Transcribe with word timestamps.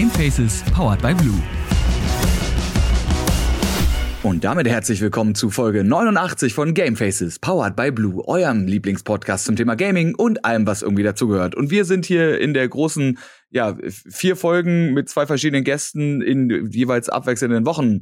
Gamefaces 0.00 0.62
powered 0.72 1.02
by 1.02 1.12
Blue. 1.12 1.38
Und 4.22 4.44
damit 4.44 4.66
herzlich 4.66 5.02
willkommen 5.02 5.34
zu 5.34 5.50
Folge 5.50 5.84
89 5.84 6.54
von 6.54 6.72
Gamefaces, 6.72 7.38
powered 7.38 7.76
by 7.76 7.90
Blue, 7.90 8.26
eurem 8.26 8.66
Lieblingspodcast 8.66 9.44
zum 9.44 9.56
Thema 9.56 9.74
Gaming 9.74 10.14
und 10.14 10.42
allem, 10.46 10.66
was 10.66 10.80
irgendwie 10.80 11.02
dazugehört. 11.02 11.54
Und 11.54 11.70
wir 11.70 11.84
sind 11.84 12.06
hier 12.06 12.40
in 12.40 12.54
der 12.54 12.66
großen, 12.66 13.18
ja, 13.50 13.76
vier 13.90 14.36
Folgen 14.36 14.94
mit 14.94 15.10
zwei 15.10 15.26
verschiedenen 15.26 15.64
Gästen 15.64 16.22
in 16.22 16.70
jeweils 16.70 17.10
abwechselnden 17.10 17.66
Wochen 17.66 18.00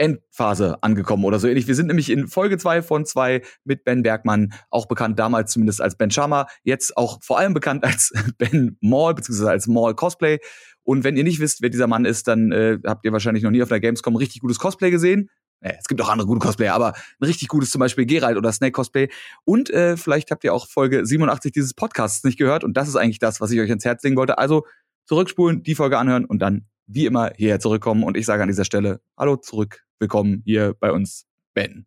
Endphase 0.00 0.82
angekommen 0.82 1.24
oder 1.26 1.38
so 1.38 1.46
ähnlich. 1.46 1.68
Wir 1.68 1.74
sind 1.74 1.88
nämlich 1.88 2.10
in 2.10 2.26
Folge 2.26 2.56
zwei 2.56 2.80
von 2.80 3.04
zwei 3.04 3.42
mit 3.64 3.84
Ben 3.84 4.02
Bergmann, 4.02 4.52
auch 4.70 4.86
bekannt 4.86 5.18
damals 5.18 5.52
zumindest 5.52 5.82
als 5.82 5.96
Ben 5.96 6.10
Sharma, 6.10 6.46
jetzt 6.64 6.96
auch 6.96 7.22
vor 7.22 7.38
allem 7.38 7.52
bekannt 7.52 7.84
als 7.84 8.10
Ben 8.38 8.78
Mall, 8.80 9.14
beziehungsweise 9.14 9.50
als 9.50 9.66
Mall 9.66 9.94
Cosplay. 9.94 10.38
Und 10.82 11.04
wenn 11.04 11.16
ihr 11.16 11.24
nicht 11.24 11.40
wisst, 11.40 11.62
wer 11.62 11.70
dieser 11.70 11.86
Mann 11.86 12.04
ist, 12.04 12.28
dann 12.28 12.52
äh, 12.52 12.78
habt 12.84 13.04
ihr 13.04 13.12
wahrscheinlich 13.12 13.42
noch 13.42 13.50
nie 13.50 13.62
auf 13.62 13.68
der 13.68 13.80
Gamescom 13.80 14.16
richtig 14.16 14.40
gutes 14.40 14.58
Cosplay 14.58 14.90
gesehen. 14.90 15.30
Naja, 15.60 15.76
es 15.78 15.88
gibt 15.88 16.00
auch 16.00 16.08
andere 16.08 16.26
gute 16.26 16.40
Cosplayer, 16.40 16.74
aber 16.74 16.94
ein 16.94 17.24
richtig 17.26 17.48
gutes 17.48 17.70
zum 17.70 17.80
Beispiel 17.80 18.06
Geralt 18.06 18.38
oder 18.38 18.50
Snake 18.50 18.72
Cosplay. 18.72 19.08
Und 19.44 19.68
äh, 19.70 19.96
vielleicht 19.96 20.30
habt 20.30 20.42
ihr 20.42 20.54
auch 20.54 20.66
Folge 20.66 21.04
87 21.04 21.52
dieses 21.52 21.74
Podcasts 21.74 22.24
nicht 22.24 22.38
gehört. 22.38 22.64
Und 22.64 22.76
das 22.76 22.88
ist 22.88 22.96
eigentlich 22.96 23.18
das, 23.18 23.40
was 23.40 23.50
ich 23.50 23.60
euch 23.60 23.68
ins 23.68 23.84
Herz 23.84 24.02
legen 24.02 24.16
wollte. 24.16 24.38
Also 24.38 24.66
zurückspulen, 25.06 25.62
die 25.62 25.74
Folge 25.74 25.98
anhören 25.98 26.24
und 26.24 26.40
dann 26.40 26.66
wie 26.86 27.06
immer 27.06 27.32
hierher 27.36 27.60
zurückkommen. 27.60 28.04
Und 28.04 28.16
ich 28.16 28.24
sage 28.26 28.42
an 28.42 28.48
dieser 28.48 28.64
Stelle 28.64 29.00
Hallo 29.18 29.36
zurück, 29.36 29.84
willkommen 29.98 30.42
hier 30.44 30.74
bei 30.78 30.92
uns, 30.92 31.26
Ben. 31.52 31.86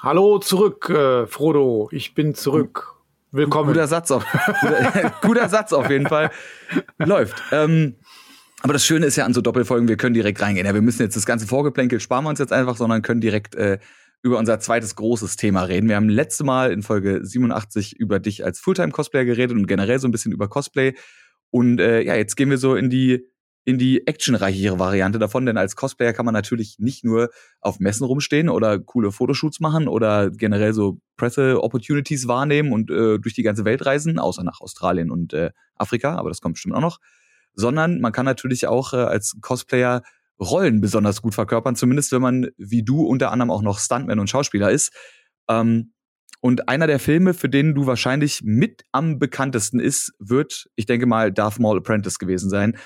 Hallo 0.00 0.38
zurück, 0.38 0.90
äh, 0.90 1.26
Frodo. 1.26 1.88
Ich 1.90 2.14
bin 2.14 2.34
zurück. 2.34 2.96
Willkommen. 3.32 3.68
Guter 3.68 3.86
Satz 3.86 4.10
auf, 4.10 4.24
guter, 4.60 5.14
guter 5.22 5.48
Satz 5.48 5.72
auf 5.72 5.90
jeden 5.90 6.06
Fall. 6.06 6.30
Läuft. 6.98 7.42
Ähm, 7.50 7.96
aber 8.62 8.72
das 8.72 8.84
Schöne 8.84 9.06
ist 9.06 9.16
ja 9.16 9.24
an 9.24 9.34
so 9.34 9.40
Doppelfolgen, 9.40 9.88
wir 9.88 9.96
können 9.96 10.14
direkt 10.14 10.40
reingehen. 10.40 10.66
Ja, 10.66 10.74
wir 10.74 10.82
müssen 10.82 11.02
jetzt 11.02 11.16
das 11.16 11.26
ganze 11.26 11.46
Vorgeplänkel 11.46 12.00
sparen 12.00 12.24
wir 12.24 12.30
uns 12.30 12.38
jetzt 12.38 12.52
einfach, 12.52 12.76
sondern 12.76 13.02
können 13.02 13.20
direkt 13.20 13.54
äh, 13.54 13.78
über 14.22 14.38
unser 14.38 14.58
zweites 14.60 14.96
großes 14.96 15.36
Thema 15.36 15.62
reden. 15.62 15.88
Wir 15.88 15.96
haben 15.96 16.08
letzte 16.08 16.42
Mal 16.44 16.72
in 16.72 16.82
Folge 16.82 17.20
87 17.22 17.96
über 17.96 18.18
dich 18.18 18.44
als 18.44 18.58
Fulltime-Cosplayer 18.60 19.24
geredet 19.24 19.56
und 19.56 19.66
generell 19.66 19.98
so 19.98 20.08
ein 20.08 20.10
bisschen 20.10 20.32
über 20.32 20.48
Cosplay. 20.48 20.94
Und 21.50 21.80
äh, 21.80 22.02
ja, 22.02 22.16
jetzt 22.16 22.36
gehen 22.36 22.50
wir 22.50 22.58
so 22.58 22.74
in 22.74 22.90
die 22.90 23.28
in 23.66 23.78
die 23.78 24.06
actionreichere 24.06 24.78
Variante 24.78 25.18
davon, 25.18 25.44
denn 25.44 25.56
als 25.56 25.74
Cosplayer 25.74 26.12
kann 26.12 26.24
man 26.24 26.32
natürlich 26.32 26.76
nicht 26.78 27.04
nur 27.04 27.30
auf 27.60 27.80
Messen 27.80 28.06
rumstehen 28.06 28.48
oder 28.48 28.78
coole 28.78 29.10
Fotoshoots 29.10 29.58
machen 29.58 29.88
oder 29.88 30.30
generell 30.30 30.72
so 30.72 31.00
Presse-Opportunities 31.16 32.28
wahrnehmen 32.28 32.72
und 32.72 32.92
äh, 32.92 33.18
durch 33.18 33.34
die 33.34 33.42
ganze 33.42 33.64
Welt 33.64 33.84
reisen, 33.84 34.20
außer 34.20 34.44
nach 34.44 34.60
Australien 34.60 35.10
und 35.10 35.32
äh, 35.32 35.50
Afrika, 35.74 36.14
aber 36.14 36.28
das 36.28 36.40
kommt 36.40 36.54
bestimmt 36.54 36.76
auch 36.76 36.80
noch, 36.80 37.00
sondern 37.56 38.00
man 38.00 38.12
kann 38.12 38.24
natürlich 38.24 38.68
auch 38.68 38.92
äh, 38.92 38.98
als 38.98 39.36
Cosplayer 39.40 40.02
Rollen 40.38 40.80
besonders 40.80 41.22
gut 41.22 41.34
verkörpern, 41.34 41.76
zumindest 41.76 42.12
wenn 42.12 42.22
man 42.22 42.48
wie 42.58 42.84
du 42.84 43.02
unter 43.02 43.32
anderem 43.32 43.50
auch 43.50 43.62
noch 43.62 43.78
Stuntman 43.78 44.18
und 44.18 44.30
Schauspieler 44.30 44.70
ist. 44.70 44.92
Ähm, 45.48 45.92
und 46.40 46.68
einer 46.68 46.86
der 46.86 46.98
Filme, 46.98 47.32
für 47.32 47.48
den 47.48 47.74
du 47.74 47.86
wahrscheinlich 47.86 48.42
mit 48.44 48.84
am 48.92 49.18
bekanntesten 49.18 49.80
ist, 49.80 50.12
wird, 50.18 50.68
ich 50.76 50.86
denke 50.86 51.06
mal, 51.06 51.32
Darth 51.32 51.58
Maul 51.58 51.78
Apprentice 51.78 52.18
gewesen 52.18 52.50
sein 52.50 52.76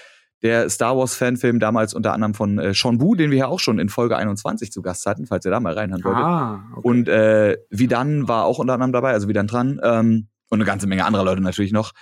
der 0.43 0.71
Star 0.71 0.97
Wars 0.97 1.15
Fanfilm 1.15 1.61
damals 1.61 1.95
unter 1.95 2.13
anderem 2.13 2.35
von 2.35 2.59
äh, 2.59 2.73
Sean 2.73 2.99
Bu, 2.99 3.15
den 3.15 3.31
wir 3.31 3.39
ja 3.39 3.47
auch 3.47 3.61
schon 3.61 3.79
in 3.79 3.89
Folge 3.89 4.17
21 4.17 4.73
zu 4.73 4.83
Gast 4.83 5.05
hatten, 5.07 5.27
falls 5.27 5.45
ihr 5.45 5.51
da 5.51 5.61
mal 5.61 5.75
reinhören 5.75 6.03
wolltet. 6.03 6.23
Ah, 6.23 6.65
okay. 6.73 6.89
Und 6.89 7.09
äh, 7.09 7.59
Vidan 7.69 8.27
war 8.27 8.45
auch 8.45 8.59
unter 8.59 8.75
anderem 8.75 8.93
dabei, 8.93 9.13
also 9.13 9.29
Vidan 9.29 9.47
dran 9.47 9.81
ähm, 9.83 10.29
und 10.49 10.59
eine 10.59 10.65
ganze 10.65 10.87
Menge 10.87 11.05
anderer 11.05 11.25
Leute 11.25 11.43
natürlich 11.43 11.73
noch. 11.73 11.93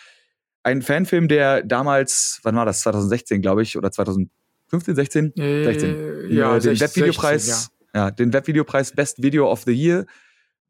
Ein 0.62 0.82
Fanfilm, 0.82 1.28
der 1.28 1.62
damals, 1.62 2.40
wann 2.42 2.56
war 2.56 2.66
das? 2.66 2.80
2016, 2.80 3.42
glaube 3.42 3.62
ich, 3.62 3.76
oder 3.76 3.90
2015, 3.90 4.94
16? 4.94 5.36
Äh, 5.36 5.64
16. 5.64 6.30
Ja, 6.30 6.56
äh, 6.56 6.60
den 6.60 6.76
16, 6.76 7.02
Webvideopreis, 7.02 7.46
16, 7.46 7.76
ja. 7.94 8.06
ja, 8.06 8.10
den 8.10 8.32
Webvideopreis 8.32 8.92
Best 8.92 9.22
Video 9.22 9.50
of 9.50 9.62
the 9.62 9.72
Year 9.72 10.06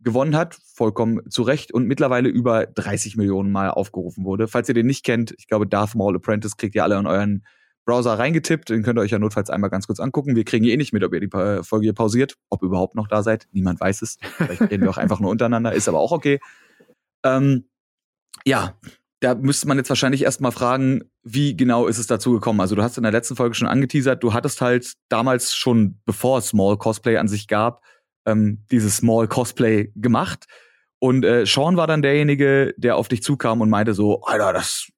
gewonnen 0.01 0.37
hat, 0.37 0.57
vollkommen 0.75 1.29
zu 1.29 1.43
Recht 1.43 1.73
und 1.73 1.87
mittlerweile 1.87 2.29
über 2.29 2.67
30 2.67 3.17
Millionen 3.17 3.51
Mal 3.51 3.71
aufgerufen 3.71 4.25
wurde. 4.25 4.47
Falls 4.47 4.69
ihr 4.69 4.75
den 4.75 4.87
nicht 4.87 5.05
kennt, 5.05 5.35
ich 5.39 5.49
glaube 5.49 5.67
Darth 5.67 5.95
Maul 5.95 6.17
Apprentice 6.17 6.57
kriegt 6.57 6.75
ihr 6.75 6.85
alle 6.85 6.99
in 6.99 7.07
euren 7.07 7.45
Browser 7.85 8.19
reingetippt. 8.19 8.69
Den 8.69 8.83
könnt 8.83 8.99
ihr 8.99 9.03
euch 9.03 9.11
ja 9.11 9.19
notfalls 9.19 9.51
einmal 9.51 9.71
ganz 9.71 9.87
kurz 9.87 9.99
angucken. 9.99 10.37
Wir 10.37 10.45
kriegen 10.45 10.65
eh 10.67 10.77
nicht 10.77 10.93
mit, 10.93 11.03
ob 11.03 11.15
ihr 11.15 11.21
die 11.21 11.31
Folge 11.31 11.85
hier 11.85 11.95
pausiert, 11.95 12.37
ob 12.51 12.63
ihr 12.63 12.67
überhaupt 12.67 12.95
noch 12.95 13.09
da 13.09 13.23
seid. 13.23 13.49
Niemand 13.53 13.81
weiß 13.81 14.03
es. 14.03 14.19
Vielleicht 14.37 14.61
reden 14.61 14.83
wir 14.83 14.91
auch 14.91 14.99
einfach 14.99 15.21
nur 15.21 15.31
untereinander, 15.31 15.73
ist 15.73 15.89
aber 15.89 15.99
auch 15.99 16.13
okay. 16.13 16.39
Ähm, 17.25 17.65
ja, 18.45 18.79
da 19.21 19.35
müsste 19.35 19.67
man 19.67 19.79
jetzt 19.79 19.89
wahrscheinlich 19.89 20.23
erstmal 20.23 20.53
fragen, 20.53 21.03
wie 21.23 21.57
genau 21.57 21.87
ist 21.87 21.99
es 21.99 22.07
dazu 22.07 22.33
gekommen? 22.33 22.61
Also 22.61 22.75
du 22.75 22.83
hast 22.83 22.97
in 22.97 23.03
der 23.03 23.13
letzten 23.13 23.37
Folge 23.37 23.55
schon 23.55 23.69
angeteasert, 23.69 24.23
du 24.23 24.33
hattest 24.33 24.61
halt 24.61 24.95
damals 25.09 25.55
schon, 25.55 26.01
bevor 26.05 26.39
es 26.39 26.49
Small 26.49 26.77
Cosplay 26.77 27.17
an 27.17 27.29
sich 27.29 27.49
gab, 27.49 27.83
ähm, 28.27 28.65
dieses 28.71 28.99
Small 28.99 29.27
Cosplay 29.27 29.93
gemacht. 29.97 30.47
Und 31.01 31.25
äh, 31.25 31.47
Sean 31.47 31.77
war 31.77 31.87
dann 31.87 32.03
derjenige, 32.03 32.75
der 32.77 32.97
auf 32.97 33.09
dich 33.09 33.23
zukam 33.23 33.61
und 33.61 33.71
meinte 33.71 33.95
so, 33.95 34.23
Alter, 34.23 34.53
das, 34.53 34.89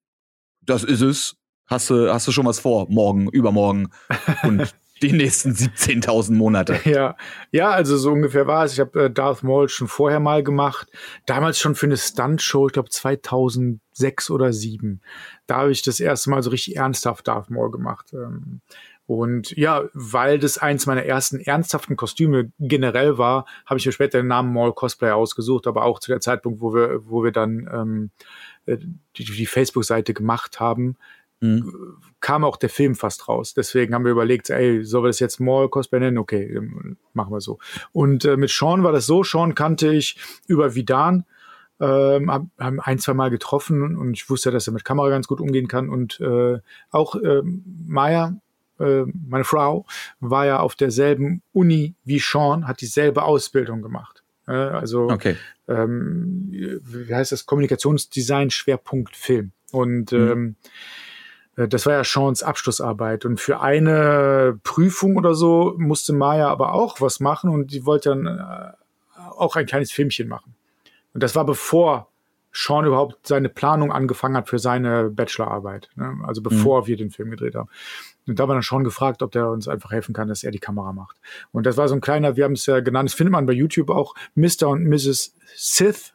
das 0.61 0.83
ist 0.83 1.01
es 1.01 1.35
hast 1.71 1.89
du, 1.89 2.13
hast 2.13 2.27
du 2.27 2.31
schon 2.31 2.45
was 2.45 2.59
vor, 2.59 2.87
morgen, 2.89 3.29
übermorgen 3.29 3.87
und 4.43 4.75
die 5.01 5.13
nächsten 5.13 5.51
17.000 5.51 6.33
Monate. 6.33 6.79
Ja, 6.91 7.15
ja, 7.51 7.69
also 7.71 7.97
so 7.97 8.11
ungefähr 8.11 8.47
war 8.47 8.65
es. 8.65 8.73
Ich 8.73 8.79
habe 8.79 9.05
äh, 9.05 9.11
Darth 9.11 9.43
Maul 9.43 9.69
schon 9.69 9.87
vorher 9.87 10.19
mal 10.19 10.43
gemacht. 10.43 10.89
Damals 11.25 11.57
schon 11.57 11.75
für 11.75 11.85
eine 11.85 11.95
Stunt-Show, 11.95 12.67
ich 12.67 12.73
glaube 12.73 12.89
2006 12.89 14.29
oder 14.29 14.51
2007. 14.51 15.01
Da 15.47 15.57
habe 15.57 15.71
ich 15.71 15.83
das 15.83 15.99
erste 15.99 16.29
Mal 16.29 16.43
so 16.43 16.49
richtig 16.49 16.75
ernsthaft 16.75 17.27
Darth 17.27 17.49
Maul 17.49 17.71
gemacht. 17.71 18.07
Ähm, 18.13 18.61
und 19.11 19.51
ja, 19.57 19.83
weil 19.93 20.39
das 20.39 20.57
eins 20.57 20.85
meiner 20.85 21.03
ersten 21.03 21.39
ernsthaften 21.39 21.97
Kostüme 21.97 22.51
generell 22.59 23.17
war, 23.17 23.45
habe 23.65 23.77
ich 23.77 23.85
mir 23.85 23.91
später 23.91 24.19
den 24.19 24.27
Namen 24.27 24.53
Maul 24.53 24.73
Cosplay 24.73 25.11
ausgesucht, 25.11 25.67
aber 25.67 25.83
auch 25.83 25.99
zu 25.99 26.11
der 26.11 26.21
Zeitpunkt, 26.21 26.61
wo 26.61 26.73
wir, 26.73 27.01
wo 27.05 27.23
wir 27.23 27.31
dann 27.31 27.69
ähm, 27.73 28.11
äh, 28.65 28.77
die, 29.17 29.25
die 29.25 29.45
Facebook-Seite 29.45 30.13
gemacht 30.13 30.59
haben, 30.59 30.95
mhm. 31.41 31.97
kam 32.19 32.43
auch 32.43 32.57
der 32.57 32.69
Film 32.69 32.95
fast 32.95 33.27
raus. 33.27 33.53
Deswegen 33.53 33.93
haben 33.93 34.05
wir 34.05 34.11
überlegt, 34.11 34.49
ey, 34.49 34.83
sollen 34.85 35.03
wir 35.03 35.09
das 35.09 35.19
jetzt 35.19 35.39
Mall 35.39 35.67
Cosplay 35.69 35.99
nennen? 35.99 36.17
Okay, 36.17 36.61
machen 37.13 37.33
wir 37.33 37.41
so. 37.41 37.59
Und 37.91 38.23
äh, 38.25 38.37
mit 38.37 38.49
Sean 38.49 38.83
war 38.83 38.91
das 38.91 39.05
so, 39.05 39.23
Sean 39.23 39.55
kannte 39.55 39.93
ich 39.93 40.17
über 40.47 40.75
Vidan, 40.75 41.25
ähm, 41.79 42.31
haben 42.59 42.79
ein, 42.79 42.99
zwei 42.99 43.13
Mal 43.13 43.31
getroffen 43.31 43.97
und 43.97 44.13
ich 44.13 44.29
wusste, 44.29 44.51
dass 44.51 44.67
er 44.67 44.73
mit 44.73 44.85
Kamera 44.85 45.09
ganz 45.09 45.27
gut 45.27 45.41
umgehen 45.41 45.67
kann. 45.67 45.89
Und 45.89 46.19
äh, 46.19 46.59
auch 46.91 47.15
äh, 47.15 47.41
Maya, 47.43 48.37
äh, 48.79 49.03
meine 49.27 49.43
Frau, 49.43 49.85
war 50.19 50.45
ja 50.45 50.59
auf 50.59 50.75
derselben 50.75 51.41
Uni 51.53 51.95
wie 52.03 52.19
Sean, 52.19 52.67
hat 52.67 52.81
dieselbe 52.81 53.23
Ausbildung 53.23 53.81
gemacht. 53.81 54.23
Äh, 54.47 54.51
also, 54.51 55.09
okay. 55.09 55.37
ähm, 55.67 56.49
wie 56.51 57.13
heißt 57.13 57.31
das? 57.31 57.45
Kommunikationsdesign, 57.47 58.51
Schwerpunkt 58.51 59.15
Film. 59.15 59.51
Und 59.71 60.11
mhm. 60.11 60.31
ähm, 60.31 60.55
äh, 60.55 60.67
das 61.55 61.85
war 61.85 61.93
ja 61.93 62.03
Seans 62.03 62.43
Abschlussarbeit. 62.43 63.25
Und 63.25 63.39
für 63.39 63.59
eine 63.59 64.59
Prüfung 64.63 65.17
oder 65.17 65.33
so 65.33 65.75
musste 65.77 66.13
Maya 66.13 66.47
aber 66.49 66.73
auch 66.73 67.01
was 67.01 67.19
machen 67.19 67.49
und 67.49 67.73
die 67.73 67.85
wollte 67.85 68.09
dann 68.09 68.25
äh, 68.25 68.71
auch 69.37 69.55
ein 69.55 69.65
kleines 69.65 69.91
Filmchen 69.91 70.27
machen. 70.27 70.55
Und 71.13 71.23
das 71.23 71.35
war 71.35 71.45
bevor 71.45 72.07
Sean 72.53 72.85
überhaupt 72.85 73.27
seine 73.27 73.49
Planung 73.49 73.91
angefangen 73.91 74.35
hat 74.35 74.49
für 74.49 74.59
seine 74.59 75.09
Bachelorarbeit. 75.09 75.89
Ne? 75.95 76.17
Also 76.25 76.41
bevor 76.41 76.81
mhm. 76.81 76.87
wir 76.87 76.97
den 76.97 77.11
Film 77.11 77.31
gedreht 77.31 77.55
haben. 77.55 77.69
Und 78.27 78.39
da 78.39 78.47
war 78.47 78.55
dann 78.55 78.63
schon 78.63 78.83
gefragt, 78.83 79.23
ob 79.23 79.31
der 79.31 79.49
uns 79.49 79.67
einfach 79.67 79.91
helfen 79.91 80.13
kann, 80.13 80.27
dass 80.27 80.43
er 80.43 80.51
die 80.51 80.59
Kamera 80.59 80.93
macht. 80.93 81.17
Und 81.51 81.65
das 81.65 81.77
war 81.77 81.87
so 81.87 81.95
ein 81.95 82.01
kleiner, 82.01 82.35
wir 82.35 82.43
haben 82.43 82.53
es 82.53 82.65
ja 82.65 82.79
genannt, 82.79 83.09
das 83.09 83.13
findet 83.13 83.31
man 83.31 83.45
bei 83.45 83.53
YouTube 83.53 83.89
auch, 83.89 84.13
Mr. 84.35 84.67
und 84.67 84.87
Mrs. 84.87 85.33
Sith 85.55 86.13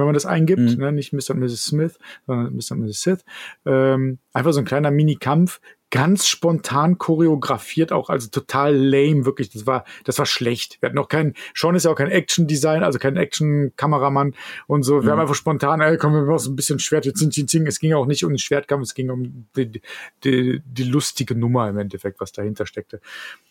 wenn 0.00 0.06
man 0.06 0.14
das 0.14 0.26
eingibt, 0.26 0.60
mhm. 0.60 0.76
ne? 0.76 0.92
nicht 0.92 1.12
Mr. 1.12 1.30
und 1.30 1.40
Mrs. 1.40 1.64
Smith, 1.64 1.98
sondern 2.26 2.54
Mr. 2.54 2.72
und 2.72 2.80
Mrs. 2.80 3.02
Sith. 3.02 3.24
Ähm, 3.66 4.18
einfach 4.32 4.52
so 4.52 4.58
ein 4.58 4.64
kleiner 4.64 4.90
Mini-Kampf, 4.90 5.60
ganz 5.90 6.28
spontan 6.28 6.98
choreografiert 6.98 7.92
auch, 7.92 8.10
also 8.10 8.28
total 8.30 8.74
lame, 8.74 9.24
wirklich. 9.24 9.50
Das 9.50 9.66
war, 9.66 9.84
das 10.04 10.18
war 10.18 10.26
schlecht. 10.26 10.78
Wir 10.80 10.88
hatten 10.88 10.98
auch 10.98 11.08
keinen, 11.08 11.34
Sean 11.54 11.74
ist 11.74 11.84
ja 11.84 11.90
auch 11.90 11.96
kein 11.96 12.10
Action-Design, 12.10 12.84
also 12.84 12.98
kein 12.98 13.16
Action-Kameramann 13.16 14.34
und 14.68 14.84
so. 14.84 14.96
Wir 14.96 15.02
mhm. 15.02 15.10
haben 15.10 15.20
einfach 15.20 15.34
spontan, 15.34 15.80
ey, 15.80 15.98
komm, 15.98 16.14
wir 16.14 16.22
machen 16.22 16.38
so 16.38 16.50
ein 16.50 16.56
bisschen 16.56 16.78
Schwert, 16.78 17.06
jetzt 17.06 17.18
zing, 17.18 17.32
zing, 17.32 17.48
zing. 17.48 17.66
Es 17.66 17.80
ging 17.80 17.92
auch 17.92 18.06
nicht 18.06 18.24
um 18.24 18.30
den 18.30 18.38
Schwertkampf, 18.38 18.84
es 18.84 18.94
ging 18.94 19.10
um 19.10 19.46
die, 19.56 19.82
die, 20.24 20.62
die 20.64 20.84
lustige 20.84 21.34
Nummer 21.34 21.68
im 21.68 21.78
Endeffekt, 21.78 22.20
was 22.20 22.30
dahinter 22.30 22.66
steckte. 22.66 23.00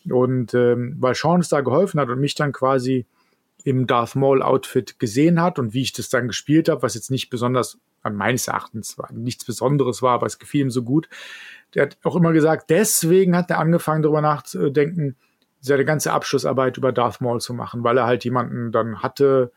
Und 0.08 0.54
ähm, 0.54 0.96
weil 0.98 1.14
Sean 1.14 1.36
uns 1.36 1.50
da 1.50 1.60
geholfen 1.60 2.00
hat 2.00 2.08
und 2.08 2.20
mich 2.20 2.34
dann 2.34 2.52
quasi 2.52 3.04
im 3.64 3.86
Darth 3.86 4.16
Maul 4.16 4.42
Outfit 4.42 4.98
gesehen 4.98 5.40
hat 5.40 5.58
und 5.58 5.74
wie 5.74 5.82
ich 5.82 5.92
das 5.92 6.08
dann 6.08 6.28
gespielt 6.28 6.68
habe, 6.68 6.82
was 6.82 6.94
jetzt 6.94 7.10
nicht 7.10 7.30
besonders, 7.30 7.78
äh, 8.04 8.10
meines 8.10 8.48
Erachtens 8.48 8.98
war, 8.98 9.12
nichts 9.12 9.44
Besonderes 9.44 10.02
war, 10.02 10.14
aber 10.14 10.26
es 10.26 10.38
gefiel 10.38 10.62
ihm 10.62 10.70
so 10.70 10.82
gut. 10.82 11.08
Der 11.74 11.82
hat 11.82 11.98
auch 12.02 12.16
immer 12.16 12.32
gesagt, 12.32 12.70
deswegen 12.70 13.36
hat 13.36 13.50
er 13.50 13.58
angefangen, 13.58 14.02
darüber 14.02 14.20
nachzudenken, 14.20 15.16
seine 15.60 15.84
ganze 15.84 16.12
Abschlussarbeit 16.12 16.76
über 16.78 16.92
Darth 16.92 17.20
Maul 17.20 17.40
zu 17.40 17.54
machen, 17.54 17.84
weil 17.84 17.98
er 17.98 18.06
halt 18.06 18.24
jemanden 18.24 18.72
dann 18.72 19.02
hatte, 19.02 19.52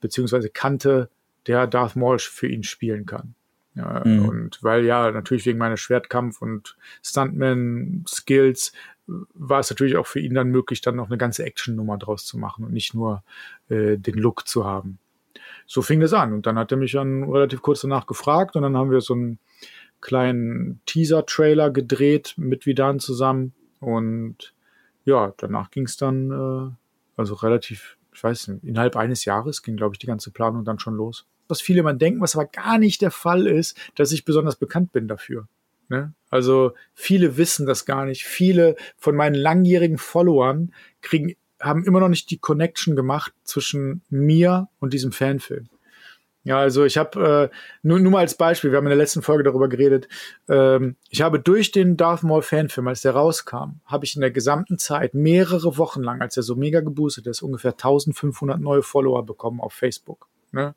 beziehungsweise 0.00 0.48
kannte, 0.48 1.10
der 1.46 1.66
Darth 1.66 1.96
Maul 1.96 2.18
für 2.18 2.48
ihn 2.48 2.62
spielen 2.62 3.06
kann. 3.06 3.34
Ja, 3.74 4.02
mhm. 4.04 4.28
Und 4.28 4.62
weil 4.62 4.84
ja, 4.84 5.10
natürlich 5.10 5.46
wegen 5.46 5.58
meiner 5.58 5.76
Schwertkampf- 5.76 6.40
und 6.40 6.76
Stuntman-Skills 7.02 8.72
war 9.06 9.60
es 9.60 9.70
natürlich 9.70 9.96
auch 9.96 10.06
für 10.06 10.20
ihn 10.20 10.34
dann 10.34 10.48
möglich, 10.48 10.80
dann 10.80 10.96
noch 10.96 11.08
eine 11.08 11.18
ganze 11.18 11.44
Action-Nummer 11.44 11.98
draus 11.98 12.24
zu 12.24 12.38
machen 12.38 12.64
und 12.64 12.72
nicht 12.72 12.94
nur 12.94 13.22
äh, 13.68 13.96
den 13.96 14.14
Look 14.14 14.48
zu 14.48 14.64
haben. 14.64 14.98
So 15.66 15.82
fing 15.82 16.00
das 16.00 16.12
an. 16.12 16.32
Und 16.32 16.46
dann 16.46 16.58
hat 16.58 16.72
er 16.72 16.78
mich 16.78 16.92
dann 16.92 17.24
relativ 17.24 17.62
kurz 17.62 17.82
danach 17.82 18.06
gefragt 18.06 18.56
und 18.56 18.62
dann 18.62 18.76
haben 18.76 18.90
wir 18.90 19.00
so 19.00 19.14
einen 19.14 19.38
kleinen 20.00 20.80
Teaser-Trailer 20.86 21.70
gedreht 21.70 22.34
mit 22.36 22.66
Vidan 22.66 23.00
zusammen. 23.00 23.54
Und 23.80 24.54
ja, 25.04 25.32
danach 25.36 25.70
ging 25.70 25.84
es 25.84 25.96
dann, 25.96 26.30
äh, 26.30 26.74
also 27.16 27.34
relativ, 27.34 27.96
ich 28.12 28.22
weiß 28.22 28.48
nicht, 28.48 28.64
innerhalb 28.64 28.96
eines 28.96 29.24
Jahres 29.24 29.62
ging, 29.62 29.76
glaube 29.76 29.94
ich, 29.94 29.98
die 29.98 30.06
ganze 30.06 30.30
Planung 30.30 30.64
dann 30.64 30.78
schon 30.78 30.94
los. 30.94 31.26
Was 31.48 31.60
viele 31.60 31.82
mal 31.82 31.96
denken, 31.96 32.20
was 32.20 32.36
aber 32.36 32.46
gar 32.46 32.78
nicht 32.78 33.02
der 33.02 33.10
Fall 33.10 33.46
ist, 33.46 33.78
dass 33.96 34.12
ich 34.12 34.24
besonders 34.24 34.56
bekannt 34.56 34.92
bin 34.92 35.08
dafür. 35.08 35.46
Ne? 35.88 36.14
Also 36.30 36.72
viele 36.94 37.36
wissen 37.36 37.66
das 37.66 37.84
gar 37.84 38.04
nicht. 38.04 38.24
Viele 38.24 38.76
von 38.96 39.14
meinen 39.14 39.34
langjährigen 39.34 39.98
Followern 39.98 40.72
kriegen, 41.02 41.36
haben 41.60 41.84
immer 41.84 42.00
noch 42.00 42.08
nicht 42.08 42.30
die 42.30 42.38
Connection 42.38 42.96
gemacht 42.96 43.32
zwischen 43.44 44.02
mir 44.08 44.68
und 44.80 44.92
diesem 44.92 45.12
Fanfilm. 45.12 45.68
Ja, 46.44 46.58
also 46.58 46.84
ich 46.84 46.98
habe 46.98 47.50
äh, 47.50 47.56
nur, 47.82 47.98
nur 48.00 48.12
mal 48.12 48.18
als 48.18 48.34
Beispiel, 48.34 48.70
wir 48.70 48.76
haben 48.76 48.84
in 48.84 48.90
der 48.90 48.98
letzten 48.98 49.22
Folge 49.22 49.44
darüber 49.44 49.66
geredet, 49.66 50.08
ähm, 50.46 50.96
ich 51.08 51.22
habe 51.22 51.40
durch 51.40 51.72
den 51.72 51.96
Darth 51.96 52.22
Maul 52.22 52.42
Fanfilm, 52.42 52.86
als 52.86 53.00
der 53.00 53.12
rauskam, 53.12 53.80
habe 53.86 54.04
ich 54.04 54.14
in 54.14 54.20
der 54.20 54.30
gesamten 54.30 54.76
Zeit 54.76 55.14
mehrere 55.14 55.78
Wochen 55.78 56.02
lang, 56.02 56.20
als 56.20 56.36
er 56.36 56.42
so 56.42 56.54
mega 56.54 56.80
geboostet 56.80 57.26
ist, 57.26 57.40
ungefähr 57.40 57.72
1500 57.72 58.60
neue 58.60 58.82
Follower 58.82 59.24
bekommen 59.24 59.60
auf 59.60 59.72
Facebook. 59.72 60.28
Ne? 60.52 60.74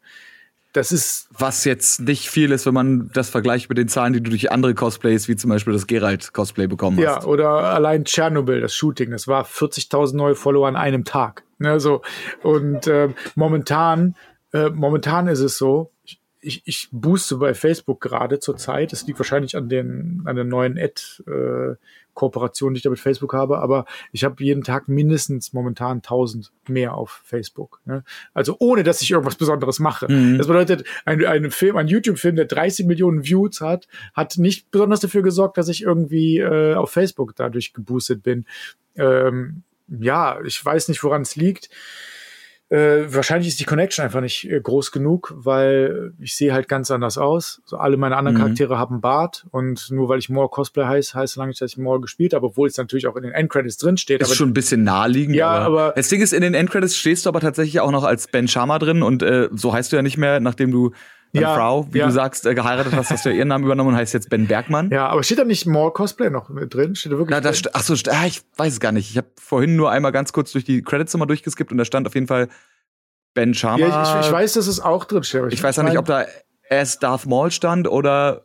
Das 0.78 0.92
ist. 0.92 1.28
Was 1.38 1.66
jetzt 1.66 2.02
nicht 2.02 2.30
viel 2.30 2.52
ist, 2.52 2.66
wenn 2.66 2.74
man 2.74 3.10
das 3.14 3.30
vergleicht 3.30 3.70
mit 3.70 3.78
den 3.78 3.88
Zahlen, 3.88 4.14
die 4.14 4.22
du 4.22 4.30
durch 4.30 4.52
andere 4.52 4.76
Cosplays, 4.76 5.28
wie 5.28 5.36
zum 5.36 5.50
Beispiel 5.50 5.74
das 5.74 5.88
Geralt-Cosplay 5.88 6.68
bekommen 6.68 6.98
hast. 6.98 7.04
Ja, 7.04 7.24
oder 7.24 7.50
allein 7.50 8.06
Tschernobyl, 8.06 8.62
das 8.62 8.76
Shooting, 8.76 9.12
das 9.12 9.28
war 9.28 9.46
40.000 9.46 10.16
neue 10.16 10.36
Follower 10.36 10.68
an 10.68 10.76
einem 10.76 11.04
Tag. 11.04 11.44
Ne, 11.58 11.80
so. 11.80 12.02
Und 12.44 12.88
äh, 12.88 13.10
momentan, 13.36 14.16
äh, 14.54 14.70
momentan 14.70 15.28
ist 15.28 15.40
es 15.40 15.58
so, 15.58 15.92
ich, 16.04 16.22
ich, 16.42 16.62
ich 16.66 16.90
booste 16.92 17.38
bei 17.38 17.54
Facebook 17.54 18.00
gerade 18.02 18.40
zur 18.40 18.58
Zeit. 18.58 18.92
Das 18.92 19.08
liegt 19.08 19.20
wahrscheinlich 19.20 19.58
an 19.58 19.70
den 19.70 20.22
an 20.26 20.36
der 20.36 20.46
neuen 20.46 20.78
Ad 20.78 21.02
äh, 21.26 21.76
Kooperation, 22.18 22.74
die 22.74 22.80
ich 22.80 22.84
da 22.84 22.90
mit 22.90 23.00
Facebook 23.00 23.34
habe, 23.34 23.60
aber 23.60 23.86
ich 24.12 24.24
habe 24.24 24.44
jeden 24.44 24.64
Tag 24.64 24.88
mindestens 24.88 25.54
momentan 25.54 25.98
1000 25.98 26.52
mehr 26.68 26.96
auf 26.96 27.22
Facebook. 27.24 27.80
Ne? 27.86 28.04
Also 28.34 28.56
ohne, 28.60 28.82
dass 28.82 29.04
ich 29.04 29.12
irgendwas 29.12 29.36
Besonderes 29.36 29.78
mache. 29.78 30.12
Mhm. 30.12 30.40
Das 30.40 30.48
bedeutet, 30.48 30.84
ein, 31.06 31.24
ein 31.24 31.52
Film, 31.52 31.78
ein 31.78 31.88
YouTube-Film, 31.88 32.36
der 32.36 32.46
30 32.46 32.88
Millionen 32.88 33.24
Views 33.24 33.62
hat, 33.62 33.88
hat 34.16 34.38
nicht 34.38 34.72
besonders 34.72 35.00
dafür 35.00 35.22
gesorgt, 35.22 35.58
dass 35.58 35.68
ich 35.68 35.84
irgendwie 35.84 36.40
äh, 36.40 36.74
auf 36.74 36.90
Facebook 36.90 37.36
dadurch 37.36 37.74
geboostet 37.74 38.24
bin. 38.24 38.46
Ähm, 38.96 39.62
ja, 39.88 40.40
ich 40.44 40.64
weiß 40.64 40.88
nicht, 40.90 41.04
woran 41.04 41.22
es 41.22 41.36
liegt. 41.36 41.70
Äh, 42.70 43.14
wahrscheinlich 43.14 43.48
ist 43.48 43.62
die 43.62 43.66
Connection 43.66 44.04
einfach 44.04 44.20
nicht 44.20 44.50
äh, 44.50 44.60
groß 44.60 44.92
genug, 44.92 45.34
weil 45.38 46.12
ich 46.20 46.36
sehe 46.36 46.52
halt 46.52 46.68
ganz 46.68 46.92
anders 46.92 47.18
aus. 47.18 47.62
So 47.64 47.78
alle 47.78 47.96
meine 47.96 48.18
anderen 48.18 48.36
mhm. 48.36 48.42
Charaktere 48.42 48.78
haben 48.78 49.00
Bart 49.00 49.46
und 49.52 49.90
nur 49.90 50.10
weil 50.10 50.20
ich 50.20 50.28
More 50.28 50.50
Cosplay 50.50 50.84
heißt, 50.84 51.16
heißt 51.16 51.38
lange 51.38 51.50
nicht, 51.50 51.62
dass 51.62 51.72
ich 51.72 51.78
More 51.78 52.02
gespielt 52.02 52.34
habe, 52.34 52.46
obwohl 52.46 52.68
es 52.68 52.76
natürlich 52.76 53.08
auch 53.08 53.16
in 53.16 53.24
den 53.24 53.32
Endcredits 53.32 53.78
drin 53.78 53.96
steht. 53.96 54.22
Ist 54.22 54.28
aber 54.28 54.36
schon 54.36 54.50
ein 54.50 54.54
bisschen 54.54 54.84
naheliegend. 54.84 55.38
Ja, 55.38 55.48
aber, 55.48 55.66
aber 55.66 55.94
das 55.96 56.10
Ding 56.10 56.22
ist, 56.22 56.34
in 56.34 56.42
den 56.42 56.54
Endcredits 56.54 56.98
stehst 56.98 57.26
du 57.26 57.30
aber 57.30 57.40
tatsächlich 57.40 57.80
auch 57.80 57.92
noch 57.92 58.04
als 58.04 58.28
Ben 58.28 58.50
Sharma 58.50 58.80
drin 58.80 59.02
und 59.02 59.24
äh, 59.24 59.48
so 59.54 59.72
heißt 59.72 59.94
du 59.94 59.96
ja 59.96 60.02
nicht 60.02 60.18
mehr, 60.18 60.42
nachdem 60.42 60.72
du 60.72 60.92
ja, 61.34 61.56
Frau, 61.56 61.88
wie 61.92 62.00
ja. 62.00 62.06
du 62.06 62.12
sagst, 62.12 62.46
äh, 62.46 62.56
geheiratet 62.56 62.94
hast, 62.94 63.12
hast 63.12 63.26
du 63.26 63.30
ja 63.30 63.36
ihren 63.36 63.50
Namen 63.50 63.66
übernommen 63.66 63.90
und 63.90 63.96
heißt 63.96 64.14
jetzt 64.14 64.30
Ben 64.30 64.48
Bergmann. 64.48 64.90
Ja, 64.92 65.08
aber 65.08 65.24
steht 65.24 65.40
da 65.40 65.44
nicht 65.44 65.66
More 65.66 65.92
Cosplay 65.92 66.30
noch 66.30 66.50
mit 66.50 66.74
drin? 66.74 66.96
Steht 66.96 67.12
da 67.12 67.18
wirklich 67.18 67.32
Na, 67.32 67.42
da 67.42 67.52
drin? 67.52 67.72
Ach 67.74 67.84
so, 67.84 67.94
ah, 68.12 68.26
ich 68.26 68.42
weiß 68.56 68.74
es 68.74 68.80
gar 68.80 68.92
nicht. 68.92 69.10
Ich 69.10 69.18
habe 69.18 69.28
vorhin 69.40 69.76
nur 69.76 69.92
einmal 69.92 70.12
ganz 70.12 70.34
kurz 70.34 70.52
durch 70.52 70.64
die 70.64 70.82
Credits 70.82 71.14
nochmal 71.14 71.28
durchgeskippt 71.28 71.72
und 71.72 71.78
da 71.78 71.86
stand 71.86 72.08
auf 72.08 72.16
jeden 72.16 72.28
Fall 72.28 72.48
Ben 73.34 73.54
Sharma. 73.54 73.86
Ja, 73.86 74.20
ich, 74.20 74.28
ich, 74.28 74.32
weiß, 74.32 74.54
dass 74.54 74.68
es 74.68 74.80
auch 74.80 75.06
drin 75.06 75.24
steht. 75.24 75.46
Ich, 75.48 75.56
ich 75.56 75.64
weiß 75.64 75.76
ja 75.76 75.84
nicht, 75.84 75.98
ob 75.98 76.06
da 76.06 76.26
erst 76.70 77.04
Darth 77.04 77.26
Maul 77.26 77.52
stand 77.52 77.88
oder 77.88 78.44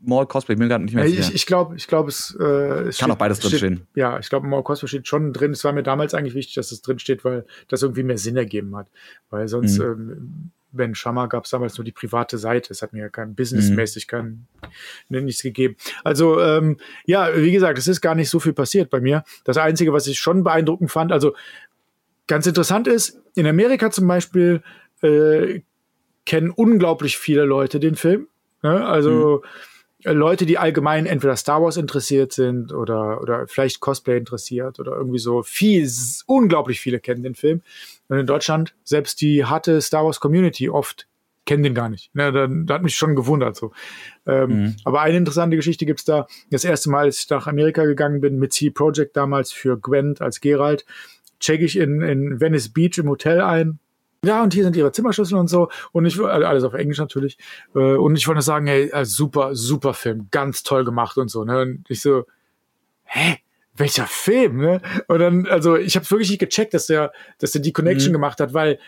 Maul 0.00 0.26
Cosplay. 0.26 0.54
Ich 0.54 0.58
bin 0.58 0.68
gerade 0.68 0.84
nicht 0.84 0.94
mehr 0.94 1.06
sicher. 1.06 1.20
Ich, 1.28 1.34
ich 1.34 1.46
glaube, 1.46 1.76
ich 1.76 1.86
glaube, 1.86 2.08
es, 2.08 2.36
äh, 2.40 2.44
es 2.88 2.98
kann 2.98 3.10
auch 3.10 3.16
beides 3.16 3.40
drin 3.40 3.52
stehen. 3.52 3.86
Ja, 3.94 4.18
ich 4.18 4.28
glaube, 4.30 4.46
Maul 4.46 4.62
Cosplay 4.62 4.88
steht 4.88 5.08
schon 5.08 5.32
drin. 5.32 5.52
Es 5.52 5.62
war 5.64 5.72
mir 5.72 5.82
damals 5.82 6.14
eigentlich 6.14 6.34
wichtig, 6.34 6.54
dass 6.54 6.72
es 6.72 6.80
drin 6.80 6.98
steht, 6.98 7.24
weil 7.24 7.44
das 7.68 7.82
irgendwie 7.82 8.02
mehr 8.02 8.18
Sinn 8.18 8.36
ergeben 8.36 8.74
hat. 8.76 8.88
Weil 9.28 9.46
sonst 9.48 9.78
mhm. 9.78 9.84
ähm, 9.84 10.50
Ben 10.72 10.94
Shammer 10.94 11.28
gab 11.28 11.44
es 11.44 11.50
damals 11.50 11.76
nur 11.76 11.84
die 11.84 11.92
private 11.92 12.38
Seite. 12.38 12.72
Es 12.72 12.82
hat 12.82 12.92
mir 12.92 13.00
ja 13.00 13.08
kein 13.08 13.34
businessmäßig 13.34 14.06
mhm. 14.06 14.08
kein 14.08 14.46
ne, 15.08 15.22
nichts 15.22 15.42
gegeben. 15.42 15.76
Also 16.04 16.40
ähm, 16.40 16.76
ja, 17.04 17.30
wie 17.36 17.52
gesagt, 17.52 17.78
es 17.78 17.88
ist 17.88 18.00
gar 18.00 18.14
nicht 18.14 18.30
so 18.30 18.40
viel 18.40 18.52
passiert 18.52 18.90
bei 18.90 19.00
mir. 19.00 19.24
Das 19.44 19.56
Einzige, 19.56 19.92
was 19.92 20.06
ich 20.06 20.18
schon 20.18 20.44
beeindruckend 20.44 20.90
fand, 20.90 21.12
also 21.12 21.34
Ganz 22.30 22.46
interessant 22.46 22.86
ist, 22.86 23.20
in 23.34 23.44
Amerika 23.44 23.90
zum 23.90 24.06
Beispiel 24.06 24.62
äh, 25.02 25.62
kennen 26.24 26.50
unglaublich 26.50 27.18
viele 27.18 27.44
Leute 27.44 27.80
den 27.80 27.96
Film. 27.96 28.28
Ne? 28.62 28.86
Also 28.86 29.42
mhm. 30.04 30.12
Leute, 30.12 30.46
die 30.46 30.56
allgemein 30.56 31.06
entweder 31.06 31.34
Star 31.34 31.60
Wars 31.60 31.76
interessiert 31.76 32.32
sind 32.32 32.72
oder, 32.72 33.20
oder 33.20 33.48
vielleicht 33.48 33.80
Cosplay 33.80 34.16
interessiert 34.16 34.78
oder 34.78 34.92
irgendwie 34.92 35.18
so. 35.18 35.42
Viel, 35.42 35.90
unglaublich 36.26 36.80
viele 36.80 37.00
kennen 37.00 37.24
den 37.24 37.34
Film. 37.34 37.62
Und 38.10 38.18
in 38.18 38.26
Deutschland, 38.26 38.74
selbst 38.82 39.20
die 39.20 39.44
harte 39.44 39.80
Star 39.80 40.04
Wars 40.04 40.18
Community 40.18 40.68
oft 40.68 41.06
kennen 41.46 41.62
den 41.62 41.74
gar 41.74 41.88
nicht. 41.88 42.12
Ne, 42.12 42.32
da, 42.32 42.48
da 42.48 42.74
hat 42.74 42.82
mich 42.82 42.96
schon 42.96 43.14
gewundert. 43.14 43.54
So. 43.54 43.70
Ähm, 44.26 44.48
mhm. 44.50 44.76
Aber 44.84 45.00
eine 45.00 45.16
interessante 45.16 45.54
Geschichte 45.54 45.86
gibt's 45.86 46.04
da. 46.04 46.26
Das 46.50 46.64
erste 46.64 46.90
Mal, 46.90 47.04
als 47.04 47.20
ich 47.20 47.30
nach 47.30 47.46
Amerika 47.46 47.84
gegangen 47.84 48.20
bin, 48.20 48.38
mit 48.40 48.52
C 48.52 48.70
Project 48.70 49.16
damals 49.16 49.52
für 49.52 49.78
Gwent 49.78 50.20
als 50.20 50.40
Geralt, 50.40 50.84
checke 51.38 51.64
ich 51.64 51.78
in, 51.78 52.02
in 52.02 52.40
Venice 52.40 52.72
Beach 52.72 52.98
im 52.98 53.08
Hotel 53.08 53.40
ein. 53.40 53.78
Ja, 54.24 54.42
und 54.42 54.52
hier 54.52 54.64
sind 54.64 54.74
ihre 54.74 54.90
Zimmerschlüssel 54.90 55.38
und 55.38 55.48
so. 55.48 55.70
Und 55.92 56.04
ich, 56.04 56.20
alles 56.20 56.64
auf 56.64 56.74
Englisch 56.74 56.98
natürlich. 56.98 57.38
Äh, 57.76 57.94
und 57.94 58.16
ich 58.16 58.26
wollte 58.26 58.42
sagen, 58.42 58.66
hey, 58.66 58.90
also 58.92 59.14
super, 59.14 59.54
super 59.54 59.94
Film, 59.94 60.26
ganz 60.32 60.64
toll 60.64 60.84
gemacht 60.84 61.16
und 61.16 61.30
so. 61.30 61.44
Ne? 61.44 61.62
Und 61.62 61.84
ich 61.88 62.02
so, 62.02 62.26
hä? 63.04 63.38
Welcher 63.76 64.06
Film, 64.06 64.58
ne? 64.58 64.80
Und 65.06 65.20
dann, 65.20 65.46
also 65.46 65.76
ich 65.76 65.96
habe 65.96 66.10
wirklich 66.10 66.30
nicht 66.30 66.40
gecheckt, 66.40 66.74
dass 66.74 66.86
der, 66.86 67.12
dass 67.38 67.52
der 67.52 67.60
die 67.60 67.72
Connection 67.72 68.10
mhm. 68.10 68.14
gemacht 68.14 68.40
hat, 68.40 68.52
weil 68.52 68.78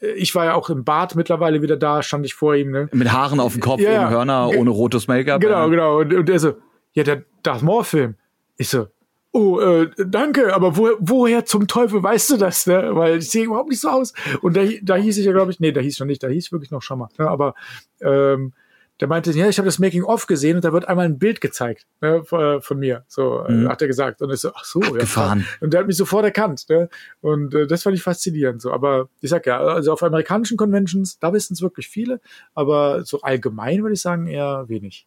äh, 0.00 0.12
ich 0.12 0.34
war 0.34 0.44
ja 0.44 0.54
auch 0.54 0.70
im 0.70 0.84
Bad 0.84 1.16
mittlerweile 1.16 1.62
wieder 1.62 1.76
da, 1.76 2.02
stand 2.02 2.26
ich 2.26 2.34
vor 2.34 2.54
ihm, 2.54 2.70
ne? 2.70 2.88
Mit 2.92 3.12
Haaren 3.12 3.40
auf 3.40 3.54
dem 3.54 3.62
Kopf, 3.62 3.80
ja, 3.80 4.02
ohne 4.02 4.10
Hörner, 4.10 4.50
ohne 4.56 4.70
rotes 4.70 5.08
Make-up. 5.08 5.40
Genau, 5.40 5.68
genau. 5.70 5.98
Und, 5.98 6.12
und 6.14 6.28
er 6.28 6.38
so, 6.38 6.54
ja, 6.92 7.02
der 7.02 7.24
Darth 7.42 7.62
Maul-Film. 7.62 8.14
Ich 8.58 8.68
so, 8.68 8.86
oh, 9.32 9.60
äh, 9.60 9.90
danke, 10.06 10.54
aber 10.54 10.76
wo, 10.76 10.90
woher 10.98 11.44
zum 11.44 11.66
Teufel 11.66 12.02
weißt 12.02 12.30
du 12.30 12.36
das, 12.36 12.66
ne? 12.66 12.90
Weil 12.92 13.18
ich 13.18 13.30
sehe 13.30 13.44
überhaupt 13.44 13.70
nicht 13.70 13.80
so 13.80 13.88
aus. 13.88 14.12
Und 14.42 14.56
da, 14.56 14.62
da 14.82 14.96
hieß 14.96 15.18
ich 15.18 15.26
ja, 15.26 15.32
glaube 15.32 15.50
ich, 15.50 15.60
nee, 15.60 15.72
da 15.72 15.80
hieß 15.80 15.96
schon 15.96 16.06
nicht, 16.06 16.22
da 16.22 16.28
hieß 16.28 16.52
wirklich 16.52 16.70
noch 16.70 16.82
Schammer. 16.82 17.08
Ne? 17.18 17.28
Aber 17.28 17.54
ähm, 18.00 18.52
der 19.00 19.08
meinte, 19.08 19.30
ja, 19.32 19.48
ich 19.48 19.58
habe 19.58 19.66
das 19.66 19.78
Making-of 19.78 20.26
gesehen 20.26 20.56
und 20.56 20.64
da 20.64 20.72
wird 20.72 20.88
einmal 20.88 21.04
ein 21.04 21.18
Bild 21.18 21.40
gezeigt 21.40 21.86
ne, 22.00 22.22
von 22.24 22.78
mir. 22.78 23.04
So 23.08 23.44
äh, 23.44 23.52
mhm. 23.52 23.68
hat 23.68 23.82
er 23.82 23.88
gesagt. 23.88 24.22
Und 24.22 24.32
ich 24.32 24.40
so, 24.40 24.52
ach 24.54 24.64
so, 24.64 24.82
ja. 24.82 24.92
Gefahren. 24.92 25.46
Und 25.60 25.72
der 25.72 25.80
hat 25.80 25.86
mich 25.86 25.96
sofort 25.96 26.24
erkannt. 26.24 26.64
Ne? 26.68 26.88
Und 27.20 27.54
äh, 27.54 27.66
das 27.66 27.82
fand 27.82 27.96
ich 27.96 28.02
faszinierend. 28.02 28.62
So, 28.62 28.72
aber 28.72 29.08
ich 29.20 29.30
sag 29.30 29.46
ja, 29.46 29.58
also 29.58 29.92
auf 29.92 30.02
amerikanischen 30.02 30.56
Conventions, 30.56 31.18
da 31.18 31.32
wissen 31.32 31.52
es 31.52 31.62
wirklich 31.62 31.88
viele, 31.88 32.20
aber 32.54 33.04
so 33.04 33.20
allgemein 33.20 33.82
würde 33.82 33.94
ich 33.94 34.00
sagen 34.00 34.26
eher 34.26 34.64
wenig. 34.68 35.06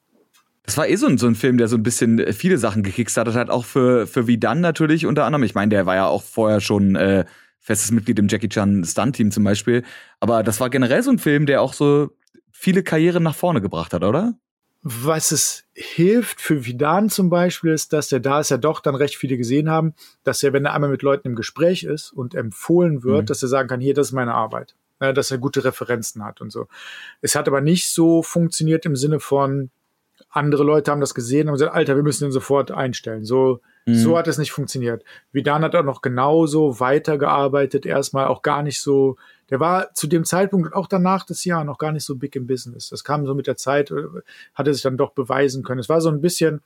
Das 0.64 0.78
war 0.78 0.88
eh 0.88 0.96
so 0.96 1.08
ein, 1.08 1.18
so 1.18 1.26
ein 1.26 1.34
Film, 1.34 1.58
der 1.58 1.68
so 1.68 1.78
ein 1.78 1.84
bisschen 1.84 2.20
äh, 2.20 2.32
viele 2.32 2.60
Sachen 2.60 2.84
gekickstartet 2.84 3.34
hat, 3.34 3.50
auch 3.50 3.66
für, 3.66 4.06
für 4.06 4.28
Vidan 4.28 4.62
natürlich 4.62 5.08
unter 5.08 5.26
anderem. 5.26 5.44
Ich 5.44 5.56
meine, 5.56 5.70
der 5.70 5.88
war 5.88 5.96
ja 5.96 6.06
auch 6.06 6.22
vorher 6.22 6.62
schon 6.62 6.96
äh, 6.96 7.26
festes 7.60 7.92
Mitglied 7.92 8.20
im 8.20 8.28
Jackie 8.28 8.50
Chan 8.50 8.84
Stunt-Team 8.84 9.32
zum 9.32 9.44
Beispiel. 9.44 9.84
Aber 10.20 10.44
das 10.44 10.60
war 10.60 10.70
generell 10.70 11.02
so 11.02 11.10
ein 11.10 11.18
Film, 11.18 11.48
der 11.48 11.64
auch 11.64 11.74
so 11.74 12.12
viele 12.60 12.84
Karrieren 12.84 13.24
nach 13.24 13.36
vorne 13.36 13.62
gebracht 13.62 13.94
hat, 13.94 14.04
oder? 14.04 14.34
Was 14.82 15.32
es 15.32 15.64
hilft 15.74 16.42
für 16.42 16.66
Vidan 16.66 17.10
zum 17.10 17.30
Beispiel 17.30 17.72
ist, 17.72 17.94
dass 17.94 18.12
er 18.12 18.20
da 18.20 18.42
ist 18.42 18.50
ja 18.50 18.58
doch 18.58 18.82
dann 18.82 18.96
recht 18.96 19.16
viele 19.16 19.38
gesehen 19.38 19.70
haben, 19.70 19.94
dass 20.26 20.44
er, 20.44 20.52
wenn 20.52 20.66
er 20.66 20.74
einmal 20.74 20.90
mit 20.90 21.02
Leuten 21.02 21.30
im 21.30 21.36
Gespräch 21.36 21.84
ist 21.84 22.12
und 22.12 22.36
empfohlen 22.36 23.04
wird, 23.04 23.24
mhm. 23.24 23.26
dass 23.28 23.42
er 23.42 23.48
sagen 23.48 23.70
kann, 23.70 23.80
hier, 23.80 23.94
das 23.94 24.08
ist 24.08 24.14
meine 24.14 24.34
Arbeit. 24.34 24.76
Ja, 25.02 25.14
dass 25.14 25.32
er 25.32 25.38
gute 25.38 25.64
Referenzen 25.64 26.26
hat 26.26 26.42
und 26.42 26.52
so. 26.52 26.68
Es 27.22 27.36
hat 27.36 27.48
aber 27.48 27.62
nicht 27.62 27.90
so 27.90 28.22
funktioniert 28.24 28.86
im 28.86 28.98
Sinne 28.98 29.22
von, 29.22 29.70
andere 30.30 30.64
Leute 30.64 30.92
haben 30.92 31.02
das 31.02 31.16
gesehen 31.16 31.48
und 31.48 31.54
gesagt, 31.54 31.74
Alter, 31.74 31.96
wir 31.96 32.04
müssen 32.04 32.26
ihn 32.26 32.34
sofort 32.34 32.72
einstellen. 32.72 33.24
So, 33.24 33.62
mhm. 33.86 33.96
so 33.96 34.18
hat 34.18 34.28
es 34.28 34.38
nicht 34.38 34.52
funktioniert. 34.52 35.04
Vidan 35.32 35.64
hat 35.64 35.76
auch 35.76 35.84
noch 35.84 36.02
genauso 36.02 36.80
weitergearbeitet, 36.80 37.86
erstmal 37.86 38.28
auch 38.28 38.42
gar 38.42 38.64
nicht 38.64 38.82
so, 38.82 39.18
der 39.50 39.60
war 39.60 39.94
zu 39.94 40.08
dem 40.08 40.26
Zeitpunkt, 40.26 40.74
auch 40.74 40.88
danach 40.88 41.26
des 41.26 41.46
Jahr, 41.46 41.64
noch 41.64 41.78
gar 41.78 41.92
nicht 41.92 42.06
so 42.06 42.16
big 42.16 42.36
im 42.36 42.48
Business. 42.48 42.90
Das 42.90 43.04
kam 43.04 43.26
so 43.26 43.34
mit 43.34 43.48
der 43.48 43.58
Zeit, 43.58 43.92
äh, 43.92 44.04
hat 44.54 44.68
er 44.68 44.74
sich 44.74 44.84
dann 44.84 44.98
doch 44.98 45.12
beweisen 45.12 45.64
können. 45.64 45.80
Es 45.80 45.90
war 45.90 46.02
so 46.02 46.10
ein 46.10 46.22
bisschen, 46.22 46.62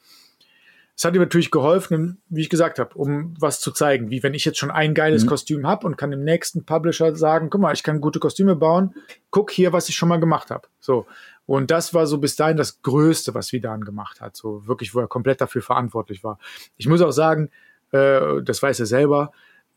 es 0.96 1.06
hat 1.06 1.16
ihm 1.16 1.22
natürlich 1.22 1.50
geholfen, 1.50 2.22
wie 2.30 2.42
ich 2.42 2.50
gesagt 2.50 2.78
habe, 2.78 2.94
um 2.96 3.34
was 3.40 3.60
zu 3.60 3.72
zeigen. 3.72 4.12
Wie 4.12 4.22
wenn 4.22 4.36
ich 4.36 4.46
jetzt 4.46 4.60
schon 4.60 4.70
ein 4.70 4.94
geiles 4.94 5.24
mhm. 5.24 5.30
Kostüm 5.30 5.68
habe 5.68 5.88
und 5.88 5.98
kann 5.98 6.12
dem 6.12 6.24
nächsten 6.24 6.66
Publisher 6.66 7.16
sagen, 7.16 7.50
guck 7.50 7.62
mal, 7.62 7.74
ich 7.74 7.84
kann 7.84 8.00
gute 8.00 8.20
Kostüme 8.20 8.56
bauen, 8.56 8.94
guck 9.32 9.50
hier, 9.50 9.74
was 9.74 9.90
ich 9.90 9.96
schon 9.96 10.10
mal 10.10 10.20
gemacht 10.20 10.52
habe. 10.52 10.68
So. 10.80 11.08
Und 11.46 11.72
das 11.72 11.94
war 11.94 12.08
so 12.08 12.18
bis 12.18 12.36
dahin 12.36 12.58
das 12.58 12.82
Größte, 12.82 13.34
was 13.34 13.52
Vidan 13.52 13.84
gemacht 13.84 14.22
hat. 14.22 14.36
So 14.36 14.66
wirklich, 14.68 14.96
wo 14.96 15.00
er 15.00 15.08
komplett 15.08 15.42
dafür 15.42 15.62
verantwortlich 15.62 16.24
war. 16.24 16.40
Ich 16.78 16.88
muss 16.88 17.02
auch 17.02 17.12
sagen, 17.12 17.50
äh, 17.92 18.42
das 18.44 18.62
weiß 18.62 18.80
er 18.80 18.86
selber, 18.86 19.32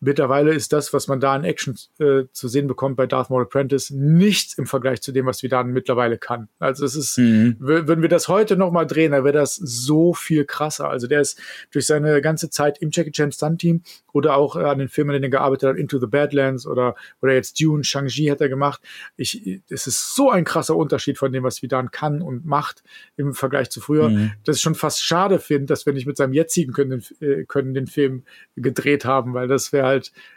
Mittlerweile 0.06 0.54
ist 0.54 0.72
das, 0.72 0.92
was 0.92 1.08
man 1.08 1.18
da 1.18 1.34
in 1.34 1.42
Action 1.42 1.75
äh, 1.98 2.26
zu 2.30 2.46
sehen 2.46 2.68
bekommt 2.68 2.94
bei 2.94 3.08
Darth 3.08 3.28
Maul 3.28 3.42
Apprentice, 3.42 3.90
nichts 3.90 4.56
im 4.56 4.66
Vergleich 4.66 5.02
zu 5.02 5.10
dem, 5.10 5.26
was 5.26 5.42
Vidan 5.42 5.72
mittlerweile 5.72 6.16
kann. 6.16 6.48
Also 6.60 6.84
es 6.84 6.94
ist, 6.94 7.18
mhm. 7.18 7.56
würden 7.58 8.02
wir 8.02 8.08
das 8.08 8.28
heute 8.28 8.56
nochmal 8.56 8.86
drehen, 8.86 9.10
dann 9.10 9.25
wäre 9.25 9.36
das 9.36 9.56
so 9.56 10.14
viel 10.14 10.44
krasser. 10.44 10.88
Also 10.88 11.08
der 11.08 11.22
ist 11.22 11.40
durch 11.72 11.86
seine 11.86 12.20
ganze 12.20 12.50
Zeit 12.50 12.78
im 12.78 12.90
Jackie 12.92 13.10
Chan 13.10 13.32
Stunt 13.32 13.60
Team 13.60 13.82
oder 14.12 14.36
auch 14.36 14.54
an 14.54 14.78
den 14.78 14.88
Filmen, 14.88 15.16
in 15.16 15.22
denen 15.22 15.32
er 15.32 15.38
gearbeitet 15.40 15.70
hat, 15.70 15.76
Into 15.76 15.98
the 15.98 16.06
Badlands 16.06 16.68
oder, 16.68 16.94
oder 17.20 17.34
jetzt 17.34 17.60
Dune, 17.60 17.82
Shang-Chi 17.82 18.26
hat 18.26 18.40
er 18.40 18.48
gemacht. 18.48 18.80
Ich, 19.16 19.60
es 19.68 19.88
ist 19.88 20.14
so 20.14 20.30
ein 20.30 20.44
krasser 20.44 20.76
Unterschied 20.76 21.18
von 21.18 21.32
dem, 21.32 21.42
was 21.42 21.62
Vidan 21.62 21.90
kann 21.90 22.22
und 22.22 22.46
macht 22.46 22.84
im 23.16 23.34
Vergleich 23.34 23.70
zu 23.70 23.80
früher, 23.80 24.10
mhm. 24.10 24.32
dass 24.44 24.56
ich 24.56 24.62
schon 24.62 24.76
fast 24.76 25.02
schade 25.02 25.40
finde, 25.40 25.66
dass 25.66 25.84
wir 25.84 25.92
nicht 25.92 26.06
mit 26.06 26.16
seinem 26.16 26.32
jetzigen 26.32 26.72
können, 26.72 27.02
äh, 27.20 27.42
können 27.42 27.75
den 27.75 27.88
Film 27.88 28.22
gedreht 28.54 29.04
haben, 29.04 29.34
weil 29.34 29.48
das 29.48 29.72
wäre 29.72 29.86
halt 29.86 29.95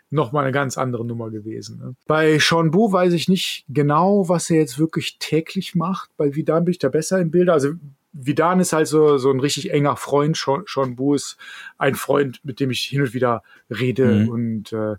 nochmal 0.09 0.43
eine 0.43 0.51
ganz 0.51 0.77
andere 0.77 1.05
Nummer 1.05 1.29
gewesen. 1.29 1.79
Ne? 1.79 1.95
Bei 2.07 2.39
Sean 2.39 2.71
Bu 2.71 2.91
weiß 2.91 3.13
ich 3.13 3.27
nicht 3.27 3.65
genau, 3.69 4.27
was 4.29 4.49
er 4.49 4.57
jetzt 4.57 4.79
wirklich 4.79 5.17
täglich 5.19 5.75
macht. 5.75 6.09
Bei 6.17 6.35
Vidan 6.35 6.65
bin 6.65 6.71
ich 6.71 6.79
da 6.79 6.89
besser 6.89 7.19
im 7.19 7.31
Bilde. 7.31 7.53
Also 7.53 7.73
Vidan 8.11 8.59
ist 8.59 8.73
halt 8.73 8.87
so, 8.87 9.17
so 9.17 9.31
ein 9.31 9.39
richtig 9.39 9.71
enger 9.71 9.95
Freund. 9.95 10.35
Sean, 10.35 10.63
Sean 10.67 10.95
Bu 10.95 11.13
ist 11.13 11.37
ein 11.77 11.95
Freund, 11.95 12.43
mit 12.43 12.59
dem 12.59 12.71
ich 12.71 12.81
hin 12.81 13.01
und 13.01 13.13
wieder 13.13 13.43
rede 13.69 14.23
mhm. 14.23 14.29
und 14.29 14.73
äh, 14.73 14.95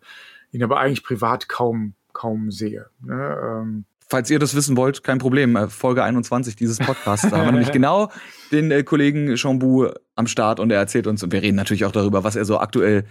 ihn 0.52 0.62
aber 0.62 0.78
eigentlich 0.78 1.02
privat 1.02 1.48
kaum, 1.48 1.94
kaum 2.12 2.50
sehe. 2.50 2.86
Ne? 3.02 3.38
Ähm, 3.42 3.84
falls 4.10 4.28
ihr 4.28 4.38
das 4.38 4.54
wissen 4.54 4.76
wollt, 4.76 5.02
kein 5.04 5.18
Problem. 5.18 5.56
Äh, 5.56 5.68
Folge 5.68 6.04
21 6.04 6.56
dieses 6.56 6.78
Podcasts. 6.78 7.30
Da 7.30 7.38
haben 7.38 7.46
wir 7.46 7.52
nämlich 7.52 7.72
genau 7.72 8.10
den 8.52 8.70
äh, 8.70 8.82
Kollegen 8.82 9.34
Bu 9.58 9.88
am 10.16 10.26
Start 10.26 10.60
und 10.60 10.70
er 10.70 10.78
erzählt 10.78 11.06
uns, 11.06 11.22
und 11.22 11.32
wir 11.32 11.42
reden 11.42 11.56
natürlich 11.56 11.84
auch 11.84 11.92
darüber, 11.92 12.24
was 12.24 12.36
er 12.36 12.44
so 12.44 12.58
aktuell 12.58 13.04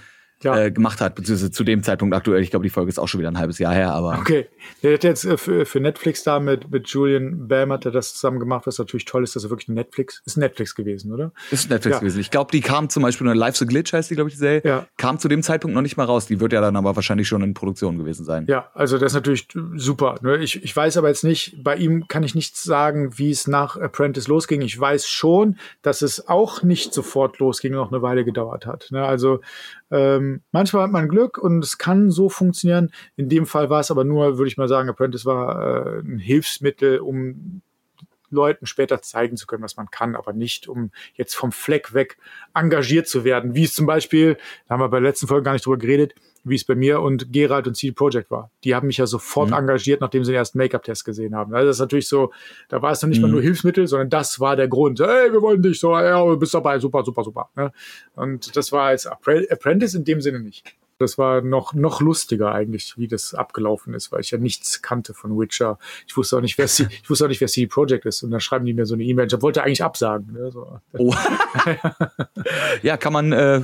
ja. 0.43 0.58
äh, 0.58 0.72
gemacht 0.72 1.01
hat, 1.01 1.15
beziehungsweise 1.15 1.51
zu 1.51 1.63
dem 1.63 1.84
Zeitpunkt 1.84 2.15
aktuell. 2.15 2.41
Ich 2.41 2.50
glaube, 2.50 2.63
die 2.63 2.69
Folge 2.69 2.89
ist 2.89 3.00
auch 3.00 3.08
schon 3.08 3.19
wieder 3.19 3.29
ein 3.29 3.38
halbes 3.38 3.60
Jahr 3.60 3.74
her, 3.74 3.93
aber. 3.93 4.17
Okay. 4.19 4.48
Der 4.84 4.93
hat 4.93 5.03
jetzt 5.03 5.25
äh, 5.25 5.38
für, 5.38 5.65
für 5.65 5.79
Netflix 5.79 6.24
da 6.24 6.39
mit, 6.39 6.72
mit 6.72 6.88
Julian 6.88 7.48
Bam 7.48 7.72
hat 7.72 7.86
er 7.86 7.91
das 7.91 8.13
zusammen 8.13 8.39
gemacht, 8.39 8.65
was 8.67 8.77
natürlich 8.77 9.05
toll 9.05 9.24
ist, 9.24 9.36
dass 9.36 9.43
er 9.43 9.50
wirklich 9.50 9.67
Netflix, 9.67 10.22
ist 10.25 10.38
Netflix 10.38 10.75
gewesen, 10.75 11.13
oder? 11.13 11.31
Ist 11.51 11.69
Netflix 11.69 11.96
ja. 11.96 12.00
gewesen. 12.00 12.19
Ich 12.19 12.31
glaube, 12.31 12.51
die 12.51 12.62
kam 12.62 12.89
zum 12.89 13.03
Beispiel, 13.03 13.27
Live 13.27 13.58
the 13.58 13.65
Glitch 13.65 13.93
heißt 13.93 14.10
die, 14.10 14.15
glaube 14.15 14.29
ich, 14.29 14.36
die 14.36 14.39
Serie, 14.39 14.62
ja. 14.63 14.88
kam 14.98 15.19
zu 15.19 15.27
dem 15.27 15.43
Zeitpunkt 15.43 15.75
noch 15.75 15.81
nicht 15.81 15.98
mal 15.98 16.05
raus. 16.05 16.27
Die 16.27 16.39
wird 16.39 16.53
ja 16.53 16.62
dann 16.62 16.75
aber 16.75 16.96
wahrscheinlich 16.96 17.27
schon 17.27 17.41
in 17.41 17.53
Produktion 17.53 17.98
gewesen 17.98 18.25
sein. 18.25 18.46
Ja, 18.48 18.69
also 18.74 18.98
das 18.98 19.12
ist 19.12 19.15
natürlich 19.15 19.48
super. 19.75 20.15
Ne? 20.22 20.38
Ich, 20.38 20.63
ich 20.63 20.75
weiß 20.75 20.98
aber 20.98 21.10
jetzt 21.10 21.24
nicht, 21.24 21.63
bei 21.63 21.75
ihm 21.75 22.08
kann 22.08 22.24
ich 22.24 22.36
nichts 22.36 22.63
sagen, 22.63 23.17
wie 23.17 23.31
es 23.31 23.48
nach 23.48 23.77
Apprentice 23.77 24.27
losging. 24.27 24.62
Ich 24.62 24.79
weiß 24.79 25.08
schon, 25.08 25.58
dass 25.81 26.01
es 26.01 26.27
auch 26.27 26.63
nicht 26.63 26.93
sofort 26.93 27.39
losging, 27.39 27.74
noch 27.74 27.91
eine 27.91 28.01
Weile 28.01 28.24
gedauert 28.24 28.65
hat. 28.65 28.88
Ne? 28.91 29.03
Also 29.03 29.41
ähm, 29.91 30.41
manchmal 30.51 30.84
hat 30.84 30.91
man 30.91 31.10
Glück 31.10 31.38
und 31.38 31.63
es 31.63 31.77
kann 31.77 32.12
so 32.12 32.29
funktionieren. 32.29 32.91
In 33.15 33.29
dem 33.29 33.46
Fall 33.46 33.69
war 33.69 33.79
es 33.79 33.91
aber 33.91 34.03
nur, 34.03 34.38
würde 34.38 34.50
ich 34.50 34.58
mal 34.58 34.67
sagen, 34.67 34.89
Apprentice 34.89 35.25
war 35.25 35.98
äh, 35.98 36.00
ein 36.00 36.19
Hilfsmittel, 36.19 37.00
um 37.00 37.62
Leuten 38.31 38.65
später 38.65 39.01
zeigen 39.01 39.38
zu 39.38 39.48
können, 39.48 39.63
was 39.63 39.77
man 39.77 39.89
kann, 39.91 40.15
aber 40.15 40.33
nicht, 40.33 40.67
um 40.67 40.91
jetzt 41.15 41.36
vom 41.36 41.51
Fleck 41.51 41.93
weg 41.93 42.17
engagiert 42.53 43.07
zu 43.07 43.24
werden. 43.24 43.55
Wie 43.55 43.63
es 43.63 43.74
zum 43.74 43.86
Beispiel, 43.86 44.38
da 44.67 44.74
haben 44.74 44.81
wir 44.81 44.89
bei 44.89 45.00
der 45.00 45.09
letzten 45.09 45.27
Folge 45.27 45.43
gar 45.43 45.53
nicht 45.53 45.65
drüber 45.65 45.77
geredet, 45.77 46.13
wie 46.43 46.55
es 46.55 46.63
bei 46.63 46.75
mir 46.75 47.01
und 47.01 47.31
Gerald 47.33 47.67
und 47.67 47.75
CD 47.75 47.91
Projekt 47.91 48.31
war. 48.31 48.51
Die 48.63 48.75
haben 48.75 48.88
mich 48.88 48.98
ja 48.98 49.05
sofort 49.05 49.50
mhm. 49.50 49.55
engagiert, 49.55 50.01
nachdem 50.01 50.24
sie 50.24 50.31
den 50.31 50.38
ersten 50.38 50.57
Make-up-Test 50.57 51.05
gesehen 51.05 51.36
haben. 51.36 51.53
Also 51.53 51.67
das 51.67 51.75
ist 51.77 51.81
natürlich 51.81 52.07
so, 52.07 52.31
da 52.69 52.81
war 52.81 52.91
es 52.91 53.00
dann 53.00 53.09
nicht 53.09 53.19
mhm. 53.19 53.24
mal 53.24 53.31
nur 53.31 53.41
Hilfsmittel, 53.41 53.88
sondern 53.88 54.09
das 54.09 54.39
war 54.39 54.55
der 54.55 54.67
Grund. 54.67 55.00
Hey, 55.00 55.31
wir 55.31 55.41
wollen 55.41 55.62
dich 55.62 55.79
so, 55.79 55.91
ja, 55.91 56.24
du 56.24 56.38
bist 56.38 56.53
dabei, 56.53 56.79
super, 56.79 57.03
super, 57.03 57.24
super. 57.24 57.50
Und 58.15 58.55
das 58.55 58.71
war 58.71 58.88
als 58.88 59.05
Apprentice 59.05 59.95
in 59.95 60.05
dem 60.05 60.21
Sinne 60.21 60.39
nicht. 60.39 60.75
Das 60.99 61.17
war 61.17 61.41
noch, 61.41 61.73
noch 61.73 62.01
lustiger 62.01 62.51
eigentlich, 62.51 62.97
wie 62.97 63.07
das 63.07 63.33
abgelaufen 63.33 63.93
ist, 63.93 64.11
weil 64.11 64.19
ich 64.19 64.31
ja 64.31 64.37
nichts 64.37 64.81
kannte 64.81 65.13
von 65.13 65.39
Witcher. 65.39 65.79
Ich 66.05 66.15
wusste 66.17 66.37
auch 66.37 66.41
nicht, 66.41 66.57
wer 66.57 66.67
C, 66.67 66.87
ich 67.01 67.09
wusste 67.09 67.25
auch 67.25 67.29
nicht, 67.29 67.41
wer 67.41 67.47
CD 67.47 67.67
Projekt 67.67 68.05
ist. 68.05 68.21
Und 68.21 68.31
dann 68.31 68.41
schreiben 68.41 68.65
die 68.65 68.73
mir 68.73 68.85
so 68.85 68.95
eine 68.95 69.03
E-Mail. 69.03 69.27
Ich 69.27 69.41
wollte 69.41 69.63
eigentlich 69.63 69.83
absagen. 69.83 70.33
Ne? 70.33 70.51
So. 70.51 70.79
Oh. 70.97 71.15
ja, 72.83 72.97
kann 72.97 73.13
man, 73.13 73.31
äh, 73.31 73.61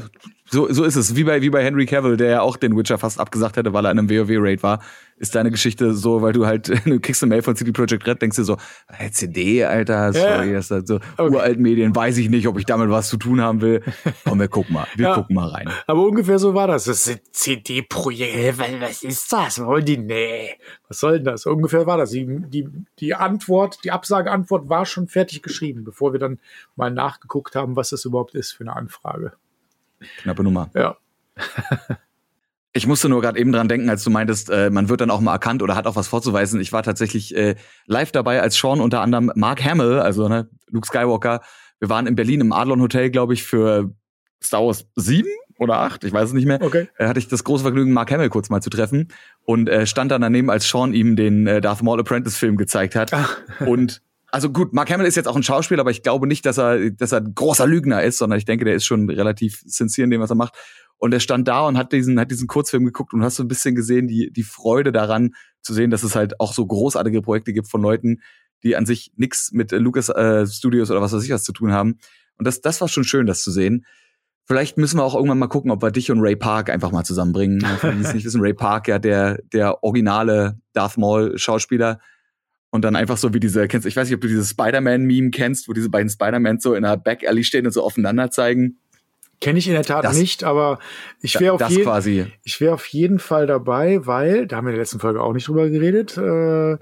so, 0.47 0.71
so 0.71 0.83
ist 0.83 0.95
es. 0.95 1.15
Wie 1.15 1.23
bei, 1.23 1.41
wie 1.41 1.49
bei 1.49 1.63
Henry 1.63 1.85
Cavill, 1.85 2.17
der 2.17 2.29
ja 2.29 2.41
auch 2.41 2.55
den 2.57 2.77
Witcher 2.77 2.99
fast 2.99 3.19
abgesagt 3.19 3.57
hätte, 3.57 3.73
weil 3.73 3.85
er 3.85 3.91
in 3.91 3.99
einem 3.99 4.09
WoW-Raid 4.09 4.61
war. 4.61 4.79
Ist 5.17 5.33
deine 5.33 5.49
Geschichte 5.49 5.93
so, 5.93 6.21
weil 6.21 6.33
du 6.33 6.45
halt, 6.45 6.67
du 6.85 6.99
kriegst 6.99 7.23
eine 7.23 7.29
Mail 7.29 7.41
von 7.41 7.55
CD 7.55 7.71
Projekt 7.71 8.05
Red, 8.05 8.21
denkst 8.21 8.35
dir 8.35 8.43
so, 8.43 8.57
hey, 8.87 9.09
CD, 9.09 9.63
Alter, 9.63 10.13
sorry, 10.13 10.51
ja. 10.51 10.59
ist 10.59 10.69
halt 10.71 10.87
so 10.87 10.95
okay. 11.17 11.33
uralt 11.33 11.59
Medien, 11.59 11.95
weiß 11.95 12.17
ich 12.17 12.29
nicht, 12.29 12.47
ob 12.47 12.59
ich 12.59 12.65
damit 12.65 12.89
was 12.89 13.09
zu 13.09 13.17
tun 13.17 13.41
haben 13.41 13.61
will. 13.61 13.81
Komm, 14.23 14.39
wir 14.39 14.49
gucken 14.49 14.73
mal, 14.73 14.87
wir 14.95 15.07
ja. 15.07 15.15
gucken 15.15 15.35
mal 15.35 15.47
rein. 15.47 15.69
Aber 15.87 16.05
ungefähr 16.05 16.37
so 16.37 16.53
war 16.53 16.67
das. 16.67 16.83
Das 16.83 17.09
CD-Projekt, 17.31 18.59
was 18.81 19.03
ist 19.03 19.31
das? 19.31 19.63
Wollen 19.63 19.85
die? 19.85 19.97
Nee. 19.97 20.55
Was 20.89 20.99
soll 20.99 21.13
denn 21.13 21.25
das? 21.25 21.45
Ungefähr 21.45 21.87
war 21.87 21.97
das. 21.97 22.11
Die, 22.11 22.25
die, 22.25 22.67
die 22.99 23.15
Antwort, 23.15 23.79
die 23.83 23.91
Absageantwort 23.91 24.69
war 24.69 24.85
schon 24.85 25.07
fertig 25.07 25.41
geschrieben, 25.41 25.85
bevor 25.85 26.13
wir 26.13 26.19
dann 26.19 26.39
mal 26.75 26.91
nachgeguckt 26.91 27.55
haben, 27.55 27.75
was 27.75 27.89
das 27.89 28.05
überhaupt 28.05 28.35
ist 28.35 28.51
für 28.51 28.63
eine 28.63 28.75
Anfrage. 28.75 29.31
Knappe 30.21 30.43
Nummer. 30.43 30.69
Ja. 30.73 30.97
Ich 32.77 32.85
musste 32.85 33.07
nur 33.07 33.21
gerade 33.21 33.39
eben 33.39 33.53
dran 33.53 33.69
denken, 33.69 33.89
als 33.89 34.03
du 34.03 34.09
meintest, 34.09 34.49
äh, 34.49 34.69
man 34.69 34.89
wird 34.89 34.99
dann 34.99 35.09
auch 35.09 35.21
mal 35.21 35.31
erkannt 35.31 35.63
oder 35.63 35.77
hat 35.77 35.87
auch 35.87 35.95
was 35.95 36.09
vorzuweisen. 36.09 36.59
Ich 36.59 36.73
war 36.73 36.83
tatsächlich 36.83 37.33
äh, 37.33 37.55
live 37.85 38.11
dabei, 38.11 38.41
als 38.41 38.57
Sean 38.57 38.81
unter 38.81 38.99
anderem 38.99 39.31
Mark 39.33 39.63
Hamill, 39.63 39.99
also 39.99 40.27
ne, 40.27 40.49
Luke 40.67 40.85
Skywalker, 40.85 41.39
wir 41.79 41.87
waren 41.87 42.05
in 42.05 42.17
Berlin 42.17 42.41
im 42.41 42.51
Adlon 42.51 42.81
Hotel, 42.81 43.11
glaube 43.11 43.33
ich, 43.33 43.43
für 43.43 43.91
Star 44.43 44.65
Wars 44.65 44.87
7 44.97 45.25
oder 45.57 45.79
8, 45.79 46.03
ich 46.03 46.11
weiß 46.11 46.27
es 46.27 46.33
nicht 46.33 46.47
mehr. 46.47 46.61
Okay. 46.61 46.89
Äh, 46.97 47.07
hatte 47.07 47.19
ich 47.19 47.29
das 47.29 47.45
große 47.45 47.63
Vergnügen, 47.63 47.93
Mark 47.93 48.11
Hamill 48.11 48.27
kurz 48.27 48.49
mal 48.49 48.59
zu 48.59 48.69
treffen 48.69 49.07
und 49.45 49.69
äh, 49.69 49.87
stand 49.87 50.11
dann 50.11 50.19
daneben, 50.19 50.49
als 50.49 50.67
Sean 50.67 50.93
ihm 50.93 51.15
den 51.15 51.47
äh, 51.47 51.61
Darth 51.61 51.81
Maul 51.81 52.01
Apprentice 52.01 52.35
Film 52.35 52.57
gezeigt 52.57 52.95
hat. 52.95 53.13
Ach. 53.13 53.37
Und 53.65 54.01
also 54.35 54.49
gut, 54.49 54.73
Mark 54.73 54.91
Hamill 54.91 55.07
ist 55.07 55.15
jetzt 55.15 55.29
auch 55.29 55.37
ein 55.37 55.43
Schauspieler, 55.43 55.79
aber 55.79 55.91
ich 55.91 56.03
glaube 56.03 56.27
nicht, 56.27 56.45
dass 56.45 56.57
er, 56.59 56.91
dass 56.91 57.13
er 57.13 57.21
ein 57.21 57.33
großer 57.33 57.65
Lügner 57.65 58.03
ist, 58.03 58.17
sondern 58.17 58.37
ich 58.37 58.43
denke, 58.43 58.65
der 58.65 58.75
ist 58.75 58.85
schon 58.85 59.09
relativ 59.09 59.63
sincere 59.65 60.03
in 60.03 60.11
dem, 60.11 60.19
was 60.19 60.29
er 60.29 60.35
macht. 60.35 60.55
Und 60.97 61.13
er 61.13 61.21
stand 61.21 61.47
da 61.47 61.65
und 61.65 61.77
hat 61.77 61.93
diesen, 61.93 62.19
hat 62.19 62.31
diesen 62.31 62.47
Kurzfilm 62.47 62.83
geguckt 62.83 63.13
und 63.13 63.23
hast 63.23 63.37
so 63.37 63.43
ein 63.43 63.47
bisschen 63.47 63.75
gesehen, 63.75 64.09
die, 64.09 64.33
die 64.33 64.43
Freude 64.43 64.91
daran 64.91 65.35
zu 65.61 65.73
sehen, 65.73 65.89
dass 65.89 66.03
es 66.03 66.17
halt 66.17 66.41
auch 66.41 66.51
so 66.51 66.65
großartige 66.65 67.21
Projekte 67.21 67.53
gibt 67.53 67.69
von 67.69 67.81
Leuten, 67.81 68.17
die 68.61 68.75
an 68.75 68.85
sich 68.85 69.13
nichts 69.15 69.53
mit 69.53 69.71
Lucas 69.71 70.09
äh, 70.09 70.45
Studios 70.45 70.91
oder 70.91 70.99
was 70.99 71.13
weiß 71.13 71.23
ich 71.23 71.31
was 71.31 71.45
zu 71.45 71.53
tun 71.53 71.71
haben. 71.71 71.99
Und 72.37 72.45
das, 72.45 72.59
das 72.59 72.81
war 72.81 72.89
schon 72.89 73.05
schön, 73.05 73.27
das 73.27 73.41
zu 73.41 73.51
sehen. 73.51 73.85
Vielleicht 74.43 74.77
müssen 74.77 74.97
wir 74.97 75.03
auch 75.05 75.15
irgendwann 75.15 75.39
mal 75.39 75.47
gucken, 75.47 75.71
ob 75.71 75.81
wir 75.81 75.91
dich 75.91 76.11
und 76.11 76.19
Ray 76.19 76.35
Park 76.35 76.69
einfach 76.69 76.91
mal 76.91 77.05
zusammenbringen. 77.05 77.61
Für 77.79 77.93
die 77.93 78.01
es 78.01 78.13
nicht 78.13 78.25
wissen, 78.25 78.41
Ray 78.41 78.53
Park, 78.53 78.89
ja, 78.89 78.99
der, 78.99 79.39
der 79.53 79.81
originale 79.81 80.59
Darth 80.73 80.97
Maul 80.97 81.37
Schauspieler, 81.37 82.01
und 82.75 82.83
dann 82.83 82.95
einfach 82.95 83.17
so 83.17 83.33
wie 83.33 83.39
diese, 83.39 83.67
kennst 83.67 83.87
ich 83.87 83.95
weiß 83.95 84.07
nicht, 84.07 84.15
ob 84.15 84.21
du 84.21 84.27
dieses 84.27 84.51
Spider-Man-Meme 84.51 85.31
kennst, 85.31 85.67
wo 85.67 85.73
diese 85.73 85.89
beiden 85.89 86.09
Spider-Mans 86.09 86.61
so 86.61 86.75
in 86.75 86.85
einer 86.85 86.97
Back-Alley 86.97 87.43
stehen 87.43 87.65
und 87.65 87.71
so 87.71 87.83
aufeinander 87.83 88.29
zeigen. 88.29 88.77
Kenne 89.41 89.59
ich 89.59 89.67
in 89.67 89.73
der 89.73 89.83
Tat 89.83 90.05
das, 90.05 90.17
nicht, 90.17 90.43
aber 90.43 90.79
ich 91.21 91.39
wäre 91.39 91.53
auf, 91.53 91.69
jeden, 91.69 92.31
ich 92.43 92.61
wär 92.61 92.73
auf 92.73 92.85
jeden 92.87 93.19
Fall 93.19 93.47
dabei, 93.47 94.05
weil, 94.05 94.47
da 94.47 94.57
haben 94.57 94.65
wir 94.65 94.69
in 94.71 94.75
der 94.75 94.83
letzten 94.83 94.99
Folge 94.99 95.21
auch 95.21 95.33
nicht 95.33 95.47
drüber 95.47 95.69
geredet, 95.69 96.17
äh, 96.17 96.77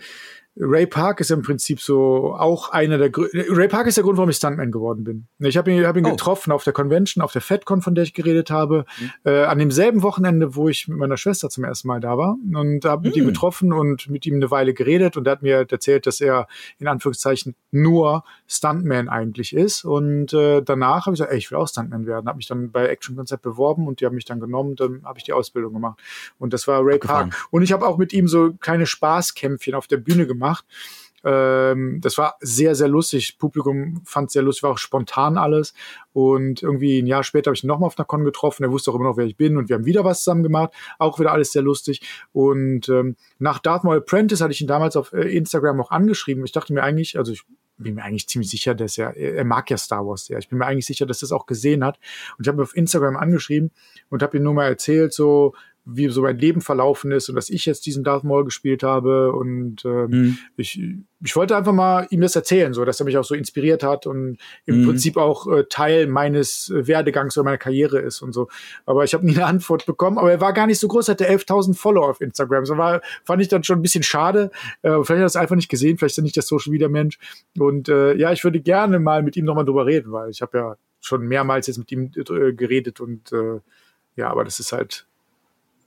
Ray 0.56 0.86
Park 0.86 1.20
ist 1.20 1.32
im 1.32 1.42
Prinzip 1.42 1.82
so 1.82 2.36
auch 2.36 2.70
einer 2.70 3.00
der 3.00 3.10
Gründe. 3.10 3.46
Ray 3.50 3.68
Park 3.68 3.88
ist 3.88 3.98
der 3.98 4.04
Grund, 4.04 4.18
warum 4.18 4.30
ich 4.30 4.36
Stuntman 4.36 4.72
geworden 4.72 5.04
bin. 5.04 5.26
Ich 5.40 5.58
habe 5.58 5.72
ihn, 5.72 5.84
hab 5.84 5.98
ihn 5.98 6.06
oh. 6.06 6.12
getroffen 6.12 6.52
auf 6.52 6.64
der 6.64 6.74
Convention, 6.74 7.24
auf 7.24 7.32
der 7.32 7.42
FedCon, 7.42 7.82
von 7.82 7.96
der 7.96 8.04
ich 8.04 8.14
geredet 8.14 8.52
habe, 8.52 8.86
mhm. 9.00 9.10
äh, 9.24 9.44
an 9.46 9.58
demselben 9.58 10.04
Wochenende, 10.04 10.56
wo 10.56 10.70
ich 10.70 10.88
mit 10.88 11.00
meiner 11.00 11.18
Schwester 11.18 11.50
zum 11.50 11.64
ersten 11.64 11.88
Mal 11.88 12.00
da 12.00 12.20
war 12.20 12.38
und 12.54 12.86
habe 12.86 13.08
mit 13.08 13.16
mhm. 13.16 13.24
ihm 13.24 13.28
getroffen 13.28 13.74
und 13.74 14.10
mit 14.10 14.28
ihm 14.28 14.36
eine 14.36 14.52
Weile 14.52 14.76
geredet 14.76 15.18
und 15.18 15.26
er 15.26 15.32
hat 15.32 15.42
mir 15.42 15.66
erzählt, 15.70 16.06
dass 16.06 16.22
er 16.22 16.48
in 16.78 16.88
Anführungszeichen 16.88 17.56
nur 17.72 18.24
Stuntman 18.46 19.10
eigentlich 19.10 19.56
ist 19.56 19.84
und 19.84 20.34
äh, 20.34 20.62
danach 20.62 21.08
habe 21.08 21.16
ich 21.16 21.20
gesagt, 21.20 21.32
ey, 21.32 21.38
ich 21.40 21.50
will 21.50 21.58
auch 21.58 21.68
Stuntman 21.68 22.06
werden, 22.06 22.28
habe 22.28 22.38
mich 22.38 22.48
dann 22.48 22.72
bei 22.72 22.86
Action 22.88 23.16
Concept 23.16 23.42
beworben 23.42 23.88
und 23.88 24.02
die 24.02 24.06
haben 24.06 24.16
mich 24.16 24.26
dann 24.26 24.40
genommen, 24.40 24.76
dann 24.76 25.04
habe 25.04 25.18
ich 25.18 25.24
die 25.24 25.34
Ausbildung 25.34 25.74
gemacht 25.74 26.00
und 26.38 26.54
das 26.54 26.68
war 26.68 26.86
Ray 26.86 26.96
Abgefahren. 26.96 27.32
Park 27.32 27.48
und 27.50 27.64
ich 27.64 27.72
habe 27.72 27.88
auch 27.88 27.98
mit 27.98 28.14
ihm 28.14 28.28
so 28.28 28.54
kleine 28.60 28.86
Spaßkämpfchen 28.86 29.74
auf 29.74 29.88
der 29.88 29.98
Bühne 29.98 30.28
gemacht 30.28 30.43
gemacht. 30.44 30.66
Ähm, 31.26 32.00
das 32.02 32.18
war 32.18 32.36
sehr, 32.42 32.76
sehr 32.76 32.90
lustig. 32.90 33.38
Publikum 33.40 34.02
fand 34.06 34.28
es 34.28 34.34
sehr 34.34 34.42
lustig, 34.42 34.64
war 34.64 34.72
auch 34.72 34.78
spontan 34.78 35.38
alles. 35.38 35.74
Und 36.12 36.62
irgendwie 36.62 37.02
ein 37.02 37.08
Jahr 37.08 37.24
später 37.24 37.50
habe 37.50 37.56
ich 37.56 37.64
ihn 37.64 37.68
nochmal 37.68 37.88
auf 37.88 37.98
einer 37.98 38.06
Con 38.06 38.26
getroffen. 38.26 38.64
Er 38.64 38.72
wusste 38.72 38.92
auch 38.92 38.96
immer 38.96 39.06
noch, 39.06 39.18
wer 39.18 39.26
ich 39.26 39.38
bin. 39.38 39.58
Und 39.58 39.70
wir 39.70 39.76
haben 39.76 39.86
wieder 39.86 40.04
was 40.04 40.24
zusammen 40.24 40.44
gemacht. 40.44 40.74
Auch 41.00 41.20
wieder 41.20 41.32
alles 41.32 41.52
sehr 41.52 41.62
lustig. 41.62 42.02
Und 42.34 42.90
ähm, 42.90 43.16
nach 43.40 43.60
Darth 43.60 43.84
Maul 43.84 43.98
Apprentice 43.98 44.42
hatte 44.42 44.52
ich 44.52 44.62
ihn 44.62 44.68
damals 44.68 44.96
auf 44.96 45.14
äh, 45.14 45.36
Instagram 45.36 45.80
auch 45.82 45.92
angeschrieben. 45.92 46.44
Ich 46.46 46.52
dachte 46.52 46.74
mir 46.74 46.84
eigentlich, 46.84 47.18
also 47.18 47.32
ich 47.32 47.44
bin 47.78 47.96
mir 47.96 48.04
eigentlich 48.04 48.28
ziemlich 48.28 48.52
sicher, 48.52 48.76
dass 48.76 48.98
er, 48.98 49.16
er 49.16 49.46
mag 49.46 49.70
ja 49.70 49.78
Star 49.78 50.06
Wars 50.06 50.26
sehr. 50.26 50.38
Ich 50.38 50.50
bin 50.50 50.60
mir 50.60 50.66
eigentlich 50.66 50.86
sicher, 50.86 51.06
dass 51.06 51.22
er 51.24 51.28
es 51.28 51.32
auch 51.32 51.46
gesehen 51.46 51.84
hat. 51.84 51.98
Und 52.38 52.46
ich 52.46 52.48
habe 52.50 52.62
ihn 52.62 52.64
auf 52.64 52.76
Instagram 52.76 53.16
angeschrieben 53.16 53.72
und 54.10 54.22
habe 54.22 54.38
ihm 54.38 54.44
nur 54.44 54.54
mal 54.54 54.68
erzählt, 54.68 55.14
so, 55.14 55.54
wie 55.86 56.08
so 56.08 56.22
mein 56.22 56.38
Leben 56.38 56.62
verlaufen 56.62 57.12
ist 57.12 57.28
und 57.28 57.36
dass 57.36 57.50
ich 57.50 57.66
jetzt 57.66 57.86
diesen 57.86 58.04
Darth 58.04 58.24
Maul 58.24 58.46
gespielt 58.46 58.84
habe. 58.84 59.34
Und 59.34 59.84
ähm, 59.84 60.10
mhm. 60.10 60.38
ich, 60.56 60.82
ich 61.22 61.36
wollte 61.36 61.58
einfach 61.58 61.74
mal 61.74 62.08
ihm 62.10 62.22
das 62.22 62.36
erzählen, 62.36 62.74
so 62.74 62.86
dass 62.86 63.02
er 63.02 63.06
mich 63.06 63.18
auch 63.18 63.26
so 63.26 63.36
inspiriert 63.36 63.84
hat 63.84 64.08
und 64.08 64.38
im 64.66 64.82
mhm. 64.82 64.86
Prinzip 64.86 65.18
auch 65.18 65.48
äh, 65.48 65.66
Teil 65.70 66.08
meines 66.08 66.70
äh, 66.70 66.88
Werdegangs 66.88 67.38
oder 67.38 67.46
meiner 67.46 67.58
Karriere 67.58 68.00
ist 68.00 68.22
und 68.22 68.32
so. 68.32 68.48
Aber 68.86 69.04
ich 69.04 69.14
habe 69.14 69.26
nie 69.26 69.36
eine 69.36 69.46
Antwort 69.46 69.86
bekommen. 69.86 70.18
Aber 70.18 70.32
er 70.32 70.40
war 70.40 70.54
gar 70.54 70.68
nicht 70.68 70.80
so 70.80 70.88
groß, 70.88 71.10
hatte 71.10 71.30
11.000 71.30 71.76
Follower 71.76 72.10
auf 72.10 72.22
Instagram. 72.22 72.66
So 72.66 72.78
war, 72.78 73.02
fand 73.26 73.42
ich 73.42 73.50
dann 73.50 73.64
schon 73.64 73.80
ein 73.80 73.82
bisschen 73.82 74.04
schade. 74.04 74.52
Äh, 74.84 74.92
vielleicht 74.92 75.10
hat 75.10 75.18
er 75.18 75.26
es 75.26 75.36
einfach 75.36 75.56
nicht 75.56 75.70
gesehen, 75.70 75.98
vielleicht 75.98 76.14
ist 76.14 76.20
er 76.20 76.24
nicht 76.24 76.36
der 76.38 76.44
Social 76.44 76.72
Media 76.72 76.88
Mensch. 76.88 77.20
Und 77.58 77.90
äh, 77.90 78.16
ja, 78.16 78.32
ich 78.32 78.44
würde 78.44 78.62
gerne 78.62 79.00
mal 79.00 79.22
mit 79.22 79.36
ihm 79.36 79.46
nochmal 79.46 79.66
drüber 79.66 79.86
reden, 79.86 80.14
weil 80.14 80.30
ich 80.30 80.42
habe 80.42 80.58
ja 80.58 80.76
schon 81.02 81.28
mehrmals 81.28 81.68
jetzt 81.68 81.78
mit 81.78 81.92
ihm 81.92 82.12
äh, 82.16 82.54
geredet 82.54 83.02
und 83.02 83.34
äh, 83.34 83.60
ja, 84.16 84.30
aber 84.30 84.46
das 84.46 84.60
ist 84.60 84.72
halt 84.72 85.06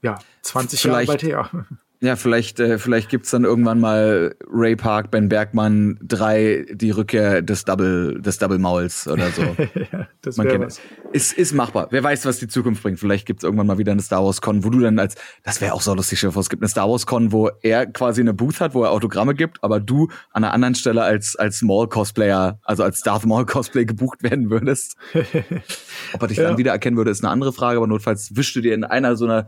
ja, 0.01 0.19
20 0.41 0.81
Vielleicht, 0.81 1.23
Jahre 1.23 1.49
bald 1.49 1.63
her. 1.63 1.65
Ja, 1.99 2.15
vielleicht, 2.15 2.59
äh, 2.59 2.77
vielleicht 2.77 3.09
gibt's 3.09 3.31
dann 3.31 3.43
irgendwann 3.43 3.79
mal 3.79 4.35
Ray 4.51 4.75
Park, 4.75 5.09
Ben 5.09 5.29
Bergmann 5.29 5.97
3, 6.03 6.67
die 6.71 6.91
Rückkehr 6.91 7.41
des 7.41 7.65
Double, 7.65 8.21
des 8.21 8.37
Double 8.37 8.59
Mauls 8.59 9.07
oder 9.07 9.31
so. 9.31 9.41
ja, 9.91 10.07
das 10.21 10.37
Man 10.37 10.47
kennt 10.47 10.65
es. 10.65 10.79
Ist, 11.11 11.33
ist 11.33 11.53
machbar. 11.53 11.87
Wer 11.89 12.03
weiß, 12.03 12.27
was 12.27 12.37
die 12.37 12.47
Zukunft 12.47 12.83
bringt. 12.83 12.99
Vielleicht 12.99 13.25
gibt's 13.25 13.43
irgendwann 13.43 13.65
mal 13.65 13.79
wieder 13.79 13.93
eine 13.93 14.03
Star 14.03 14.23
Wars 14.23 14.41
Con, 14.41 14.63
wo 14.63 14.69
du 14.69 14.79
dann 14.79 14.99
als, 14.99 15.15
das 15.43 15.59
wäre 15.59 15.73
auch 15.73 15.81
so 15.81 15.95
lustig, 15.95 16.23
es 16.23 16.49
gibt 16.49 16.61
eine 16.61 16.69
Star 16.69 16.87
Wars 16.87 17.07
Con, 17.07 17.31
wo 17.31 17.49
er 17.63 17.87
quasi 17.87 18.21
eine 18.21 18.35
Booth 18.35 18.61
hat, 18.61 18.75
wo 18.75 18.83
er 18.83 18.91
Autogramme 18.91 19.33
gibt, 19.33 19.63
aber 19.63 19.79
du 19.79 20.09
an 20.31 20.43
einer 20.43 20.53
anderen 20.53 20.75
Stelle 20.75 21.01
als, 21.01 21.35
als 21.35 21.63
Maul 21.63 21.89
Cosplayer, 21.89 22.59
also 22.63 22.83
als 22.83 23.01
Darth 23.01 23.25
Maul 23.25 23.47
Cosplay 23.47 23.85
gebucht 23.85 24.21
werden 24.21 24.51
würdest. 24.51 24.97
Ob 26.13 26.21
er 26.21 26.27
dich 26.27 26.37
ja. 26.37 26.43
dann 26.43 26.59
wieder 26.59 26.73
erkennen 26.73 26.95
würde, 26.95 27.09
ist 27.09 27.23
eine 27.23 27.31
andere 27.31 27.53
Frage, 27.53 27.77
aber 27.77 27.87
notfalls 27.87 28.35
wischst 28.35 28.55
du 28.55 28.61
dir 28.61 28.75
in 28.75 28.83
einer 28.83 29.15
so 29.15 29.25
einer 29.25 29.47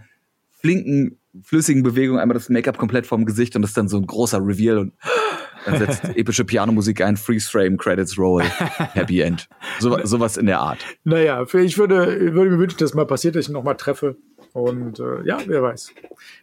flinken, 0.59 1.19
flüssigen 1.43 1.83
Bewegung 1.83 2.19
einmal 2.19 2.35
das 2.35 2.49
Make-up 2.49 2.77
komplett 2.77 3.05
vom 3.05 3.25
Gesicht 3.25 3.55
und 3.55 3.61
das 3.61 3.71
ist 3.71 3.77
dann 3.77 3.87
so 3.87 3.97
ein 3.97 4.05
großer 4.05 4.39
Reveal 4.39 4.77
und 4.77 4.93
dann 5.65 5.77
setzt 5.77 6.03
epische 6.15 6.45
Pianomusik 6.45 7.01
ein, 7.01 7.17
Freeze 7.17 7.49
Frame, 7.49 7.77
Credits 7.77 8.17
Roll, 8.17 8.43
Happy 8.43 9.21
End. 9.21 9.47
So, 9.79 9.97
sowas 10.03 10.37
in 10.37 10.45
der 10.45 10.59
Art. 10.59 10.79
Naja, 11.03 11.45
ich 11.53 11.77
würde, 11.77 12.33
würde 12.33 12.51
mir 12.51 12.59
wünschen, 12.59 12.77
dass 12.79 12.93
mal 12.93 13.05
passiert, 13.05 13.35
dass 13.35 13.45
ich 13.45 13.49
ihn 13.49 13.53
noch 13.53 13.63
mal 13.63 13.75
treffe. 13.75 14.17
Und 14.53 14.99
äh, 14.99 15.23
ja, 15.25 15.39
wer 15.45 15.61
weiß. 15.61 15.91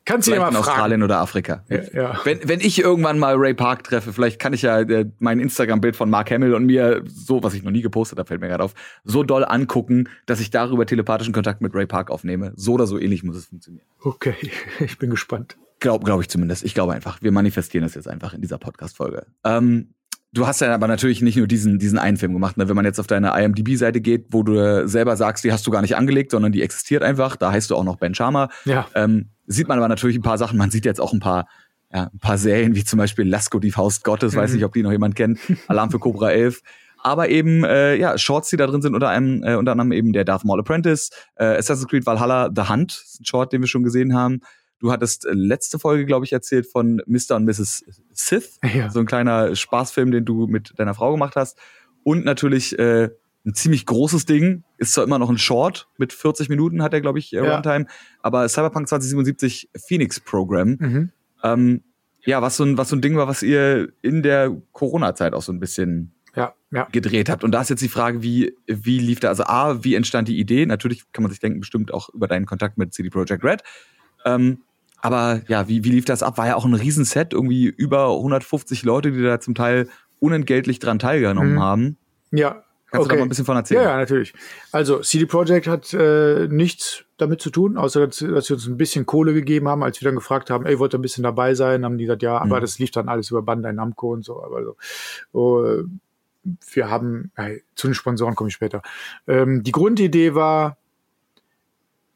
Kannst 0.04 0.28
du 0.28 0.32
ja 0.32 0.38
mal 0.38 0.48
in 0.48 0.54
fragen. 0.54 0.68
Australien 0.68 1.02
oder 1.02 1.18
Afrika. 1.18 1.64
Ja, 1.68 1.82
ja. 1.92 2.20
Wenn, 2.24 2.48
wenn 2.48 2.60
ich 2.60 2.78
irgendwann 2.78 3.18
mal 3.18 3.34
Ray 3.36 3.54
Park 3.54 3.84
treffe, 3.84 4.12
vielleicht 4.12 4.38
kann 4.38 4.52
ich 4.52 4.62
ja 4.62 4.80
äh, 4.80 5.06
mein 5.18 5.40
Instagram-Bild 5.40 5.96
von 5.96 6.08
Mark 6.08 6.30
Hamill 6.30 6.54
und 6.54 6.66
mir 6.66 7.02
so, 7.06 7.42
was 7.42 7.54
ich 7.54 7.62
noch 7.62 7.72
nie 7.72 7.82
gepostet 7.82 8.18
habe, 8.18 8.28
fällt 8.28 8.40
mir 8.40 8.48
gerade 8.48 8.64
auf, 8.64 8.74
so 9.04 9.22
doll 9.22 9.44
angucken, 9.44 10.08
dass 10.26 10.40
ich 10.40 10.50
darüber 10.50 10.86
telepathischen 10.86 11.34
Kontakt 11.34 11.60
mit 11.60 11.74
Ray 11.74 11.86
Park 11.86 12.10
aufnehme. 12.10 12.52
So 12.56 12.74
oder 12.74 12.86
so 12.86 12.98
ähnlich 12.98 13.22
muss 13.22 13.36
es 13.36 13.46
funktionieren. 13.46 13.86
Okay, 14.02 14.34
ich 14.80 14.98
bin 14.98 15.10
gespannt. 15.10 15.56
Glaube 15.80 16.04
glaub 16.04 16.20
ich 16.20 16.28
zumindest. 16.28 16.64
Ich 16.64 16.74
glaube 16.74 16.94
einfach. 16.94 17.20
Wir 17.20 17.32
manifestieren 17.32 17.84
das 17.84 17.94
jetzt 17.94 18.08
einfach 18.08 18.32
in 18.32 18.40
dieser 18.40 18.58
Podcast-Folge. 18.58 19.26
Ähm, 19.44 19.90
Du 20.32 20.46
hast 20.46 20.60
ja 20.60 20.74
aber 20.74 20.86
natürlich 20.86 21.22
nicht 21.22 21.36
nur 21.36 21.46
diesen, 21.46 21.78
diesen 21.78 21.98
einen 21.98 22.16
Film 22.16 22.32
gemacht. 22.32 22.56
Ne? 22.56 22.68
Wenn 22.68 22.76
man 22.76 22.84
jetzt 22.84 22.98
auf 22.98 23.06
deine 23.06 23.32
IMDb-Seite 23.42 24.00
geht, 24.00 24.26
wo 24.30 24.42
du 24.42 24.86
selber 24.86 25.16
sagst, 25.16 25.44
die 25.44 25.52
hast 25.52 25.66
du 25.66 25.70
gar 25.70 25.82
nicht 25.82 25.96
angelegt, 25.96 26.32
sondern 26.32 26.52
die 26.52 26.62
existiert 26.62 27.02
einfach, 27.02 27.36
da 27.36 27.52
heißt 27.52 27.70
du 27.70 27.76
auch 27.76 27.84
noch 27.84 27.96
Ben 27.96 28.14
Sharma. 28.14 28.50
Ja. 28.64 28.86
Ähm, 28.94 29.30
sieht 29.46 29.68
man 29.68 29.78
aber 29.78 29.88
natürlich 29.88 30.16
ein 30.16 30.22
paar 30.22 30.38
Sachen. 30.38 30.58
Man 30.58 30.70
sieht 30.70 30.84
jetzt 30.84 31.00
auch 31.00 31.12
ein 31.12 31.20
paar, 31.20 31.46
ja, 31.92 32.10
ein 32.12 32.18
paar 32.18 32.38
Serien, 32.38 32.74
wie 32.74 32.84
zum 32.84 32.98
Beispiel 32.98 33.26
Lasko, 33.26 33.60
die 33.60 33.70
Faust 33.70 34.04
Gottes, 34.04 34.34
mhm. 34.34 34.38
weiß 34.38 34.52
nicht, 34.52 34.64
ob 34.64 34.72
die 34.72 34.82
noch 34.82 34.92
jemand 34.92 35.14
kennt. 35.14 35.38
Alarm 35.68 35.90
für 35.90 35.98
Cobra 35.98 36.30
11. 36.30 36.60
Aber 36.98 37.28
eben, 37.28 37.62
äh, 37.64 37.94
ja, 37.94 38.18
Shorts, 38.18 38.50
die 38.50 38.56
da 38.56 38.66
drin 38.66 38.82
sind, 38.82 38.94
unter 38.94 39.08
einem, 39.08 39.42
äh, 39.44 39.54
unter 39.54 39.72
anderem 39.72 39.92
eben 39.92 40.12
der 40.12 40.24
Darth 40.24 40.44
Maul 40.44 40.60
Apprentice, 40.60 41.10
äh, 41.36 41.56
Assassin's 41.56 41.88
Creed 41.88 42.04
Valhalla, 42.04 42.50
The 42.54 42.62
Hunt, 42.68 43.04
ein 43.20 43.24
Short, 43.24 43.52
den 43.52 43.60
wir 43.60 43.68
schon 43.68 43.84
gesehen 43.84 44.14
haben. 44.14 44.40
Du 44.78 44.92
hattest 44.92 45.26
äh, 45.26 45.32
letzte 45.32 45.78
Folge, 45.78 46.04
glaube 46.04 46.24
ich, 46.24 46.32
erzählt 46.32 46.66
von 46.66 47.02
Mr. 47.06 47.36
und 47.36 47.44
Mrs. 47.44 47.84
Sith. 48.12 48.58
Ja. 48.74 48.90
So 48.90 49.00
ein 49.00 49.06
kleiner 49.06 49.54
Spaßfilm, 49.54 50.10
den 50.10 50.24
du 50.24 50.46
mit 50.46 50.78
deiner 50.78 50.94
Frau 50.94 51.12
gemacht 51.12 51.36
hast. 51.36 51.58
Und 52.02 52.24
natürlich 52.24 52.78
äh, 52.78 53.10
ein 53.46 53.54
ziemlich 53.54 53.86
großes 53.86 54.26
Ding. 54.26 54.64
Ist 54.76 54.92
zwar 54.92 55.04
immer 55.04 55.18
noch 55.18 55.30
ein 55.30 55.38
Short 55.38 55.88
mit 55.96 56.12
40 56.12 56.48
Minuten, 56.48 56.82
hat 56.82 56.92
er, 56.92 57.00
glaube 57.00 57.18
ich, 57.18 57.32
äh, 57.32 57.36
ja. 57.36 57.54
Runtime. 57.54 57.86
Aber 58.20 58.48
Cyberpunk 58.48 58.88
2077 58.88 59.70
Phoenix 59.86 60.20
Program. 60.20 60.76
Mhm. 60.78 61.10
Ähm, 61.42 61.82
ja, 62.24 62.42
was 62.42 62.56
so, 62.56 62.64
ein, 62.64 62.76
was 62.76 62.88
so 62.88 62.96
ein 62.96 63.02
Ding 63.02 63.16
war, 63.16 63.28
was 63.28 63.42
ihr 63.42 63.92
in 64.02 64.22
der 64.22 64.54
Corona-Zeit 64.72 65.32
auch 65.32 65.42
so 65.42 65.52
ein 65.52 65.60
bisschen 65.60 66.12
ja, 66.34 66.54
ja. 66.72 66.88
gedreht 66.90 67.28
habt. 67.28 67.44
Und 67.44 67.52
da 67.52 67.62
ist 67.62 67.70
jetzt 67.70 67.82
die 67.82 67.88
Frage, 67.88 68.22
wie, 68.22 68.56
wie 68.66 68.98
lief 68.98 69.20
da, 69.20 69.28
also 69.28 69.44
A, 69.44 69.84
wie 69.84 69.94
entstand 69.94 70.26
die 70.28 70.38
Idee? 70.38 70.66
Natürlich 70.66 71.04
kann 71.12 71.22
man 71.22 71.30
sich 71.30 71.40
denken, 71.40 71.60
bestimmt 71.60 71.94
auch 71.94 72.08
über 72.10 72.26
deinen 72.26 72.46
Kontakt 72.46 72.78
mit 72.78 72.92
CD 72.92 73.10
Projekt 73.10 73.44
Red. 73.44 73.62
Ähm, 74.24 74.62
aber 75.00 75.42
ja, 75.48 75.68
wie, 75.68 75.84
wie 75.84 75.90
lief 75.90 76.04
das 76.04 76.22
ab? 76.22 76.38
War 76.38 76.46
ja 76.46 76.56
auch 76.56 76.64
ein 76.64 76.74
Riesenset, 76.74 77.32
irgendwie 77.32 77.66
über 77.66 78.10
150 78.10 78.82
Leute, 78.82 79.12
die 79.12 79.22
da 79.22 79.40
zum 79.40 79.54
Teil 79.54 79.88
unentgeltlich 80.18 80.78
dran 80.78 80.98
teilgenommen 80.98 81.54
mhm. 81.54 81.62
haben. 81.62 81.96
Ja. 82.30 82.62
Kannst 82.90 83.06
okay. 83.06 83.08
du 83.08 83.08
da 83.08 83.16
mal 83.16 83.26
ein 83.26 83.28
bisschen 83.28 83.44
von 83.44 83.56
erzählen? 83.56 83.82
Ja, 83.82 83.90
ja, 83.90 83.96
natürlich. 83.96 84.32
Also 84.70 85.00
CD 85.00 85.26
Projekt 85.26 85.66
hat 85.66 85.92
äh, 85.92 86.46
nichts 86.48 87.04
damit 87.16 87.40
zu 87.40 87.50
tun, 87.50 87.76
außer 87.76 88.06
dass, 88.06 88.18
dass 88.18 88.46
sie 88.46 88.54
uns 88.54 88.66
ein 88.66 88.76
bisschen 88.76 89.06
Kohle 89.06 89.34
gegeben 89.34 89.68
haben, 89.68 89.82
als 89.82 90.00
wir 90.00 90.06
dann 90.06 90.14
gefragt 90.14 90.50
haben, 90.50 90.66
ey, 90.66 90.78
wollt 90.78 90.94
ihr 90.94 90.98
ein 90.98 91.02
bisschen 91.02 91.24
dabei 91.24 91.54
sein? 91.54 91.84
Haben 91.84 91.98
die 91.98 92.04
gesagt, 92.04 92.22
ja, 92.22 92.38
aber 92.38 92.56
mhm. 92.56 92.60
das 92.60 92.78
lief 92.78 92.92
dann 92.92 93.08
alles 93.08 93.30
über 93.30 93.42
Bandai 93.42 93.72
Namco 93.72 94.12
und 94.12 94.24
so. 94.24 94.42
Aber 94.42 94.62
so, 94.62 94.76
oh, 95.32 95.82
wir 96.72 96.90
haben, 96.90 97.32
äh, 97.34 97.58
zu 97.74 97.88
den 97.88 97.94
Sponsoren 97.94 98.36
komme 98.36 98.48
ich 98.48 98.54
später. 98.54 98.82
Ähm, 99.26 99.64
die 99.64 99.72
Grundidee 99.72 100.34
war, 100.34 100.78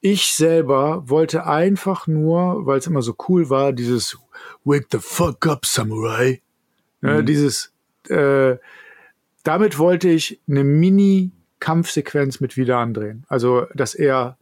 ich 0.00 0.32
selber 0.32 1.08
wollte 1.08 1.46
einfach 1.46 2.06
nur, 2.06 2.66
weil 2.66 2.78
es 2.78 2.86
immer 2.86 3.02
so 3.02 3.14
cool 3.28 3.50
war, 3.50 3.72
dieses 3.72 4.18
Wake 4.64 4.86
the 4.90 4.98
fuck 4.98 5.46
up, 5.46 5.66
Samurai. 5.66 6.40
Mhm. 7.00 7.08
Ja, 7.08 7.22
dieses, 7.22 7.72
äh, 8.08 8.56
damit 9.42 9.78
wollte 9.78 10.08
ich 10.08 10.40
eine 10.48 10.64
Mini-Kampfsequenz 10.64 12.40
mit 12.40 12.56
wieder 12.56 12.78
andrehen. 12.78 13.24
Also, 13.28 13.66
dass 13.74 13.94
er, 13.94 14.38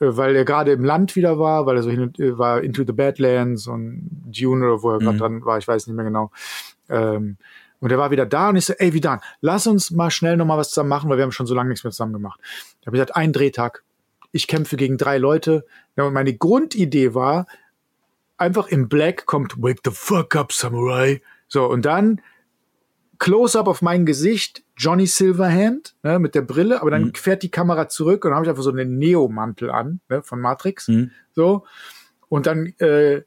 äh, 0.00 0.06
weil 0.16 0.34
er 0.34 0.44
gerade 0.44 0.72
im 0.72 0.84
Land 0.84 1.14
wieder 1.14 1.38
war, 1.38 1.66
weil 1.66 1.76
er 1.76 1.82
so 1.82 1.90
hin 1.90 2.12
äh, 2.18 2.38
war 2.38 2.62
Into 2.62 2.84
the 2.86 2.92
Badlands 2.92 3.66
und 3.66 4.08
Dune 4.26 4.64
oder 4.64 4.82
wo 4.82 4.90
er 4.90 5.00
mhm. 5.00 5.04
gerade 5.04 5.18
dran 5.18 5.44
war, 5.44 5.58
ich 5.58 5.68
weiß 5.68 5.86
nicht 5.86 5.96
mehr 5.96 6.06
genau. 6.06 6.30
Ähm, 6.88 7.36
und 7.80 7.90
er 7.90 7.98
war 7.98 8.10
wieder 8.10 8.26
da 8.26 8.50
und 8.50 8.56
ich 8.56 8.66
so, 8.66 8.74
ey, 8.74 8.92
wie 8.92 9.00
dann? 9.00 9.20
Lass 9.40 9.66
uns 9.66 9.90
mal 9.90 10.10
schnell 10.10 10.36
nochmal 10.36 10.58
was 10.58 10.68
zusammen 10.68 10.90
machen, 10.90 11.08
weil 11.08 11.16
wir 11.16 11.24
haben 11.24 11.32
schon 11.32 11.46
so 11.46 11.54
lange 11.54 11.70
nichts 11.70 11.82
mehr 11.82 11.92
zusammen 11.92 12.12
gemacht. 12.12 12.38
Da 12.80 12.86
habe 12.86 12.96
ich 12.96 13.00
gesagt, 13.00 13.16
ein 13.16 13.32
Drehtag 13.32 13.82
ich 14.32 14.46
kämpfe 14.46 14.76
gegen 14.76 14.96
drei 14.96 15.18
Leute. 15.18 15.66
Ja, 15.96 16.04
und 16.04 16.12
meine 16.12 16.34
Grundidee 16.34 17.14
war, 17.14 17.46
einfach 18.36 18.68
im 18.68 18.88
Black 18.88 19.26
kommt 19.26 19.60
Wake 19.62 19.80
the 19.84 19.90
fuck 19.92 20.36
up, 20.36 20.52
Samurai. 20.52 21.20
So, 21.48 21.66
und 21.66 21.84
dann 21.84 22.20
Close-up 23.18 23.68
auf 23.68 23.82
mein 23.82 24.06
Gesicht, 24.06 24.64
Johnny 24.78 25.06
Silverhand 25.06 25.94
ne, 26.02 26.18
mit 26.18 26.34
der 26.34 26.40
Brille, 26.40 26.80
aber 26.80 26.90
dann 26.90 27.04
mhm. 27.04 27.14
fährt 27.14 27.42
die 27.42 27.50
Kamera 27.50 27.88
zurück 27.88 28.24
und 28.24 28.30
dann 28.30 28.36
habe 28.36 28.46
ich 28.46 28.50
einfach 28.50 28.62
so 28.62 28.70
einen 28.70 28.96
Neo-Mantel 28.96 29.70
an 29.70 30.00
ne, 30.08 30.22
von 30.22 30.40
Matrix. 30.40 30.88
Mhm. 30.88 31.10
So. 31.32 31.66
Und 32.30 32.46
dann 32.46 32.66
äh, 32.78 33.22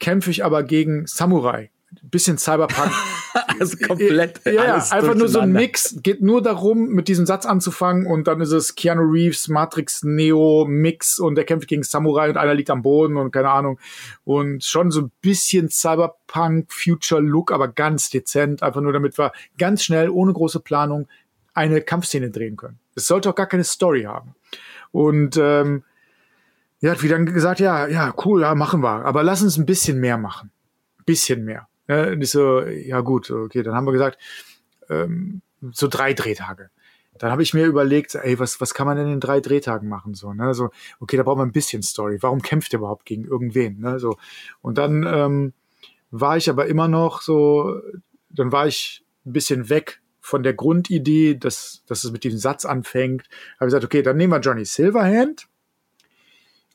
kämpfe 0.00 0.30
ich 0.30 0.44
aber 0.46 0.62
gegen 0.62 1.06
Samurai 1.06 1.70
bisschen 2.02 2.38
Cyberpunk. 2.38 2.90
also 3.60 3.76
komplett. 3.76 4.40
Ja, 4.44 4.76
einfach 4.76 5.14
nur 5.14 5.28
so 5.28 5.40
ein 5.40 5.52
Mix. 5.52 5.96
Geht 6.02 6.22
nur 6.22 6.42
darum, 6.42 6.88
mit 6.88 7.08
diesem 7.08 7.26
Satz 7.26 7.46
anzufangen 7.46 8.06
und 8.06 8.26
dann 8.26 8.40
ist 8.40 8.52
es 8.52 8.74
Keanu 8.74 9.02
Reeves, 9.02 9.48
Matrix, 9.48 10.02
Neo, 10.02 10.66
Mix 10.68 11.18
und 11.18 11.34
der 11.34 11.44
kämpft 11.44 11.68
gegen 11.68 11.82
Samurai 11.82 12.28
und 12.28 12.36
einer 12.36 12.54
liegt 12.54 12.70
am 12.70 12.82
Boden 12.82 13.16
und 13.16 13.30
keine 13.32 13.50
Ahnung. 13.50 13.78
Und 14.24 14.64
schon 14.64 14.90
so 14.90 15.02
ein 15.02 15.12
bisschen 15.20 15.68
Cyberpunk, 15.68 16.72
Future 16.72 17.20
Look, 17.20 17.52
aber 17.52 17.68
ganz 17.68 18.10
dezent. 18.10 18.62
Einfach 18.62 18.80
nur 18.80 18.92
damit 18.92 19.18
wir 19.18 19.32
ganz 19.58 19.84
schnell, 19.84 20.10
ohne 20.10 20.32
große 20.32 20.60
Planung, 20.60 21.08
eine 21.54 21.80
Kampfszene 21.80 22.30
drehen 22.30 22.56
können. 22.56 22.78
Es 22.94 23.06
sollte 23.06 23.30
auch 23.30 23.34
gar 23.34 23.46
keine 23.46 23.64
Story 23.64 24.02
haben. 24.02 24.34
Und 24.90 25.36
ähm, 25.36 25.84
er 26.80 26.90
hat 26.90 27.02
wieder 27.02 27.18
gesagt, 27.18 27.60
ja, 27.60 27.86
ja, 27.86 28.14
cool, 28.24 28.42
ja, 28.42 28.54
machen 28.54 28.82
wir. 28.82 29.06
Aber 29.06 29.22
lass 29.22 29.42
uns 29.42 29.56
ein 29.56 29.66
bisschen 29.66 30.00
mehr 30.00 30.18
machen. 30.18 30.50
Bisschen 31.06 31.44
mehr. 31.44 31.66
Ja, 31.88 32.08
und 32.08 32.22
ich 32.22 32.30
so, 32.30 32.62
ja 32.62 33.00
gut, 33.00 33.30
okay, 33.30 33.62
dann 33.62 33.74
haben 33.74 33.86
wir 33.86 33.92
gesagt, 33.92 34.18
ähm, 34.88 35.42
so 35.72 35.88
drei 35.88 36.14
Drehtage. 36.14 36.70
Dann 37.18 37.30
habe 37.30 37.42
ich 37.42 37.54
mir 37.54 37.66
überlegt, 37.66 38.14
ey, 38.16 38.38
was, 38.38 38.60
was 38.60 38.74
kann 38.74 38.86
man 38.86 38.96
denn 38.96 39.12
in 39.12 39.20
drei 39.20 39.40
Drehtagen 39.40 39.88
machen? 39.88 40.14
So, 40.14 40.32
ne? 40.32 40.52
so, 40.52 40.70
okay, 40.98 41.16
da 41.16 41.22
braucht 41.22 41.38
man 41.38 41.48
ein 41.48 41.52
bisschen 41.52 41.82
Story. 41.82 42.18
Warum 42.20 42.42
kämpft 42.42 42.72
er 42.72 42.80
überhaupt 42.80 43.06
gegen 43.06 43.24
irgendwen? 43.24 43.78
Ne? 43.78 44.00
So, 44.00 44.16
und 44.62 44.78
dann 44.78 45.04
ähm, 45.06 45.52
war 46.10 46.36
ich 46.36 46.50
aber 46.50 46.66
immer 46.66 46.88
noch 46.88 47.22
so, 47.22 47.80
dann 48.30 48.50
war 48.50 48.66
ich 48.66 49.04
ein 49.26 49.32
bisschen 49.32 49.68
weg 49.68 50.00
von 50.20 50.42
der 50.42 50.54
Grundidee, 50.54 51.36
dass, 51.36 51.84
dass 51.86 52.02
es 52.02 52.10
mit 52.10 52.24
diesem 52.24 52.38
Satz 52.38 52.64
anfängt. 52.64 53.28
Habe 53.60 53.66
gesagt, 53.66 53.84
okay, 53.84 54.02
dann 54.02 54.16
nehmen 54.16 54.32
wir 54.32 54.40
Johnny 54.40 54.64
Silverhand, 54.64 55.46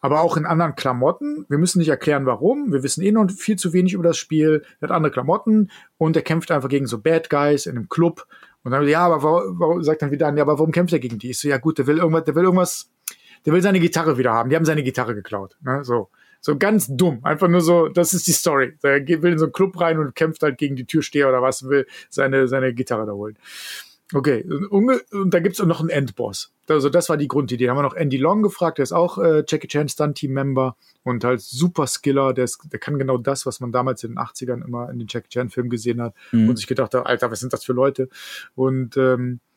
aber 0.01 0.21
auch 0.21 0.37
in 0.37 0.45
anderen 0.45 0.75
Klamotten. 0.75 1.45
Wir 1.49 1.57
müssen 1.57 1.79
nicht 1.79 1.89
erklären, 1.89 2.25
warum. 2.25 2.71
Wir 2.71 2.83
wissen 2.83 3.03
eh 3.03 3.11
noch 3.11 3.29
viel 3.29 3.57
zu 3.57 3.73
wenig 3.73 3.93
über 3.93 4.03
das 4.03 4.17
Spiel. 4.17 4.63
Er 4.79 4.89
hat 4.89 4.95
andere 4.95 5.11
Klamotten 5.11 5.71
und 5.97 6.15
er 6.15 6.21
kämpft 6.21 6.51
einfach 6.51 6.69
gegen 6.69 6.87
so 6.87 6.99
Bad 6.99 7.29
Guys 7.29 7.65
in 7.65 7.77
einem 7.77 7.89
Club. 7.89 8.25
Und 8.63 8.71
dann, 8.71 8.87
ja, 8.87 9.01
aber 9.01 9.23
warum, 9.23 9.83
sagt 9.83 10.01
dann 10.01 10.11
wieder 10.11 10.27
an, 10.27 10.37
ja, 10.37 10.43
aber 10.43 10.59
warum 10.59 10.71
kämpft 10.71 10.93
er 10.93 10.99
gegen 10.99 11.19
die? 11.19 11.31
Ich 11.31 11.39
so, 11.39 11.47
ja 11.47 11.57
gut, 11.57 11.77
der 11.77 11.87
will 11.87 11.97
irgendwas, 11.97 12.23
der 12.23 12.35
will 12.35 12.43
irgendwas, 12.43 12.89
der 13.45 13.53
will 13.53 13.61
seine 13.61 13.79
Gitarre 13.79 14.17
wieder 14.17 14.33
haben. 14.33 14.49
Die 14.49 14.55
haben 14.55 14.65
seine 14.65 14.83
Gitarre 14.83 15.15
geklaut. 15.15 15.57
Ne? 15.61 15.83
So. 15.83 16.09
So 16.41 16.57
ganz 16.57 16.87
dumm. 16.89 17.19
Einfach 17.23 17.49
nur 17.49 17.59
so, 17.59 17.89
das 17.89 18.13
ist 18.13 18.25
die 18.27 18.31
Story. 18.31 18.77
Er 18.81 19.05
will 19.05 19.33
in 19.33 19.39
so 19.39 19.45
einen 19.45 19.51
Club 19.51 19.79
rein 19.79 19.99
und 19.99 20.15
kämpft 20.15 20.41
halt 20.41 20.57
gegen 20.57 20.77
die 20.77 20.85
Türsteher 20.85 21.27
oder 21.27 21.41
was, 21.41 21.67
will 21.67 21.85
seine, 22.09 22.47
seine 22.47 22.73
Gitarre 22.73 23.05
da 23.05 23.11
holen. 23.11 23.37
Okay, 24.13 24.43
und, 24.69 25.01
da 25.25 25.39
gibt's 25.39 25.61
auch 25.61 25.67
noch 25.67 25.81
einen 25.81 25.89
Endboss. 25.89 26.51
Also 26.69 26.89
das 26.89 27.09
war 27.09 27.17
die 27.17 27.27
Grundidee. 27.27 27.65
Da 27.65 27.71
haben 27.71 27.77
wir 27.77 27.83
noch 27.83 27.95
Andy 27.95 28.17
Long 28.17 28.41
gefragt, 28.41 28.77
der 28.77 28.83
ist 28.83 28.91
auch 28.91 29.17
äh, 29.17 29.43
Jackie 29.47 29.67
Chan 29.67 29.89
Stunt-Team-Member 29.89 30.75
und 31.03 31.23
halt 31.23 31.41
super 31.41 31.87
Skiller, 31.87 32.33
der, 32.33 32.45
ist, 32.45 32.59
der 32.71 32.79
kann 32.79 32.99
genau 32.99 33.17
das, 33.17 33.45
was 33.45 33.59
man 33.59 33.71
damals 33.71 34.03
in 34.03 34.11
den 34.11 34.19
80ern 34.19 34.65
immer 34.65 34.89
in 34.89 34.99
den 34.99 35.07
Jackie 35.09 35.29
Chan-Filmen 35.29 35.69
gesehen 35.69 36.01
hat 36.01 36.13
mhm. 36.31 36.49
und 36.49 36.57
sich 36.57 36.67
gedacht 36.67 36.93
hat, 36.93 37.05
Alter, 37.05 37.31
was 37.31 37.39
sind 37.39 37.53
das 37.53 37.63
für 37.63 37.73
Leute? 37.73 38.09
Und 38.55 38.97
ähm, 38.97 39.39
äh, 39.39 39.48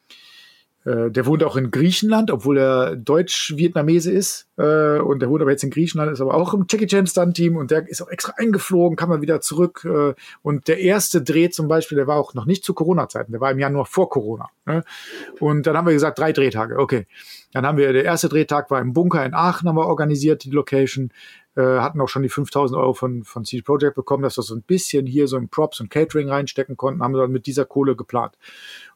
der 0.85 1.27
wohnt 1.27 1.45
auch 1.45 1.57
in 1.57 1.71
Griechenland, 1.71 2.31
obwohl 2.31 2.59
er 2.59 2.97
Deutsch-Vietnamese 2.97 4.11
ist. 4.11 4.49
Äh, 4.57 4.99
und 4.99 5.21
der 5.21 5.31
wohnt 5.31 5.41
aber 5.41 5.51
jetzt 5.51 5.63
in 5.63 5.71
Griechenland, 5.71 6.11
ist 6.13 6.21
aber 6.21 6.35
auch 6.35 6.55
im 6.55 6.67
Jackie 6.69 6.87
Chan 6.87 7.07
Stunt-Team 7.07 7.57
und 7.57 7.71
der 7.71 7.89
ist 7.89 8.03
auch 8.03 8.09
extra 8.09 8.35
eingeflogen, 8.37 8.97
kam 8.97 9.09
mal 9.09 9.23
wieder 9.23 9.41
zurück. 9.41 9.85
Äh, 9.85 10.15
und 10.43 10.69
der 10.69 10.81
erste 10.81 11.23
Dreh 11.23 11.51
zum 11.51 11.69
Beispiel, 11.69 11.97
der 11.97 12.07
war 12.07 12.17
auch 12.17 12.35
noch 12.35 12.47
nicht 12.47 12.65
zu 12.65 12.75
Corona-Zeiten, 12.75 13.33
der 13.33 13.41
war 13.41 13.51
im 13.51 13.59
Januar 13.59 13.87
vor 13.87 14.11
Corona. 14.11 14.49
Ne? 14.67 14.85
Und 15.39 15.67
dann 15.67 15.77
haben 15.77 15.87
wir 15.87 15.93
gesagt, 15.93 16.19
drei 16.19 16.33
Drehtage, 16.33 16.79
okay. 16.79 17.07
Dann 17.53 17.67
haben 17.67 17.77
wir, 17.79 17.93
der 17.93 18.05
erste 18.05 18.29
Drehtag 18.29 18.71
war 18.71 18.81
im 18.81 18.93
Bunker 18.93 19.25
in 19.25 19.35
Aachen, 19.35 19.69
haben 19.69 19.77
wir 19.77 19.87
organisiert, 19.87 20.45
die 20.45 20.51
Location. 20.51 21.11
Äh, 21.55 21.61
hatten 21.61 22.01
auch 22.01 22.09
schon 22.09 22.23
die 22.23 22.31
5000 22.31 22.81
Euro 22.81 22.95
von, 22.95 23.25
von 23.25 23.45
CD 23.45 23.63
Projekt 23.63 23.95
bekommen, 23.95 24.23
dass 24.23 24.39
wir 24.39 24.43
so 24.43 24.55
ein 24.55 24.63
bisschen 24.63 25.07
hier 25.07 25.29
so 25.29 25.37
in 25.37 25.49
Props 25.49 25.81
und 25.81 25.91
Catering 25.91 26.31
reinstecken 26.31 26.79
konnten, 26.79 27.03
haben 27.03 27.13
wir 27.13 27.21
dann 27.21 27.31
mit 27.31 27.47
dieser 27.47 27.67
Kohle 27.67 27.95
geplant. 27.95 28.39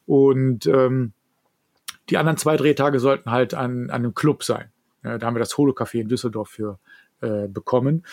Und 0.07 0.65
ähm, 0.65 1.13
die 2.09 2.17
anderen 2.17 2.37
zwei 2.37 2.57
Drehtage 2.57 2.99
sollten 2.99 3.31
halt 3.31 3.53
an, 3.53 3.89
an 3.89 4.03
einem 4.03 4.13
Club 4.13 4.43
sein. 4.43 4.71
Ja, 5.03 5.17
da 5.17 5.27
haben 5.27 5.35
wir 5.35 5.39
das 5.39 5.57
Holo-Café 5.57 6.01
in 6.01 6.07
Düsseldorf 6.07 6.49
für 6.49 6.79
äh, 7.21 7.47
bekommen. 7.47 8.05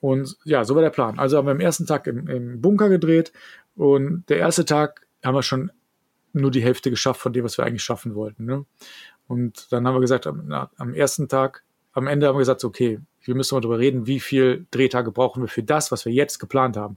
Und 0.00 0.36
ja, 0.44 0.64
so 0.64 0.74
war 0.74 0.82
der 0.82 0.90
Plan. 0.90 1.18
Also 1.18 1.38
haben 1.38 1.46
wir 1.46 1.52
am 1.52 1.60
ersten 1.60 1.86
Tag 1.86 2.06
im, 2.06 2.26
im 2.28 2.60
Bunker 2.60 2.88
gedreht 2.88 3.32
und 3.76 4.24
der 4.28 4.38
erste 4.38 4.64
Tag 4.64 5.06
haben 5.24 5.34
wir 5.34 5.42
schon 5.42 5.70
nur 6.32 6.50
die 6.50 6.62
Hälfte 6.62 6.90
geschafft 6.90 7.20
von 7.20 7.32
dem, 7.32 7.44
was 7.44 7.58
wir 7.58 7.64
eigentlich 7.64 7.84
schaffen 7.84 8.14
wollten. 8.14 8.44
Ne? 8.44 8.64
Und 9.28 9.70
dann 9.72 9.86
haben 9.86 9.94
wir 9.94 10.00
gesagt, 10.00 10.26
am, 10.26 10.44
na, 10.46 10.70
am 10.76 10.94
ersten 10.94 11.28
Tag, 11.28 11.62
am 11.92 12.06
Ende 12.06 12.26
haben 12.26 12.34
wir 12.34 12.40
gesagt, 12.40 12.64
okay, 12.64 13.00
wir 13.22 13.34
müssen 13.34 13.54
mal 13.54 13.60
darüber 13.60 13.78
reden, 13.78 14.06
wie 14.06 14.18
viel 14.18 14.66
Drehtage 14.70 15.12
brauchen 15.12 15.42
wir 15.42 15.48
für 15.48 15.62
das, 15.62 15.92
was 15.92 16.04
wir 16.04 16.12
jetzt 16.12 16.38
geplant 16.38 16.76
haben. 16.76 16.96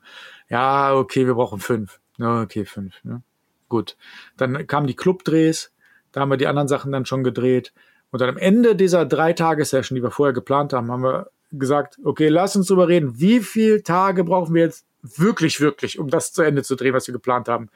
Ja, 0.49 0.95
okay, 0.95 1.27
wir 1.27 1.35
brauchen 1.35 1.59
fünf. 1.59 1.99
Okay, 2.19 2.65
fünf. 2.65 3.03
Ne? 3.03 3.21
Gut. 3.69 3.97
Dann 4.37 4.65
kamen 4.67 4.87
die 4.87 4.95
Clubdrehs, 4.95 5.74
da 6.15 6.21
haben 6.21 6.29
wir 6.29 6.37
die 6.37 6.47
anderen 6.47 6.69
Sachen 6.69 6.93
dann 6.93 7.05
schon 7.05 7.25
gedreht. 7.25 7.73
Und 8.09 8.21
dann 8.21 8.29
am 8.29 8.37
Ende 8.37 8.77
dieser 8.77 9.05
drei 9.05 9.33
Tage-Session, 9.33 9.97
die 9.97 10.01
wir 10.01 10.11
vorher 10.11 10.31
geplant 10.31 10.71
haben, 10.71 10.89
haben 10.89 11.03
wir 11.03 11.29
gesagt, 11.51 11.97
okay, 12.05 12.29
lass 12.29 12.55
uns 12.55 12.67
darüber 12.67 12.87
reden. 12.87 13.19
Wie 13.19 13.41
viele 13.41 13.83
Tage 13.83 14.23
brauchen 14.23 14.55
wir 14.55 14.61
jetzt 14.61 14.85
wirklich, 15.03 15.59
wirklich, 15.59 15.99
um 15.99 16.09
das 16.09 16.31
zu 16.31 16.41
Ende 16.41 16.63
zu 16.63 16.77
drehen, 16.77 16.93
was 16.93 17.05
wir 17.07 17.11
geplant 17.11 17.49
haben? 17.49 17.69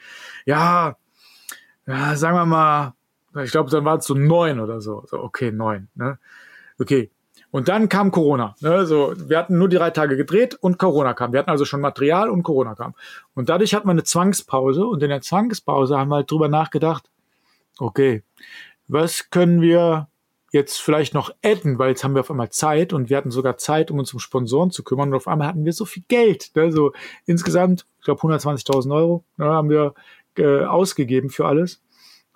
Ja, 0.45 0.95
ja 1.86 2.15
sagen 2.15 2.38
wir 2.38 2.45
mal, 2.45 2.93
ich 3.43 3.52
glaube, 3.52 3.69
dann 3.71 3.84
waren 3.84 3.99
es 3.99 4.06
so 4.06 4.13
neun 4.13 4.62
oder 4.62 4.80
so. 4.80 5.04
so 5.06 5.19
okay, 5.19 5.52
neun. 5.52 5.89
Ne? 5.95 6.17
Okay. 6.80 7.12
Und 7.52 7.67
dann 7.67 7.89
kam 7.89 8.10
Corona. 8.10 8.56
Ne? 8.62 8.86
So, 8.86 9.15
wir 9.17 9.38
hatten 9.38 9.58
nur 9.58 9.67
die 9.67 9.75
drei 9.75 9.89
Tage 9.89 10.15
gedreht 10.15 10.56
und 10.56 10.80
Corona 10.80 11.13
kam. 11.13 11.34
Wir 11.34 11.39
hatten 11.39 11.49
also 11.49 11.65
schon 11.65 11.82
Material 11.82 12.30
und 12.30 12.43
Corona 12.43 12.75
kam. 12.75 12.95
Und 13.34 13.49
dadurch 13.49 13.73
hatten 13.73 13.88
wir 13.88 13.91
eine 13.91 14.06
Zwangspause. 14.06 14.86
Und 14.86 15.04
in 15.04 15.10
der 15.10 15.19
Zwangspause 15.19 15.97
haben 15.97 16.08
wir 16.08 16.17
halt 16.17 16.32
drüber 16.32 16.47
nachgedacht, 16.47 17.10
Okay. 17.80 18.24
Was 18.88 19.30
können 19.30 19.62
wir 19.62 20.10
jetzt 20.52 20.82
vielleicht 20.82 21.13
noch 21.13 21.32
adden, 21.44 21.78
weil 21.78 21.89
jetzt 21.89 22.04
haben 22.04 22.15
wir 22.15 22.22
auf 22.22 22.32
einmal 22.32 22.50
Zeit 22.50 22.92
und 22.94 23.10
wir 23.10 23.18
hatten 23.18 23.32
sogar 23.32 23.58
Zeit, 23.58 23.92
um 23.92 24.00
uns 24.00 24.13
um 24.13 24.20
Sponsoren 24.20 24.72
zu 24.72 24.84
kümmern 24.84 25.10
und 25.10 25.15
auf 25.15 25.28
einmal 25.28 25.48
hatten 25.48 25.65
wir 25.65 25.74
so 25.74 25.86
viel 25.86 26.04
Geld. 26.08 26.52
Ne? 26.56 26.72
So 26.72 26.94
insgesamt, 27.26 27.86
ich 28.00 28.06
glaube 28.06 28.22
120.000 28.22 28.96
Euro 28.96 29.24
ne, 29.38 29.46
haben 29.46 29.70
wir 29.70 29.94
äh, 30.38 30.63
ausgegeben 30.63 31.30
für 31.30 31.46
alles. 31.46 31.82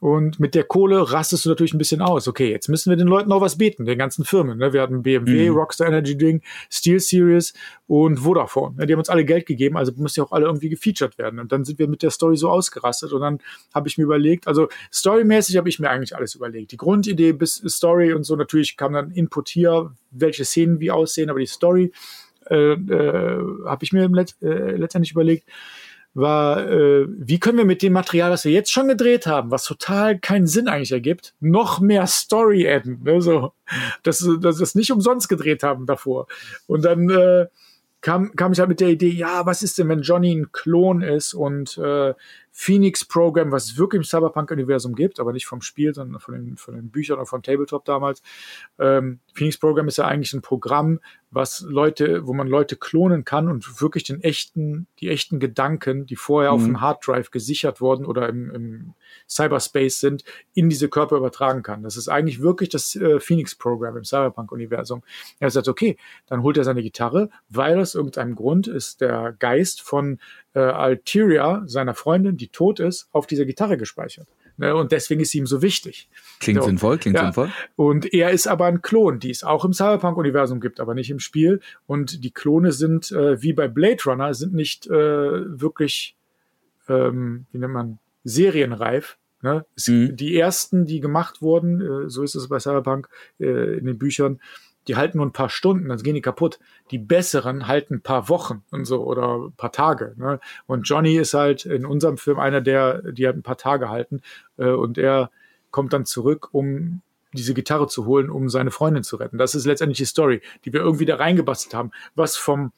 Und 0.04 0.38
mit 0.38 0.54
der 0.54 0.66
Kohle 0.66 1.14
rastest 1.14 1.46
du 1.46 1.50
natürlich 1.50 1.74
ein 1.74 1.78
bisschen 1.78 2.02
aus. 2.02 2.28
Okay, 2.28 2.52
jetzt 2.52 2.68
müssen 2.68 2.90
wir 2.90 2.98
den 2.98 3.08
Leuten 3.08 3.30
noch 3.30 3.40
was 3.40 3.58
bieten, 3.58 3.86
den 3.86 3.98
ganzen 3.98 4.26
Firmen. 4.26 4.58
Ne? 4.58 4.74
Wir 4.74 4.82
hatten 4.82 5.02
BMW, 5.02 5.50
mhm. 5.50 5.56
Rockstar 5.56 5.88
Energy 5.88 6.18
Drink, 6.18 6.44
Steel 6.70 7.00
Series 7.00 7.54
und 7.88 8.18
Vodafone. 8.18 8.76
Ne? 8.76 8.86
Die 8.86 8.92
haben 8.92 9.00
uns 9.00 9.08
alle 9.08 9.24
Geld 9.24 9.46
gegeben, 9.46 9.78
also 9.78 9.94
müssen 9.96 10.20
ja 10.20 10.26
auch 10.26 10.34
alle 10.34 10.48
irgendwie 10.48 10.68
gefeatured 10.68 11.18
werden. 11.18 11.40
Und 11.40 11.54
dann 11.54 11.64
sind 11.64 11.80
wir 11.80 11.88
mit 11.88 12.04
der 12.04 12.10
Story 12.12 12.36
so 12.36 12.50
ausgerastet. 12.50 13.14
Und 13.14 13.22
dann 13.22 13.40
habe 13.74 13.88
ich 13.88 13.98
mir 13.98 14.04
überlegt, 14.04 14.46
also 14.46 14.68
storymäßig 14.92 15.56
habe 15.56 15.70
ich 15.70 15.80
mir 15.80 15.90
eigentlich 15.90 16.18
alles 16.18 16.36
überlegt. 16.36 16.74
Die 16.74 16.78
Grundidee 16.78 17.32
bis 17.32 17.64
Story 17.66 18.12
und 18.12 18.26
so, 18.26 18.36
natürlich 18.36 18.76
kam 18.76 18.92
dann 18.92 19.10
Input 19.12 19.48
hier, 19.48 19.94
welche 20.12 20.44
Szenen 20.44 20.82
wie 20.82 20.92
aussehen, 20.92 21.30
aber 21.30 21.40
die 21.40 21.46
Story 21.46 21.94
äh, 22.50 22.74
äh, 22.74 23.42
habe 23.66 23.86
ich 23.86 23.94
mir 23.94 24.10
let 24.10 24.36
äh, 24.42 24.76
letztendlich 24.76 25.14
überlegt 25.14 25.48
war, 26.14 26.70
äh, 26.70 27.08
wie 27.10 27.40
können 27.40 27.58
wir 27.58 27.66
mit 27.66 27.82
dem 27.82 27.94
Material, 27.94 28.32
was 28.32 28.46
wir 28.46 28.52
jetzt 28.52 28.72
schon 28.72 28.88
gedreht 28.88 29.26
haben, 29.26 29.52
was 29.52 29.64
total 29.64 30.20
keinen 30.20 30.48
Sinn 30.48 30.68
eigentlich 30.68 30.92
ergibt, 30.92 31.34
noch 31.40 31.80
mehr 31.80 32.06
Story 32.08 32.68
adden. 32.68 33.02
Ne? 33.04 33.22
So, 33.22 33.54
dass, 34.04 34.20
dass 34.42 34.60
wir 34.60 34.64
es 34.64 34.76
nicht 34.76 34.92
umsonst 34.92 35.28
gedreht 35.28 35.64
haben 35.64 35.86
davor. 35.86 36.28
Und 36.68 36.86
dann 36.86 37.10
äh, 37.10 37.48
kam, 38.02 38.36
kam 38.36 38.52
ich 38.52 38.60
halt 38.60 38.70
mit 38.70 38.80
der 38.80 38.90
Idee, 38.90 39.10
ja, 39.10 39.46
was 39.46 39.64
ist 39.64 39.78
denn, 39.80 39.90
wenn 39.90 40.02
Johnny 40.02 40.36
ein 40.36 40.52
Klon 40.52 41.02
ist 41.02 41.34
und 41.34 41.78
äh, 41.78 42.14
Phoenix 42.56 43.04
Program, 43.04 43.52
was 43.52 43.66
es 43.66 43.78
wirklich 43.80 44.00
im 44.00 44.04
Cyberpunk-Universum 44.04 44.94
gibt, 44.94 45.20
aber 45.20 45.34
nicht 45.34 45.48
vom 45.48 45.62
Spiel, 45.62 45.94
sondern 45.94 46.22
von 46.22 46.36
den, 46.36 46.56
von 46.56 46.76
den 46.76 46.92
Büchern 46.92 47.18
oder 47.18 47.26
vom 47.26 47.42
Tabletop 47.42 47.84
damals. 47.84 48.22
Ähm, 48.78 49.20
Phoenix 49.34 49.58
Program 49.58 49.88
ist 49.88 49.98
ja 49.98 50.06
eigentlich 50.06 50.34
ein 50.34 50.44
Programm, 50.44 51.00
was 51.32 51.62
Leute, 51.62 52.28
wo 52.28 52.34
man 52.34 52.48
Leute 52.48 52.76
klonen 52.76 53.26
kann 53.26 53.50
und 53.50 53.82
wirklich 53.82 54.04
den 54.04 54.22
echten, 54.22 54.86
die 55.00 55.10
echten 55.10 55.40
Gedanken, 55.40 56.06
die 56.06 56.16
vorher 56.16 56.52
mhm. 56.52 56.56
auf 56.56 56.64
dem 56.64 56.82
Harddrive 56.82 57.32
gesichert 57.32 57.82
wurden 57.82 58.06
oder 58.06 58.30
im, 58.30 58.52
im 58.52 58.94
Cyberspace 59.28 60.00
sind, 60.00 60.24
in 60.54 60.70
diese 60.70 60.90
Körper 60.90 61.18
übertragen 61.18 61.64
kann. 61.64 61.82
Das 61.82 61.98
ist 61.98 62.08
eigentlich 62.08 62.40
wirklich 62.40 62.70
das 62.70 62.96
äh, 62.96 63.20
Phoenix-Programm 63.20 63.98
im 63.98 64.04
Cyberpunk-Universum. 64.04 65.02
Er 65.40 65.50
sagt, 65.50 65.68
okay, 65.68 65.98
dann 66.28 66.44
holt 66.44 66.58
er 66.58 66.66
seine 66.66 66.84
Gitarre, 66.84 67.32
weil 67.50 67.80
aus 67.80 67.96
irgendeinem 67.96 68.36
Grund 68.36 68.68
ist 68.68 69.02
der 69.02 69.36
Geist 69.40 69.82
von 69.82 70.20
äh, 70.54 70.60
Alteria, 70.60 71.64
seiner 71.66 71.94
Freundin, 71.94 72.38
die 72.38 72.50
tot 72.50 72.80
ist, 72.80 73.08
auf 73.12 73.28
dieser 73.28 73.46
Gitarre 73.46 73.78
gespeichert. 73.78 74.28
Ne, 74.56 74.76
und 74.76 74.92
deswegen 74.92 75.20
ist 75.22 75.32
sie 75.32 75.40
ihm 75.40 75.48
so 75.48 75.64
wichtig. 75.64 76.10
Klingt 76.40 76.62
so, 76.62 76.68
sinnvoll, 76.68 77.00
klingt 77.00 77.18
ja. 77.18 77.24
sinnvoll. 77.24 77.52
Und 77.76 78.14
er 78.14 78.30
ist 78.30 78.46
aber 78.48 78.66
ein 78.66 78.84
Klon, 78.84 79.20
die 79.20 79.32
es 79.32 79.44
auch 79.44 79.66
im 79.66 79.74
Cyberpunk-Universum 79.74 80.60
gibt, 80.60 80.80
aber 80.80 80.94
nicht 80.94 81.10
im 81.10 81.20
Spiel. 81.20 81.60
Und 81.88 82.24
die 82.24 82.30
Klone 82.32 82.72
sind, 82.72 83.12
äh, 83.12 83.42
wie 83.42 83.54
bei 83.54 83.68
Blade 83.68 84.04
Runner, 84.06 84.34
sind 84.36 84.54
nicht 84.54 84.86
äh, 84.86 84.92
wirklich, 84.92 86.16
ähm, 86.88 87.48
wie 87.52 87.58
nennt 87.58 87.74
man, 87.74 88.00
serienreif. 88.24 89.18
Ne? 89.42 89.66
Mhm. 89.88 90.16
Die 90.16 90.38
ersten, 90.38 90.86
die 90.86 91.00
gemacht 91.00 91.42
wurden, 91.42 91.82
äh, 91.82 92.10
so 92.10 92.22
ist 92.22 92.36
es 92.36 92.48
bei 92.48 92.60
Cyberpunk 92.60 93.10
äh, 93.40 93.78
in 93.80 93.86
den 93.86 93.98
Büchern, 93.98 94.40
die 94.88 94.96
halten 94.96 95.18
nur 95.18 95.26
ein 95.26 95.34
paar 95.34 95.50
Stunden, 95.50 95.90
dann 95.90 95.98
gehen 96.00 96.16
die 96.16 96.22
kaputt. 96.22 96.60
Die 96.92 96.98
besseren 96.98 97.68
halten 97.68 97.96
ein 97.96 98.02
paar 98.02 98.30
Wochen 98.30 98.64
und 98.72 98.86
so 98.86 99.04
oder 99.04 99.38
ein 99.38 99.54
paar 99.54 99.72
Tage. 99.72 100.14
Ne? 100.18 100.40
Und 100.66 100.84
Johnny 100.84 101.16
ist 101.16 101.34
halt 101.34 101.66
in 101.66 101.86
unserem 101.86 102.18
Film 102.18 102.40
einer 102.40 102.62
der, 102.62 103.02
die 103.12 103.26
halt 103.26 103.38
ein 103.38 103.44
paar 103.44 103.58
Tage 103.58 103.90
halten. 103.90 104.22
Äh, 104.58 104.70
und 104.70 104.98
er 104.98 105.32
kommt 105.72 105.94
dann 105.94 106.06
zurück, 106.06 106.50
um 106.52 107.02
diese 107.34 107.54
Gitarre 107.54 107.88
zu 107.88 108.06
holen, 108.06 108.30
um 108.30 108.50
seine 108.50 108.72
Freundin 108.72 109.04
zu 109.04 109.16
retten. 109.16 109.38
Das 109.38 109.56
ist 109.56 109.66
letztendlich 109.66 109.98
die 109.98 110.06
Story, 110.06 110.42
die 110.66 110.74
wir 110.74 110.82
irgendwie 110.82 111.06
da 111.06 111.16
reingebastelt 111.16 111.74
haben, 111.74 111.92
was 112.16 112.36
vom 112.38 112.72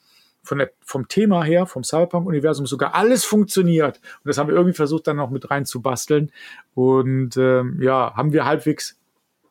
von 0.45 0.59
der, 0.59 0.71
vom 0.85 1.07
Thema 1.07 1.43
her, 1.43 1.65
vom 1.65 1.83
Cyberpunk-Universum 1.83 2.67
sogar 2.67 2.93
alles 2.93 3.25
funktioniert. 3.25 3.97
Und 3.97 4.27
das 4.27 4.37
haben 4.37 4.47
wir 4.47 4.55
irgendwie 4.55 4.75
versucht, 4.75 5.07
dann 5.07 5.17
noch 5.17 5.31
mit 5.31 5.49
reinzubasteln. 5.49 6.31
Und 6.75 7.35
ähm, 7.35 7.81
ja, 7.81 8.13
haben 8.15 8.31
wir 8.31 8.45
halbwegs 8.45 8.97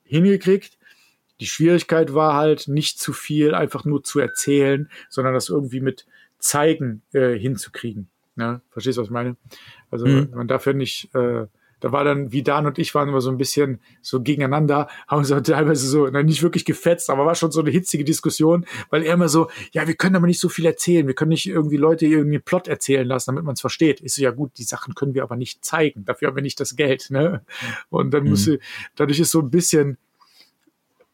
hingekriegt. 0.04 0.73
Die 1.40 1.47
Schwierigkeit 1.47 2.14
war 2.14 2.35
halt 2.35 2.68
nicht 2.68 3.01
zu 3.01 3.12
viel 3.12 3.55
einfach 3.55 3.85
nur 3.85 4.05
zu 4.05 4.20
erzählen, 4.20 4.88
sondern 5.09 5.35
das 5.35 5.49
irgendwie 5.49 5.81
mit 5.81 6.07
zeigen 6.38 7.03
äh, 7.12 7.37
hinzukriegen. 7.37 8.09
Ne? 8.37 8.61
Verstehst 8.70 8.99
du, 8.99 9.03
was 9.03 9.09
ich 9.09 9.12
meine? 9.12 9.37
Also 9.90 10.07
mhm. 10.07 10.31
man 10.35 10.49
darf 10.49 10.66
ja 10.66 10.73
nicht, 10.73 11.14
äh, 11.14 11.47
da 11.81 11.92
war 11.92 12.05
dann, 12.05 12.33
wie 12.33 12.42
Dan 12.42 12.66
und 12.66 12.79
ich 12.79 12.94
waren 12.94 13.09
immer 13.09 13.20
so 13.20 13.31
ein 13.31 13.37
bisschen 13.37 13.81
so 14.03 14.23
gegeneinander, 14.23 14.88
haben 15.09 15.18
uns 15.18 15.29
teilweise 15.29 15.87
so, 15.87 16.07
na, 16.09 16.23
nicht 16.23 16.42
wirklich 16.42 16.64
gefetzt, 16.64 17.11
aber 17.11 17.27
war 17.27 17.35
schon 17.35 17.53
so 17.53 17.61
eine 17.61 17.70
hitzige 17.70 18.05
Diskussion, 18.05 18.66
weil 18.90 19.03
er 19.03 19.14
immer 19.14 19.29
so, 19.29 19.51
ja, 19.73 19.87
wir 19.87 19.94
können 19.94 20.16
aber 20.16 20.27
nicht 20.27 20.40
so 20.40 20.49
viel 20.49 20.66
erzählen, 20.66 21.07
wir 21.07 21.14
können 21.14 21.31
nicht 21.31 21.47
irgendwie 21.47 21.77
Leute 21.77 22.07
irgendwie 22.07 22.37
einen 22.37 22.44
Plot 22.44 22.68
erzählen 22.68 23.07
lassen, 23.07 23.31
damit 23.31 23.44
man 23.44 23.55
es 23.55 23.61
versteht. 23.61 24.01
Ist 24.01 24.16
so, 24.16 24.23
ja 24.23 24.31
gut, 24.31 24.53
die 24.59 24.64
Sachen 24.64 24.94
können 24.94 25.14
wir 25.14 25.23
aber 25.23 25.37
nicht 25.37 25.64
zeigen, 25.64 26.05
dafür 26.05 26.29
haben 26.29 26.37
wir 26.37 26.42
nicht 26.42 26.61
das 26.61 26.77
Geld, 26.77 27.11
ne? 27.11 27.42
Und 27.90 28.12
dann 28.12 28.25
mhm. 28.25 28.31
muss, 28.31 28.51
dadurch 28.97 29.20
ist 29.20 29.31
so 29.31 29.40
ein 29.40 29.51
bisschen, 29.51 29.99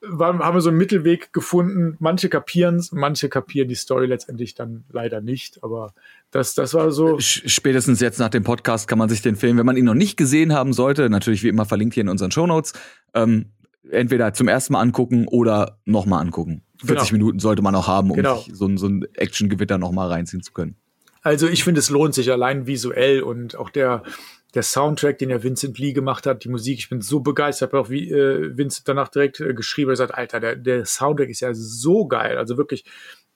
war, 0.03 0.39
haben 0.39 0.57
wir 0.57 0.61
so 0.61 0.71
einen 0.71 0.79
Mittelweg 0.79 1.33
gefunden. 1.33 1.97
Manche 1.99 2.29
kapieren 2.29 2.77
es, 2.77 2.93
manche 2.93 3.29
kapieren 3.29 3.69
die 3.69 3.75
Story 3.75 4.07
letztendlich 4.07 4.55
dann 4.55 4.85
leider 4.91 5.21
nicht. 5.21 5.63
Aber 5.63 5.95
das, 6.31 6.55
das 6.55 6.75
war 6.75 6.91
so. 6.91 7.19
Spätestens 7.19 8.01
jetzt 8.01 8.19
nach 8.19 8.31
dem 8.31 8.45
Podcast 8.45 8.89
kann 8.89 8.99
man 8.99 9.09
sich 9.09 9.23
den 9.23 9.37
Film, 9.37 9.59
wenn 9.59 9.67
man 9.67 9.77
ihn 9.77 9.85
noch 9.85 9.95
nicht 9.95 10.17
gesehen 10.17 10.53
haben 10.55 10.73
sollte, 10.73 11.11
natürlich 11.11 11.43
wie 11.43 11.49
immer 11.49 11.67
verlinkt 11.67 11.95
hier 11.95 12.03
in 12.03 12.09
unseren 12.09 12.31
Shownotes, 12.31 12.73
ähm, 13.15 13.47
entweder 13.91 14.33
zum 14.33 14.49
ersten 14.49 14.73
Mal 14.73 14.81
angucken 14.81 15.27
oder 15.29 15.79
nochmal 15.85 16.21
angucken. 16.23 16.63
40 16.85 17.11
genau. 17.11 17.19
Minuten 17.19 17.39
sollte 17.41 17.63
man 17.63 17.75
auch 17.75 17.87
haben, 17.87 18.11
um 18.11 18.17
genau. 18.17 18.39
sich 18.39 18.55
so, 18.55 18.75
so 18.77 18.87
ein 18.87 19.07
Action-Gewitter 19.15 19.79
noch 19.79 19.93
mal 19.93 20.09
reinziehen 20.09 20.43
zu 20.43 20.53
können. 20.53 20.77
Also 21.23 21.47
ich 21.49 21.65
finde, 21.65 21.81
es 21.81 21.91
lohnt 21.91 22.15
sich 22.15 22.33
allein 22.33 22.67
visuell 22.67 23.23
und 23.23 23.57
auch 23.57 23.69
der, 23.69 24.03
der 24.55 24.63
Soundtrack, 24.63 25.19
den 25.19 25.31
ja 25.31 25.43
Vincent 25.43 25.79
Lee 25.79 25.93
gemacht 25.93 26.27
hat, 26.27 26.45
die 26.45 26.49
Musik, 26.49 26.79
ich 26.79 26.89
bin 26.89 27.01
so 27.01 27.21
begeistert, 27.21 27.75
auch 27.75 27.91
wie 27.91 28.11
äh, 28.11 28.57
Vincent 28.57 28.89
danach 28.89 29.09
direkt 29.09 29.41
äh, 29.41 29.55
geschrieben 29.55 29.91
hat, 29.91 29.99
sagt, 29.99 30.15
Alter, 30.15 30.41
der, 30.41 30.57
der 30.57 30.85
Soundtrack 30.85 31.29
ist 31.29 31.41
ja 31.41 31.55
so 31.55 32.07
geil. 32.07 32.37
Also 32.37 32.57
wirklich, 32.57 32.85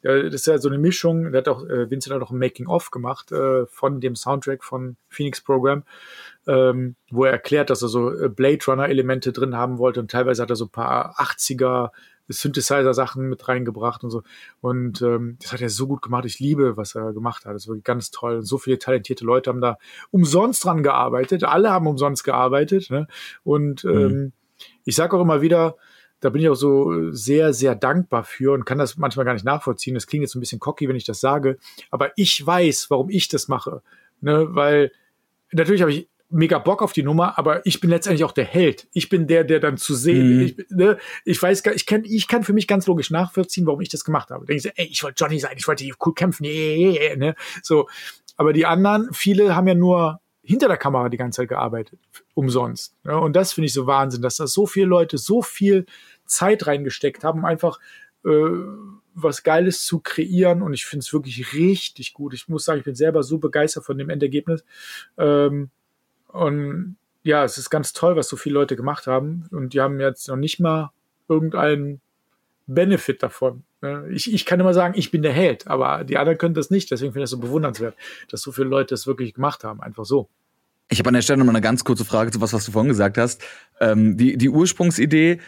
äh, 0.02 0.24
das 0.24 0.34
ist 0.34 0.46
ja 0.46 0.58
so 0.58 0.68
eine 0.68 0.78
Mischung, 0.78 1.32
der 1.32 1.40
hat 1.40 1.48
auch, 1.48 1.64
äh, 1.64 1.90
Vincent 1.90 2.14
hat 2.14 2.22
auch 2.22 2.30
ein 2.30 2.38
Making-of 2.38 2.90
gemacht 2.90 3.32
äh, 3.32 3.66
von 3.66 4.00
dem 4.00 4.16
Soundtrack 4.16 4.64
von 4.64 4.96
Phoenix 5.08 5.40
Program, 5.40 5.84
ähm, 6.46 6.96
wo 7.10 7.24
er 7.24 7.32
erklärt, 7.32 7.70
dass 7.70 7.82
er 7.82 7.88
so 7.88 8.10
äh, 8.12 8.28
Blade 8.28 8.64
Runner-Elemente 8.66 9.32
drin 9.32 9.56
haben 9.56 9.78
wollte 9.78 10.00
und 10.00 10.10
teilweise 10.10 10.42
hat 10.42 10.50
er 10.50 10.56
so 10.56 10.66
ein 10.66 10.70
paar 10.70 11.18
80er 11.18 11.90
Synthesizer-Sachen 12.28 13.28
mit 13.28 13.46
reingebracht 13.48 14.04
und 14.04 14.10
so. 14.10 14.22
Und 14.60 15.02
ähm, 15.02 15.36
das 15.40 15.52
hat 15.52 15.60
er 15.60 15.68
so 15.68 15.86
gut 15.86 16.02
gemacht. 16.02 16.24
Ich 16.24 16.38
liebe, 16.38 16.76
was 16.76 16.94
er 16.94 17.12
gemacht 17.12 17.44
hat. 17.44 17.54
Das 17.54 17.62
ist 17.62 17.68
wirklich 17.68 17.84
ganz 17.84 18.10
toll. 18.10 18.36
Und 18.36 18.44
so 18.44 18.58
viele 18.58 18.78
talentierte 18.78 19.24
Leute 19.24 19.50
haben 19.50 19.60
da 19.60 19.78
umsonst 20.10 20.64
dran 20.64 20.82
gearbeitet. 20.82 21.44
Alle 21.44 21.70
haben 21.70 21.86
umsonst 21.86 22.24
gearbeitet. 22.24 22.90
Ne? 22.90 23.06
Und 23.42 23.84
mhm. 23.84 23.90
ähm, 23.90 24.32
ich 24.84 24.96
sage 24.96 25.16
auch 25.16 25.22
immer 25.22 25.42
wieder, 25.42 25.76
da 26.20 26.30
bin 26.30 26.40
ich 26.40 26.48
auch 26.48 26.54
so 26.54 27.12
sehr, 27.12 27.52
sehr 27.52 27.74
dankbar 27.74 28.24
für 28.24 28.54
und 28.54 28.64
kann 28.64 28.78
das 28.78 28.96
manchmal 28.96 29.26
gar 29.26 29.34
nicht 29.34 29.44
nachvollziehen. 29.44 29.94
Das 29.94 30.06
klingt 30.06 30.22
jetzt 30.22 30.34
ein 30.34 30.40
bisschen 30.40 30.60
cocky, 30.60 30.88
wenn 30.88 30.96
ich 30.96 31.04
das 31.04 31.20
sage, 31.20 31.58
aber 31.90 32.12
ich 32.16 32.44
weiß, 32.44 32.86
warum 32.88 33.10
ich 33.10 33.28
das 33.28 33.48
mache. 33.48 33.82
Ne? 34.22 34.46
Weil 34.48 34.90
natürlich 35.52 35.82
habe 35.82 35.92
ich 35.92 36.08
mega 36.34 36.58
Bock 36.58 36.82
auf 36.82 36.92
die 36.92 37.02
Nummer, 37.02 37.38
aber 37.38 37.64
ich 37.64 37.80
bin 37.80 37.90
letztendlich 37.90 38.24
auch 38.24 38.32
der 38.32 38.44
Held. 38.44 38.88
Ich 38.92 39.08
bin 39.08 39.26
der, 39.26 39.44
der 39.44 39.60
dann 39.60 39.76
zu 39.76 39.94
sehen. 39.94 40.36
Mhm. 40.36 40.42
Ich, 40.42 40.56
ne, 40.70 40.98
ich 41.24 41.40
weiß 41.40 41.62
gar, 41.62 41.74
ich 41.74 41.86
kann, 41.86 42.04
ich 42.04 42.28
kann 42.28 42.42
für 42.42 42.52
mich 42.52 42.66
ganz 42.66 42.86
logisch 42.86 43.10
nachvollziehen, 43.10 43.66
warum 43.66 43.80
ich 43.80 43.88
das 43.88 44.04
gemacht 44.04 44.30
habe. 44.30 44.44
Denke 44.44 44.68
ich, 44.68 44.78
ey, 44.78 44.86
ich 44.86 45.02
wollte 45.02 45.22
Johnny 45.22 45.38
sein, 45.38 45.54
ich 45.56 45.66
wollte 45.68 45.84
hier 45.84 45.94
cool 46.04 46.12
kämpfen, 46.12 46.44
yeah, 46.44 47.16
ne? 47.16 47.34
So. 47.62 47.88
Aber 48.36 48.52
die 48.52 48.66
anderen, 48.66 49.10
viele 49.12 49.54
haben 49.54 49.68
ja 49.68 49.74
nur 49.74 50.20
hinter 50.42 50.66
der 50.66 50.76
Kamera 50.76 51.08
die 51.08 51.16
ganze 51.16 51.42
Zeit 51.42 51.48
gearbeitet, 51.48 52.00
umsonst. 52.34 52.96
Ne? 53.04 53.18
Und 53.18 53.34
das 53.36 53.52
finde 53.52 53.66
ich 53.66 53.72
so 53.72 53.86
Wahnsinn, 53.86 54.20
dass 54.20 54.36
da 54.36 54.46
so 54.46 54.66
viele 54.66 54.86
Leute 54.86 55.18
so 55.18 55.40
viel 55.40 55.86
Zeit 56.26 56.66
reingesteckt 56.66 57.22
haben, 57.22 57.40
um 57.40 57.44
einfach 57.44 57.78
äh, 58.24 58.28
was 59.14 59.44
Geiles 59.44 59.84
zu 59.86 60.00
kreieren. 60.00 60.62
Und 60.62 60.74
ich 60.74 60.84
finde 60.84 61.04
es 61.04 61.12
wirklich 61.12 61.54
richtig 61.54 62.12
gut. 62.12 62.34
Ich 62.34 62.48
muss 62.48 62.64
sagen, 62.64 62.80
ich 62.80 62.84
bin 62.84 62.96
selber 62.96 63.22
so 63.22 63.38
begeistert 63.38 63.84
von 63.84 63.96
dem 63.96 64.10
Endergebnis. 64.10 64.64
Ähm, 65.16 65.70
und 66.34 66.96
ja, 67.22 67.44
es 67.44 67.58
ist 67.58 67.70
ganz 67.70 67.92
toll, 67.92 68.16
was 68.16 68.28
so 68.28 68.36
viele 68.36 68.54
Leute 68.54 68.74
gemacht 68.74 69.06
haben. 69.06 69.46
Und 69.50 69.72
die 69.72 69.80
haben 69.80 70.00
jetzt 70.00 70.28
noch 70.28 70.36
nicht 70.36 70.58
mal 70.58 70.90
irgendeinen 71.28 72.00
Benefit 72.66 73.22
davon. 73.22 73.62
Ne? 73.80 74.08
Ich, 74.10 74.32
ich 74.32 74.44
kann 74.44 74.58
immer 74.58 74.74
sagen, 74.74 74.94
ich 74.96 75.10
bin 75.12 75.22
der 75.22 75.32
Held, 75.32 75.68
aber 75.68 76.02
die 76.02 76.18
anderen 76.18 76.36
können 76.36 76.54
das 76.54 76.70
nicht. 76.70 76.90
Deswegen 76.90 77.12
finde 77.12 77.22
ich 77.22 77.30
das 77.30 77.30
so 77.30 77.38
bewundernswert, 77.38 77.94
dass 78.30 78.42
so 78.42 78.50
viele 78.50 78.66
Leute 78.66 78.94
das 78.94 79.06
wirklich 79.06 79.34
gemacht 79.34 79.62
haben. 79.62 79.80
Einfach 79.80 80.04
so. 80.04 80.28
Ich 80.90 80.98
habe 80.98 81.08
an 81.08 81.14
der 81.14 81.22
Stelle 81.22 81.38
noch 81.38 81.46
mal 81.46 81.52
eine 81.52 81.60
ganz 81.60 81.84
kurze 81.84 82.04
Frage 82.04 82.30
zu 82.30 82.40
was, 82.40 82.52
was 82.52 82.66
du 82.66 82.72
vorhin 82.72 82.90
gesagt 82.90 83.16
hast. 83.16 83.42
Ähm, 83.80 84.16
die, 84.16 84.36
die 84.36 84.48
Ursprungsidee 84.48 85.40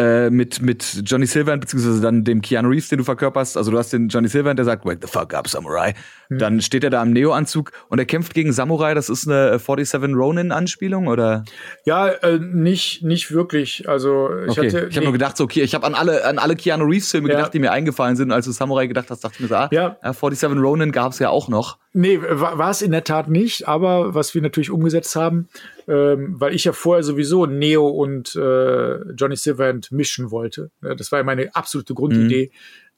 äh, 0.00 0.30
mit, 0.30 0.62
mit 0.62 1.02
Johnny 1.04 1.26
Silverhand, 1.26 1.60
beziehungsweise 1.60 2.00
dann 2.00 2.24
dem 2.24 2.40
Keanu 2.40 2.70
Reeves, 2.70 2.88
den 2.88 2.98
du 2.98 3.04
verkörperst. 3.04 3.58
Also 3.58 3.70
du 3.70 3.76
hast 3.76 3.92
den 3.92 4.08
Johnny 4.08 4.28
Silverhand, 4.28 4.58
der 4.58 4.64
sagt, 4.64 4.86
wake 4.86 5.00
the 5.02 5.06
fuck 5.06 5.34
up, 5.34 5.46
Samurai. 5.46 5.92
Mhm. 6.30 6.38
Dann 6.38 6.60
steht 6.62 6.84
er 6.84 6.90
da 6.90 7.02
im 7.02 7.12
Neo-Anzug 7.12 7.72
und 7.88 7.98
er 7.98 8.06
kämpft 8.06 8.32
gegen 8.32 8.52
Samurai. 8.52 8.94
Das 8.94 9.10
ist 9.10 9.28
eine 9.28 9.58
47 9.58 10.16
Ronin-Anspielung, 10.16 11.06
oder? 11.08 11.44
Ja, 11.84 12.08
äh, 12.08 12.38
nicht, 12.38 13.02
nicht 13.02 13.30
wirklich. 13.30 13.88
Also 13.90 14.30
ich 14.44 14.58
okay. 14.58 14.68
hatte. 14.68 14.86
Ich 14.88 14.96
habe 14.96 15.04
nur 15.04 15.12
gedacht, 15.12 15.36
so, 15.36 15.44
okay, 15.44 15.62
ich 15.62 15.74
habe 15.74 15.86
an 15.86 15.94
alle, 15.94 16.24
an 16.24 16.38
alle 16.38 16.56
Keanu 16.56 16.86
Reeves-Filme 16.86 17.28
ja. 17.28 17.36
gedacht, 17.36 17.52
die 17.52 17.58
mir 17.58 17.72
eingefallen 17.72 18.16
sind. 18.16 18.28
Und 18.28 18.32
als 18.32 18.46
du 18.46 18.52
Samurai 18.52 18.86
gedacht 18.86 19.10
hast, 19.10 19.22
dachte 19.22 19.34
ich 19.34 19.40
mir 19.40 19.48
so, 19.48 19.56
ah, 19.56 19.68
ja. 19.70 19.98
47 20.02 20.58
Ronin 20.58 20.92
gab 20.92 21.12
es 21.12 21.18
ja 21.18 21.28
auch 21.28 21.48
noch. 21.48 21.76
Nee, 21.92 22.20
war 22.22 22.70
es 22.70 22.82
in 22.82 22.92
der 22.92 23.02
Tat 23.02 23.28
nicht, 23.28 23.66
aber 23.66 24.14
was 24.14 24.32
wir 24.34 24.42
natürlich 24.42 24.70
umgesetzt 24.70 25.16
haben, 25.16 25.48
ähm, 25.88 26.40
weil 26.40 26.54
ich 26.54 26.64
ja 26.64 26.72
vorher 26.72 27.02
sowieso 27.02 27.46
Neo 27.46 27.88
und 27.88 28.36
äh, 28.36 29.12
Johnny 29.14 29.34
Silverhand 29.34 29.90
mischen 29.90 30.30
wollte. 30.30 30.70
Das 30.80 31.10
war 31.10 31.18
ja 31.18 31.24
meine 31.24 31.54
absolute 31.54 31.94
Grundidee. 31.94 32.52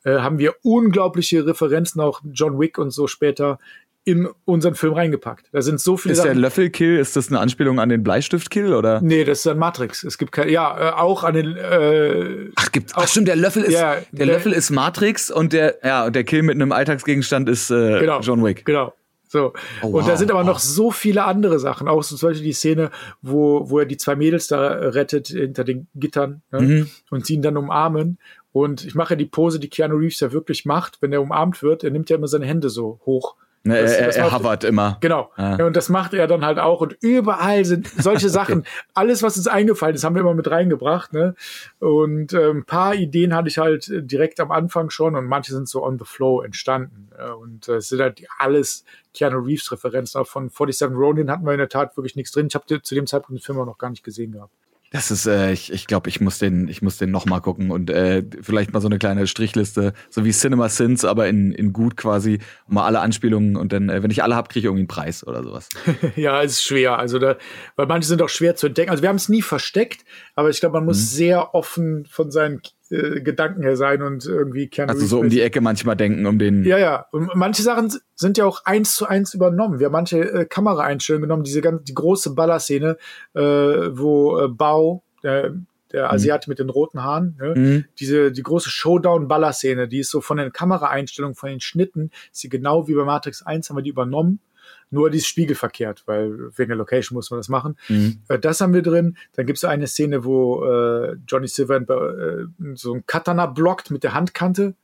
Mhm. 0.05 0.11
Äh, 0.11 0.18
haben 0.18 0.38
wir 0.38 0.57
unglaubliche 0.62 1.46
Referenzen, 1.46 2.02
auch 2.02 2.20
John 2.33 2.59
Wick 2.59 2.76
und 2.76 2.90
so 2.90 3.07
später, 3.07 3.59
in 4.04 4.28
unseren 4.44 4.74
Film 4.74 4.94
reingepackt. 4.94 5.46
Da 5.52 5.62
sind 5.62 5.80
so 5.80 5.96
viele. 5.96 6.14
Ist 6.14 6.24
der 6.24 6.34
Löffelkill, 6.34 6.98
ist 6.98 7.14
das 7.14 7.28
eine 7.28 7.38
Anspielung 7.38 7.78
an 7.78 7.88
den 7.88 8.02
Bleistiftkill 8.02 8.74
oder? 8.74 9.00
Nee, 9.00 9.24
das 9.24 9.40
ist 9.40 9.46
ein 9.46 9.58
Matrix. 9.58 10.02
Es 10.02 10.18
gibt 10.18 10.32
kein, 10.32 10.48
ja, 10.48 10.90
äh, 10.90 10.92
auch 10.92 11.22
an 11.22 11.34
den, 11.34 11.56
äh, 11.56 12.50
Ach, 12.56 12.72
gibt, 12.72 12.92
ach 12.94 13.06
stimmt, 13.06 13.28
der 13.28 13.36
Löffel 13.36 13.62
ist, 13.62 13.74
ja, 13.74 13.94
der, 13.94 14.04
der, 14.12 14.26
Löffel 14.26 14.52
ist 14.52 14.70
Matrix 14.70 15.30
und 15.30 15.52
der, 15.52 15.78
ja, 15.84 16.06
und 16.06 16.16
der 16.16 16.24
Kill 16.24 16.42
mit 16.42 16.56
einem 16.56 16.72
Alltagsgegenstand 16.72 17.48
ist, 17.48 17.70
äh, 17.70 18.00
genau, 18.00 18.20
John 18.20 18.44
Wick. 18.44 18.64
Genau. 18.64 18.92
So. 19.28 19.54
Oh, 19.80 19.92
wow. 19.92 19.94
Und 19.94 20.08
da 20.08 20.16
sind 20.18 20.30
aber 20.30 20.44
noch 20.44 20.58
so 20.58 20.90
viele 20.90 21.24
andere 21.24 21.58
Sachen. 21.58 21.88
Auch 21.88 22.04
zum 22.04 22.18
Beispiel 22.18 22.44
die 22.44 22.52
Szene, 22.52 22.90
wo, 23.22 23.70
wo 23.70 23.78
er 23.78 23.86
die 23.86 23.96
zwei 23.96 24.14
Mädels 24.14 24.46
da 24.46 24.68
rettet 24.68 25.28
hinter 25.28 25.64
den 25.64 25.86
Gittern 25.94 26.42
ne? 26.50 26.60
mhm. 26.60 26.90
und 27.08 27.24
sie 27.24 27.34
ihn 27.34 27.42
dann 27.42 27.56
umarmen. 27.56 28.18
Und 28.52 28.84
ich 28.84 28.94
mache 28.94 29.16
die 29.16 29.24
Pose, 29.24 29.58
die 29.58 29.70
Keanu 29.70 29.96
Reeves 29.96 30.20
ja 30.20 30.32
wirklich 30.32 30.66
macht, 30.66 31.00
wenn 31.00 31.14
er 31.14 31.22
umarmt 31.22 31.62
wird. 31.62 31.82
Er 31.82 31.90
nimmt 31.90 32.10
ja 32.10 32.16
immer 32.16 32.28
seine 32.28 32.44
Hände 32.44 32.68
so 32.68 33.00
hoch. 33.06 33.36
Ne, 33.64 33.81
das, 33.81 33.92
er, 33.92 34.07
das 34.07 34.16
er 34.16 34.33
hovert 34.33 34.64
immer. 34.64 34.98
Genau. 35.01 35.31
Ja. 35.38 35.64
Und 35.64 35.77
das 35.77 35.88
macht 35.88 36.14
er 36.14 36.27
dann 36.27 36.44
halt 36.44 36.59
auch. 36.59 36.81
Und 36.81 36.96
überall 37.01 37.64
sind 37.64 37.87
solche 37.87 38.29
Sachen. 38.31 38.61
okay. 38.61 38.68
Alles, 38.94 39.22
was 39.22 39.37
uns 39.37 39.46
eingefallen 39.46 39.94
ist, 39.94 40.03
haben 40.03 40.16
wir 40.16 40.20
immer 40.22 40.35
mit 40.35 40.51
reingebracht. 40.51 41.12
Ne? 41.12 41.37
Und 41.79 42.33
äh, 42.33 42.51
ein 42.51 42.64
paar 42.64 42.94
Ideen 42.94 43.35
hatte 43.35 43.48
ich 43.48 43.59
halt 43.59 43.88
direkt 43.88 44.40
am 44.40 44.51
Anfang 44.51 44.90
schon 44.90 45.14
und 45.14 45.27
manche 45.27 45.53
sind 45.53 45.68
so 45.68 45.85
on 45.85 45.98
the 45.98 46.05
flow 46.05 46.42
entstanden. 46.42 47.11
Und 47.40 47.68
äh, 47.68 47.77
es 47.77 47.88
sind 47.88 48.01
halt 48.01 48.25
alles 48.38 48.85
Keanu 49.14 49.38
Reeves 49.38 49.70
Referenzen. 49.70 50.20
Auch 50.20 50.27
von 50.27 50.48
47 50.48 50.96
Ronin 50.96 51.31
hatten 51.31 51.44
wir 51.44 51.53
in 51.53 51.59
der 51.59 51.68
Tat 51.68 51.96
wirklich 51.96 52.16
nichts 52.16 52.33
drin. 52.33 52.48
Ich 52.48 52.55
habe 52.57 52.83
zu 52.83 52.94
dem 52.94 53.07
Zeitpunkt 53.07 53.40
den 53.40 53.44
Film 53.44 53.61
auch 53.61 53.66
noch 53.66 53.79
gar 53.79 53.90
nicht 53.90 54.03
gesehen 54.03 54.33
gehabt. 54.33 54.53
Das 54.92 55.11
ist, 55.11 55.26
äh, 55.26 55.52
ich, 55.52 55.72
ich 55.72 55.87
glaube, 55.87 56.11
ich 56.11 56.20
muss 56.20 56.38
den, 56.38 56.68
ich 56.68 56.83
muss 56.83 56.98
den 56.98 57.11
noch 57.11 57.24
mal 57.24 57.40
gucken 57.40 57.70
und 57.70 57.88
äh, 57.90 58.22
vielleicht 58.42 58.72
mal 58.72 58.81
so 58.81 58.88
eine 58.88 58.98
kleine 58.98 59.26
Strichliste, 59.26 59.94
so 60.11 60.24
wie 60.24 60.33
Cinema 60.33 60.68
Sins, 60.68 61.05
aber 61.05 61.28
in, 61.28 61.52
in 61.52 61.72
gut 61.72 61.96
quasi, 61.96 62.40
mal 62.68 62.85
alle 62.85 63.00
Anspielungen 63.00 63.57
und 63.57 63.72
dann, 63.72 63.88
äh, 63.88 64.02
wenn 64.02 64.11
ich 64.11 64.22
alle 64.22 64.37
habe, 64.37 64.48
kriege 64.48 64.61
ich 64.61 64.64
irgendwie 64.66 64.83
einen 64.83 64.88
Preis 64.88 65.26
oder 65.26 65.42
sowas. 65.42 65.70
ja, 66.16 66.42
ist 66.42 66.62
schwer, 66.62 66.98
also 66.98 67.18
da, 67.18 67.37
weil 67.76 67.87
manche 67.87 68.07
sind 68.07 68.20
auch 68.20 68.28
schwer 68.28 68.55
zu 68.55 68.66
entdecken. 68.66 68.90
Also 68.90 69.02
wir 69.02 69.09
haben 69.09 69.16
es 69.16 69.31
nie 69.31 69.42
versteckt, 69.42 70.05
aber 70.34 70.50
ich 70.50 70.60
glaube, 70.60 70.74
man 70.74 70.86
muss 70.86 70.98
mhm. 70.98 71.16
sehr 71.16 71.54
offen 71.54 72.06
von 72.06 72.30
seinen 72.30 72.62
äh, 72.90 73.20
Gedanken 73.20 73.62
her 73.62 73.76
sein 73.76 74.02
und 74.02 74.24
irgendwie 74.24 74.68
Keanu 74.68 74.92
Also 74.92 75.06
so 75.06 75.20
um 75.20 75.28
die 75.28 75.42
Ecke 75.42 75.60
manchmal 75.60 75.96
denken, 75.96 76.26
um 76.26 76.38
den. 76.38 76.64
Ja, 76.64 76.78
ja. 76.78 77.06
Und 77.12 77.34
manche 77.34 77.62
Sachen 77.62 77.92
sind 78.14 78.38
ja 78.38 78.46
auch 78.46 78.64
eins 78.64 78.96
zu 78.96 79.06
eins 79.06 79.34
übernommen. 79.34 79.78
Wir 79.78 79.86
haben 79.86 79.92
manche 79.92 80.20
äh, 80.20 80.44
Kameraeinstellungen 80.46 81.22
genommen, 81.22 81.44
diese 81.44 81.60
ganz, 81.60 81.84
die 81.84 81.94
große 81.94 82.34
Ballerszene, 82.34 82.96
äh, 83.34 83.40
wo 83.40 84.38
äh, 84.38 84.48
Bao, 84.48 85.02
der, 85.22 85.54
der 85.92 86.06
mhm. 86.06 86.10
Asiat 86.14 86.48
mit 86.48 86.58
den 86.58 86.70
roten 86.70 87.02
Haaren, 87.02 87.36
ne? 87.38 87.54
mhm. 87.54 87.84
diese 87.98 88.32
die 88.32 88.42
große 88.42 88.70
Showdown-Ballerszene, 88.70 89.86
die 89.86 89.98
ist 89.98 90.10
so 90.10 90.22
von 90.22 90.38
den 90.38 90.52
Kameraeinstellungen, 90.52 91.34
von 91.34 91.50
den 91.50 91.60
Schnitten, 91.60 92.10
ist 92.32 92.40
sie 92.40 92.48
genau 92.48 92.88
wie 92.88 92.94
bei 92.94 93.04
Matrix 93.04 93.42
1 93.42 93.68
haben 93.68 93.76
wir 93.76 93.82
die 93.82 93.90
übernommen 93.90 94.40
nur 94.92 95.11
die 95.11 95.18
ist 95.18 95.26
spiegelverkehrt, 95.26 96.05
weil 96.07 96.50
wegen 96.57 96.68
der 96.68 96.76
Location 96.76 97.16
muss 97.16 97.31
man 97.31 97.40
das 97.40 97.48
machen. 97.48 97.76
Mhm. 97.88 98.18
Äh, 98.28 98.38
das 98.38 98.61
haben 98.61 98.74
wir 98.74 98.83
drin. 98.83 99.16
Dann 99.35 99.46
gibt 99.46 99.59
es 99.59 99.64
eine 99.64 99.87
Szene, 99.87 100.24
wo 100.24 100.64
äh, 100.64 101.16
Johnny 101.26 101.48
Silver 101.48 101.76
äh, 101.81 102.44
so 102.74 102.94
ein 102.94 103.05
Katana 103.07 103.46
blockt 103.46 103.90
mit 103.90 104.05
der 104.05 104.14
Handkante. 104.14 104.74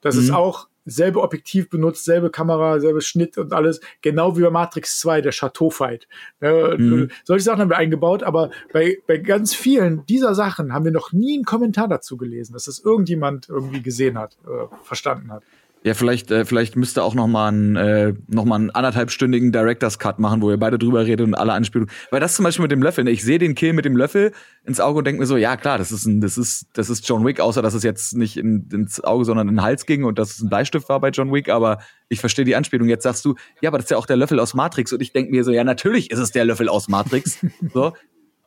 Das 0.00 0.14
mhm. 0.14 0.22
ist 0.22 0.30
auch 0.30 0.68
selbe 0.86 1.20
Objektiv 1.20 1.68
benutzt, 1.68 2.04
selbe 2.04 2.30
Kamera, 2.30 2.78
selbe 2.78 3.00
Schnitt 3.00 3.36
und 3.38 3.52
alles, 3.52 3.80
genau 4.02 4.36
wie 4.36 4.42
bei 4.42 4.50
Matrix 4.50 5.00
2, 5.00 5.20
der 5.20 5.32
Chateau-Fight. 5.32 6.06
Äh, 6.40 6.76
mhm. 6.76 7.10
Solche 7.24 7.44
Sachen 7.44 7.60
haben 7.60 7.70
wir 7.70 7.76
eingebaut, 7.76 8.22
aber 8.22 8.50
bei, 8.72 8.98
bei 9.06 9.18
ganz 9.18 9.52
vielen 9.52 10.06
dieser 10.06 10.34
Sachen 10.34 10.72
haben 10.72 10.84
wir 10.84 10.92
noch 10.92 11.12
nie 11.12 11.34
einen 11.34 11.44
Kommentar 11.44 11.88
dazu 11.88 12.16
gelesen, 12.16 12.52
dass 12.52 12.66
das 12.66 12.78
irgendjemand 12.78 13.48
irgendwie 13.48 13.82
gesehen 13.82 14.16
hat, 14.16 14.38
äh, 14.46 14.66
verstanden 14.84 15.32
hat. 15.32 15.42
Ja, 15.86 15.94
vielleicht, 15.94 16.32
äh, 16.32 16.44
vielleicht 16.44 16.74
müsste 16.74 17.04
auch 17.04 17.14
noch 17.14 17.28
mal, 17.28 17.52
ein, 17.52 17.76
äh, 17.76 18.12
noch 18.26 18.44
mal 18.44 18.56
einen 18.56 18.70
anderthalbstündigen 18.70 19.52
Director's 19.52 20.00
Cut 20.00 20.18
machen, 20.18 20.42
wo 20.42 20.50
ihr 20.50 20.56
beide 20.56 20.78
drüber 20.78 21.06
redet 21.06 21.24
und 21.24 21.34
alle 21.36 21.52
Anspielungen. 21.52 21.94
Weil 22.10 22.18
das 22.18 22.34
zum 22.34 22.42
Beispiel 22.42 22.64
mit 22.64 22.72
dem 22.72 22.82
Löffel, 22.82 23.04
ne? 23.04 23.12
ich 23.12 23.22
sehe 23.22 23.38
den 23.38 23.54
Kill 23.54 23.72
mit 23.72 23.84
dem 23.84 23.96
Löffel 23.96 24.32
ins 24.64 24.80
Auge 24.80 24.98
und 24.98 25.06
denke 25.06 25.20
mir 25.20 25.26
so, 25.26 25.36
ja 25.36 25.56
klar, 25.56 25.78
das 25.78 25.92
ist 25.92 26.04
ein, 26.04 26.20
das 26.20 26.38
ist, 26.38 26.66
das 26.72 26.90
ist 26.90 27.08
John 27.08 27.24
Wick, 27.24 27.38
außer 27.38 27.62
dass 27.62 27.72
es 27.72 27.84
jetzt 27.84 28.16
nicht 28.16 28.36
in, 28.36 28.68
ins 28.72 28.98
Auge, 29.04 29.24
sondern 29.24 29.46
in 29.46 29.54
den 29.54 29.62
Hals 29.62 29.86
ging 29.86 30.02
und 30.02 30.18
dass 30.18 30.32
es 30.32 30.42
ein 30.42 30.48
Bleistift 30.48 30.88
war 30.88 30.98
bei 30.98 31.10
John 31.10 31.32
Wick, 31.32 31.48
aber 31.48 31.78
ich 32.08 32.18
verstehe 32.18 32.44
die 32.44 32.56
Anspielung. 32.56 32.88
Jetzt 32.88 33.04
sagst 33.04 33.24
du, 33.24 33.36
ja, 33.60 33.70
aber 33.70 33.78
das 33.78 33.84
ist 33.84 33.90
ja 33.92 33.96
auch 33.96 34.06
der 34.06 34.16
Löffel 34.16 34.40
aus 34.40 34.54
Matrix 34.54 34.92
und 34.92 35.00
ich 35.00 35.12
denke 35.12 35.30
mir 35.30 35.44
so, 35.44 35.52
ja, 35.52 35.62
natürlich 35.62 36.10
ist 36.10 36.18
es 36.18 36.32
der 36.32 36.44
Löffel 36.44 36.68
aus 36.68 36.88
Matrix. 36.88 37.38
so, 37.72 37.92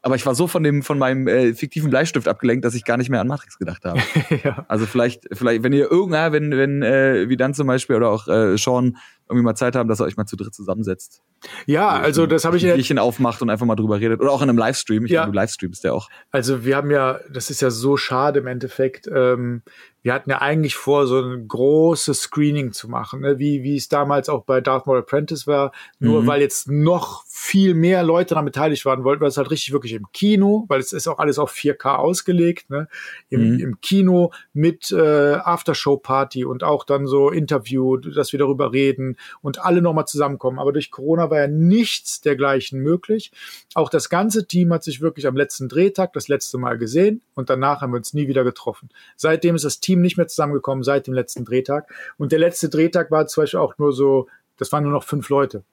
aber 0.02 0.16
ich 0.16 0.26
war 0.26 0.36
so 0.36 0.48
von 0.48 0.64
dem 0.64 0.82
von 0.82 0.98
meinem 0.98 1.28
äh, 1.28 1.54
fiktiven 1.54 1.90
Bleistift 1.90 2.28
abgelenkt, 2.28 2.64
dass 2.66 2.76
ich 2.76 2.86
gar 2.86 2.98
nicht 2.98 3.10
mehr 3.10 3.22
an 3.22 3.28
Matrix 3.28 3.58
gedacht 3.58 3.84
habe. 3.86 4.00
ja. 4.44 4.66
Also 4.68 4.86
vielleicht, 4.86 5.28
vielleicht, 5.34 5.64
wenn 5.64 5.74
ihr 5.74 5.92
irgendwer, 5.92 6.32
wenn 6.32 6.52
wenn 6.52 6.82
äh, 6.82 7.28
wie 7.30 7.38
dann 7.38 7.54
zum 7.54 7.68
Beispiel 7.68 7.96
oder 7.96 8.10
auch 8.10 8.28
äh, 8.28 8.58
Sean 8.58 8.98
irgendwie 9.30 9.44
mal 9.46 9.56
Zeit 9.56 9.76
haben, 9.76 9.88
dass 9.88 10.02
ihr 10.02 10.06
euch 10.06 10.18
mal 10.18 10.26
zu 10.26 10.36
dritt 10.36 10.54
zusammensetzt. 10.56 11.22
Ja, 11.68 11.90
also 11.90 12.26
das 12.26 12.44
habe 12.46 12.58
ich 12.58 12.66
ein 12.68 12.74
Bierchen 12.76 13.00
aufmacht 13.00 13.42
und 13.42 13.50
einfach 13.50 13.66
mal 13.66 13.76
drüber 13.76 14.00
redet. 14.00 14.20
Oder 14.20 14.32
auch 14.32 14.42
in 14.42 14.50
einem 14.50 14.58
Livestream. 14.58 15.06
Ich 15.06 15.12
Ja. 15.12 15.22
glaube, 15.22 15.34
du 15.34 15.40
livestreamst 15.40 15.84
ja 15.84 15.94
auch. 15.94 16.10
Also 16.32 16.66
wir 16.66 16.76
haben 16.76 16.92
ja, 16.92 17.20
das 17.32 17.50
ist 17.50 17.62
ja 17.62 17.70
so 17.70 17.96
schade 17.96 18.40
im 18.40 18.48
Endeffekt. 18.48 19.08
Ähm, 19.14 19.62
wir 20.02 20.14
hatten 20.14 20.30
ja 20.30 20.40
eigentlich 20.42 20.76
vor, 20.76 21.08
so 21.08 21.20
ein 21.22 21.48
großes 21.48 22.22
Screening 22.22 22.72
zu 22.72 22.88
machen, 22.90 23.20
ne? 23.22 23.38
wie, 23.38 23.64
wie 23.64 23.76
es 23.76 23.90
damals 23.90 24.30
auch 24.30 24.46
bei 24.46 24.62
Darth 24.62 24.88
Maul 24.88 25.00
Apprentice 25.00 25.46
war. 25.46 25.74
Nur 26.00 26.24
Mhm. 26.24 26.28
weil 26.28 26.42
jetzt 26.42 26.70
noch 26.70 27.24
viel 27.28 27.74
mehr 27.74 28.04
Leute 28.04 28.30
daran 28.30 28.46
beteiligt 28.46 28.86
waren, 28.86 29.04
wollten 29.04 29.22
wir 29.22 29.28
es 29.28 29.38
halt 29.38 29.52
richtig 29.52 29.72
wirklich 29.74 29.94
im 29.94 30.06
Kino, 30.14 30.66
weil 30.70 30.80
es 30.80 30.94
ist 30.94 31.08
auch 31.08 31.20
alles 31.20 31.38
auf 31.38 31.52
4K 31.52 31.96
ausgelegt, 31.98 32.70
ne? 32.70 32.88
Im, 33.30 33.54
Mhm. 33.56 33.60
im 33.60 33.82
Kino 33.82 34.32
mit 34.54 34.92
äh, 34.92 35.34
Aftershow-Party 35.36 36.46
und 36.46 36.64
auch 36.64 36.84
dann 36.86 37.06
so 37.08 37.30
Interview, 37.30 37.98
dass 37.98 38.32
wir 38.32 38.40
darüber 38.40 38.74
reden 38.74 39.18
und 39.42 39.64
alle 39.64 39.82
nochmal 39.82 40.08
zusammenkommen. 40.08 40.60
Aber 40.60 40.72
durch 40.74 40.92
Corona 40.92 41.30
war 41.30 41.40
ja 41.40 41.48
nichts 41.48 42.22
dergleichen 42.22 42.80
möglich. 42.80 43.32
Auch 43.74 43.90
das 43.90 44.10
ganze 44.10 44.46
Team 44.48 44.74
hat 44.74 44.84
sich 44.84 45.02
wirklich 45.02 45.28
am 45.28 45.36
letzten 45.36 45.70
Drehtag 45.70 46.14
das 46.14 46.28
letzte 46.28 46.58
Mal 46.58 46.78
gesehen 46.78 47.22
und 47.36 47.50
danach 47.50 47.82
haben 47.82 47.92
wir 47.94 47.98
uns 47.98 48.14
nie 48.14 48.28
wieder 48.28 48.44
getroffen. 48.44 48.90
Seitdem 49.16 49.56
ist 49.56 49.66
das 49.66 49.80
Team 49.80 50.02
nicht 50.02 50.18
mehr 50.18 50.28
zusammengekommen, 50.28 50.84
seit 50.84 51.08
dem 51.08 51.14
letzten 51.14 51.46
Drehtag. 51.46 51.92
Und 52.18 52.32
der 52.32 52.40
letzte 52.40 52.70
Drehtag 52.70 53.12
war 53.12 53.28
zum 53.28 53.44
Beispiel 53.44 53.60
auch 53.60 53.78
nur 53.78 53.94
so, 53.94 54.28
das 54.58 54.72
waren 54.72 54.84
nur 54.84 54.92
noch 54.94 55.04
fünf 55.04 55.30
Leute. 55.30 55.64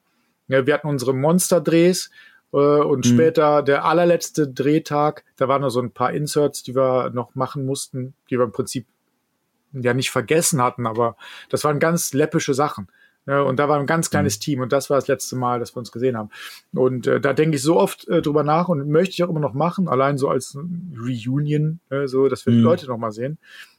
Ja, 0.48 0.66
wir 0.66 0.74
hatten 0.74 0.88
unsere 0.88 1.12
Monster-Drehs 1.12 2.10
äh, 2.52 2.56
und 2.56 3.04
Mhm. 3.04 3.10
später 3.14 3.62
der 3.62 3.84
allerletzte 3.84 4.46
Drehtag, 4.46 5.24
da 5.36 5.48
waren 5.48 5.62
nur 5.62 5.70
so 5.70 5.80
ein 5.80 5.90
paar 5.90 6.12
Inserts, 6.12 6.62
die 6.62 6.76
wir 6.76 7.10
noch 7.10 7.34
machen 7.34 7.66
mussten, 7.66 8.14
die 8.30 8.38
wir 8.38 8.44
im 8.44 8.52
Prinzip 8.52 8.86
ja 9.72 9.92
nicht 9.92 10.10
vergessen 10.10 10.62
hatten, 10.62 10.86
aber 10.86 11.16
das 11.50 11.64
waren 11.64 11.80
ganz 11.80 12.12
läppische 12.14 12.54
Sachen. 12.54 12.88
Ja, 13.26 13.42
und 13.42 13.58
da 13.58 13.68
war 13.68 13.78
ein 13.78 13.86
ganz 13.86 14.10
kleines 14.10 14.38
Team 14.38 14.60
und 14.60 14.72
das 14.72 14.88
war 14.88 14.96
das 14.96 15.08
letzte 15.08 15.34
Mal, 15.36 15.58
dass 15.58 15.74
wir 15.74 15.78
uns 15.78 15.90
gesehen 15.90 16.16
haben. 16.16 16.30
Und 16.72 17.06
äh, 17.08 17.20
da 17.20 17.32
denke 17.32 17.56
ich 17.56 17.62
so 17.62 17.76
oft 17.76 18.06
äh, 18.08 18.22
drüber 18.22 18.44
nach 18.44 18.68
und 18.68 18.88
möchte 18.88 19.14
ich 19.14 19.24
auch 19.24 19.28
immer 19.28 19.40
noch 19.40 19.54
machen, 19.54 19.88
allein 19.88 20.16
so 20.16 20.28
als 20.28 20.56
Reunion, 20.96 21.80
äh, 21.90 22.06
so, 22.06 22.28
dass 22.28 22.46
wir 22.46 22.52
die 22.52 22.58
Mhm. 22.58 22.64
Leute 22.64 22.86
noch 22.86 22.98
mal 22.98 23.10
sehen, 23.12 23.38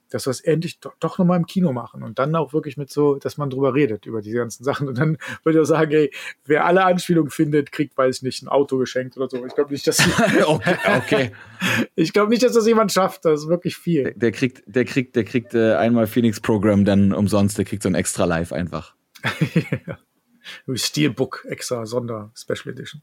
dass 0.09 0.25
wir 0.25 0.31
es 0.31 0.39
endlich 0.41 0.79
doch, 0.79 0.93
doch 0.99 1.17
noch 1.17 1.25
mal 1.25 1.35
im 1.35 1.45
Kino 1.45 1.73
machen 1.73 2.03
und 2.03 2.19
dann 2.19 2.35
auch 2.35 2.53
wirklich 2.53 2.77
mit 2.77 2.89
so, 2.89 3.15
dass 3.15 3.37
man 3.37 3.49
drüber 3.49 3.73
redet 3.73 4.05
über 4.05 4.21
diese 4.21 4.37
ganzen 4.37 4.63
Sachen. 4.63 4.87
Und 4.87 4.97
dann 4.97 5.17
würde 5.43 5.59
ich 5.59 5.63
auch 5.63 5.67
sagen, 5.67 5.91
ey, 5.91 6.11
wer 6.45 6.65
alle 6.65 6.85
Anspielungen 6.85 7.29
findet, 7.29 7.71
kriegt, 7.71 7.97
weiß 7.97 8.17
ich 8.17 8.23
nicht, 8.23 8.43
ein 8.43 8.47
Auto 8.47 8.77
geschenkt 8.77 9.17
oder 9.17 9.29
so. 9.29 9.45
Ich 9.45 9.55
glaube 9.55 9.71
nicht, 9.71 9.85
dass 9.87 9.99
okay, 10.45 10.77
okay. 10.97 11.31
ich 11.95 12.13
glaube 12.13 12.29
nicht, 12.29 12.43
dass 12.43 12.53
das 12.53 12.67
jemand 12.67 12.91
schafft. 12.91 13.25
Das 13.25 13.41
ist 13.41 13.47
wirklich 13.49 13.77
viel. 13.77 14.13
Der 14.15 14.31
kriegt, 14.31 14.63
der 14.65 14.85
kriegt, 14.85 15.15
der 15.15 15.23
kriegt 15.23 15.53
äh, 15.53 15.73
einmal 15.75 16.07
Phoenix 16.07 16.39
Program 16.39 16.85
dann 16.85 17.13
umsonst. 17.13 17.57
Der 17.57 17.65
kriegt 17.65 17.83
so 17.83 17.89
ein 17.89 17.95
extra 17.95 18.25
Live 18.25 18.51
einfach. 18.53 18.96
Steelbook 20.75 21.45
extra 21.49 21.85
Sonder 21.85 22.31
Special 22.35 22.69
Edition. 22.73 23.01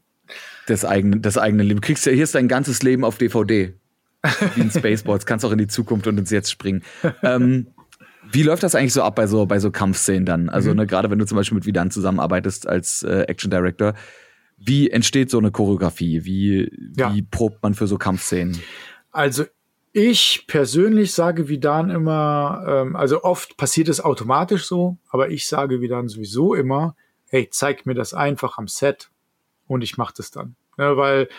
Das 0.67 0.83
eigene, 0.85 1.19
das 1.19 1.37
eigene 1.37 1.63
Leben. 1.63 1.81
Kriegst 1.81 2.05
ja, 2.05 2.11
hier 2.11 2.23
ist 2.23 2.33
dein 2.35 2.47
ganzes 2.47 2.81
Leben 2.81 3.03
auf 3.03 3.17
DVD. 3.17 3.73
Wie 4.55 4.61
in 4.61 4.71
Spaceballs. 4.71 5.25
Kannst 5.25 5.45
auch 5.45 5.51
in 5.51 5.59
die 5.59 5.67
Zukunft 5.67 6.07
und 6.07 6.17
ins 6.17 6.31
Jetzt 6.31 6.49
springen. 6.51 6.83
Ähm, 7.21 7.67
wie 8.31 8.41
läuft 8.41 8.63
das 8.63 8.73
eigentlich 8.73 8.93
so 8.93 9.03
ab 9.03 9.15
bei 9.15 9.27
so, 9.27 9.45
bei 9.45 9.59
so 9.59 9.69
Kampfszenen 9.69 10.25
dann? 10.25 10.49
Also, 10.49 10.71
Mhm. 10.71 10.77
ne, 10.77 10.87
gerade 10.87 11.11
wenn 11.11 11.19
du 11.19 11.25
zum 11.27 11.35
Beispiel 11.35 11.55
mit 11.55 11.67
Vidan 11.67 11.91
zusammenarbeitest 11.91 12.67
als 12.67 13.03
äh, 13.03 13.21
Action 13.27 13.51
Director, 13.51 13.93
wie 14.57 14.89
entsteht 14.89 15.29
so 15.29 15.37
eine 15.37 15.51
Choreografie? 15.51 16.25
Wie, 16.25 16.71
Ja. 16.97 17.13
wie 17.13 17.21
probt 17.21 17.61
man 17.61 17.75
für 17.75 17.85
so 17.85 17.99
Kampfszenen? 17.99 18.59
Also 19.11 19.45
ich 19.97 20.43
persönlich 20.47 21.13
sage 21.13 21.47
Vidan 21.47 21.89
immer, 21.89 22.65
ähm, 22.67 22.97
also 22.97 23.23
oft 23.23 23.55
passiert 23.55 23.87
es 23.87 24.01
automatisch 24.01 24.65
so, 24.65 24.97
aber 25.09 25.29
ich 25.29 25.47
sage 25.47 25.79
Vidan 25.79 26.09
sowieso 26.09 26.53
immer, 26.53 26.97
hey, 27.29 27.47
zeig 27.49 27.85
mir 27.85 27.93
das 27.93 28.13
einfach 28.13 28.57
am 28.57 28.67
Set 28.67 29.09
und 29.67 29.83
ich 29.83 29.97
mache 29.97 30.13
das 30.17 30.31
dann. 30.31 30.57
Ja, 30.77 30.97
weil 30.97 31.29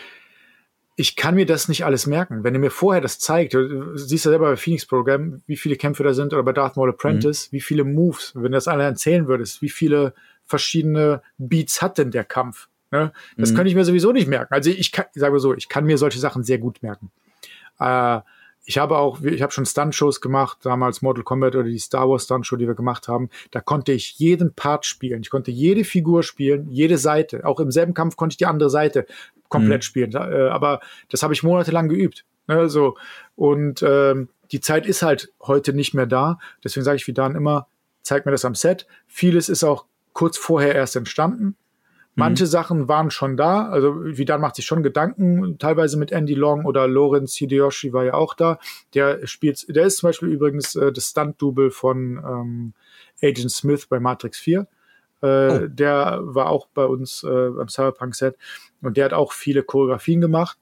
ich 0.95 1.15
kann 1.15 1.35
mir 1.35 1.45
das 1.45 1.67
nicht 1.67 1.85
alles 1.85 2.07
merken. 2.07 2.43
Wenn 2.43 2.55
er 2.55 2.59
mir 2.59 2.71
vorher 2.71 2.99
das 2.99 3.19
zeigt, 3.19 3.53
du 3.53 3.95
siehst 3.95 4.25
ja 4.25 4.31
selber 4.31 4.49
bei 4.49 4.55
Phoenix 4.55 4.87
Program, 4.87 5.43
wie 5.45 5.55
viele 5.55 5.75
Kämpfe 5.75 6.01
da 6.01 6.15
sind 6.15 6.33
oder 6.33 6.41
bei 6.41 6.53
Darth 6.53 6.77
Maul 6.77 6.89
Apprentice, 6.89 7.51
wie 7.51 7.61
viele 7.61 7.83
Moves, 7.83 8.31
wenn 8.33 8.41
du 8.41 8.49
das 8.49 8.67
alle 8.67 8.85
erzählen 8.85 9.27
würdest, 9.27 9.61
wie 9.61 9.69
viele 9.69 10.15
verschiedene 10.45 11.21
Beats 11.37 11.83
hat 11.83 11.99
denn 11.99 12.09
der 12.09 12.23
Kampf? 12.23 12.69
Ne? 12.89 13.13
Das 13.37 13.51
Mhm. 13.51 13.55
kann 13.55 13.67
ich 13.67 13.75
mir 13.75 13.85
sowieso 13.85 14.11
nicht 14.11 14.27
merken. 14.27 14.51
Also 14.51 14.71
ich 14.71 14.91
kann, 14.91 15.05
ich 15.13 15.19
sage 15.19 15.39
so, 15.39 15.53
ich 15.53 15.69
kann 15.69 15.85
mir 15.85 15.99
solche 15.99 16.17
Sachen 16.17 16.43
sehr 16.43 16.57
gut 16.57 16.81
merken. 16.81 17.11
Äh, 17.79 18.21
ich 18.69 18.77
habe 18.77 18.97
auch, 18.97 19.21
ich 19.21 19.41
habe 19.41 19.53
schon 19.53 19.65
Stunt-Shows 19.65 20.19
gemacht, 20.19 20.57
damals 20.63 21.01
Mortal 21.01 21.23
Kombat 21.23 21.55
oder 21.55 21.63
die 21.63 21.79
Star 21.79 22.09
Wars 22.09 22.25
Stunt-Show, 22.25 22.57
die 22.57 22.67
wir 22.67 22.75
gemacht 22.75 23.07
haben. 23.07 23.29
Da 23.51 23.61
konnte 23.61 23.93
ich 23.93 24.19
jeden 24.19 24.53
Part 24.53 24.85
spielen. 24.85 25.21
Ich 25.21 25.29
konnte 25.29 25.51
jede 25.51 25.85
Figur 25.85 26.21
spielen, 26.21 26.69
jede 26.69 26.97
Seite. 26.97 27.45
Auch 27.45 27.61
im 27.61 27.71
selben 27.71 27.93
Kampf 27.93 28.17
konnte 28.17 28.33
ich 28.33 28.37
die 28.37 28.45
andere 28.45 28.69
Seite 28.69 29.05
komplett 29.47 29.83
Mhm. 29.83 29.83
spielen. 29.83 30.11
Äh, 30.13 30.49
aber 30.49 30.81
das 31.09 31.23
habe 31.23 31.33
ich 31.33 31.43
monatelang 31.43 31.87
geübt. 31.87 32.25
Ne, 32.47 32.67
so. 32.67 32.97
Und 33.37 33.81
ähm, 33.83 34.27
die 34.51 34.59
Zeit 34.59 34.85
ist 34.85 35.01
halt 35.01 35.31
heute 35.41 35.71
nicht 35.71 35.93
mehr 35.93 36.05
da. 36.05 36.37
Deswegen 36.61 36.83
sage 36.83 36.97
ich 36.97 37.07
wie 37.07 37.13
dann 37.13 37.35
immer, 37.35 37.67
zeig 38.01 38.25
mir 38.25 38.33
das 38.33 38.43
am 38.43 38.53
Set. 38.53 38.85
Vieles 39.07 39.47
ist 39.47 39.63
auch 39.63 39.85
kurz 40.11 40.37
vorher 40.37 40.75
erst 40.75 40.97
entstanden. 40.97 41.55
Manche 42.19 42.47
Sachen 42.47 42.87
waren 42.87 43.11
schon 43.11 43.37
da, 43.37 43.69
also 43.69 43.95
Vidan 44.03 44.41
macht 44.41 44.55
sich 44.55 44.65
schon 44.65 44.81
Gedanken, 44.81 45.57
teilweise 45.59 45.97
mit 45.97 46.11
Andy 46.11 46.33
Long 46.33 46.65
oder 46.65 46.87
Lawrence 46.87 47.37
Hideyoshi 47.37 47.93
war 47.93 48.05
ja 48.05 48.15
auch 48.15 48.33
da. 48.33 48.59
Der 48.95 49.25
spielt, 49.27 49.73
der 49.73 49.85
ist 49.85 49.97
zum 49.97 50.09
Beispiel 50.09 50.29
übrigens 50.29 50.75
äh, 50.75 50.91
das 50.91 51.11
Stunt-Double 51.11 51.69
von 51.69 52.17
ähm, 52.17 52.73
Agent 53.21 53.51
Smith 53.51 53.85
bei 53.85 53.99
Matrix 53.99 54.39
4. 54.39 54.61
Äh, 54.61 54.65
Oh. 55.21 55.67
Der 55.67 56.19
war 56.21 56.49
auch 56.49 56.67
bei 56.67 56.85
uns 56.85 57.23
äh, 57.23 57.27
am 57.27 57.67
Cyberpunk-Set 57.67 58.37
und 58.81 58.97
der 58.97 59.05
hat 59.05 59.13
auch 59.13 59.31
viele 59.33 59.63
Choreografien 59.63 60.21
gemacht. 60.21 60.59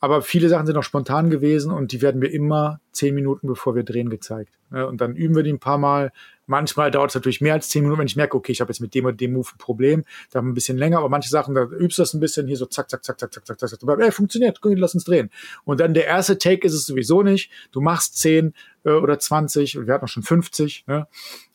Aber 0.00 0.22
viele 0.22 0.48
Sachen 0.48 0.66
sind 0.66 0.76
auch 0.76 0.82
spontan 0.84 1.28
gewesen 1.28 1.72
und 1.72 1.90
die 1.92 2.02
werden 2.02 2.20
mir 2.20 2.28
immer 2.28 2.80
zehn 2.92 3.14
Minuten 3.14 3.46
bevor 3.48 3.74
wir 3.74 3.82
drehen 3.82 4.10
gezeigt. 4.10 4.54
Und 4.70 5.00
dann 5.00 5.16
üben 5.16 5.34
wir 5.34 5.42
die 5.42 5.52
ein 5.52 5.58
paar 5.58 5.78
Mal. 5.78 6.12
Manchmal 6.46 6.90
dauert 6.90 7.10
es 7.10 7.14
natürlich 7.14 7.40
mehr 7.40 7.54
als 7.54 7.68
zehn 7.68 7.82
Minuten, 7.82 8.00
wenn 8.00 8.06
ich 8.06 8.16
merke, 8.16 8.36
okay, 8.36 8.52
ich 8.52 8.60
habe 8.60 8.70
jetzt 8.70 8.80
mit 8.80 8.94
dem 8.94 9.06
und 9.06 9.20
dem 9.20 9.32
Move 9.32 9.48
ein 9.54 9.58
Problem. 9.58 10.04
Da 10.30 10.38
haben 10.38 10.46
wir 10.46 10.52
ein 10.52 10.54
bisschen 10.54 10.78
länger, 10.78 10.98
aber 10.98 11.08
manche 11.08 11.28
Sachen, 11.28 11.54
da 11.54 11.64
übst 11.64 11.98
du 11.98 12.02
das 12.02 12.14
ein 12.14 12.20
bisschen 12.20 12.46
hier 12.46 12.56
so 12.56 12.66
zack, 12.66 12.88
zack, 12.90 13.02
zack, 13.04 13.18
zack, 13.18 13.32
zack, 13.32 13.46
zack, 13.46 13.58
zack. 13.58 13.80
zack. 13.80 14.00
Ey, 14.00 14.12
funktioniert, 14.12 14.60
gut, 14.60 14.78
lass 14.78 14.94
uns 14.94 15.04
drehen. 15.04 15.30
Und 15.64 15.80
dann 15.80 15.94
der 15.94 16.06
erste 16.06 16.38
Take 16.38 16.66
ist 16.66 16.74
es 16.74 16.86
sowieso 16.86 17.22
nicht. 17.22 17.50
Du 17.72 17.80
machst 17.80 18.18
zehn 18.18 18.54
äh, 18.84 18.90
oder 18.90 19.18
20 19.18 19.78
und 19.78 19.86
wir 19.86 19.94
hatten 19.94 20.04
auch 20.04 20.08
schon 20.08 20.22
50, 20.22 20.84
ne? 20.86 21.06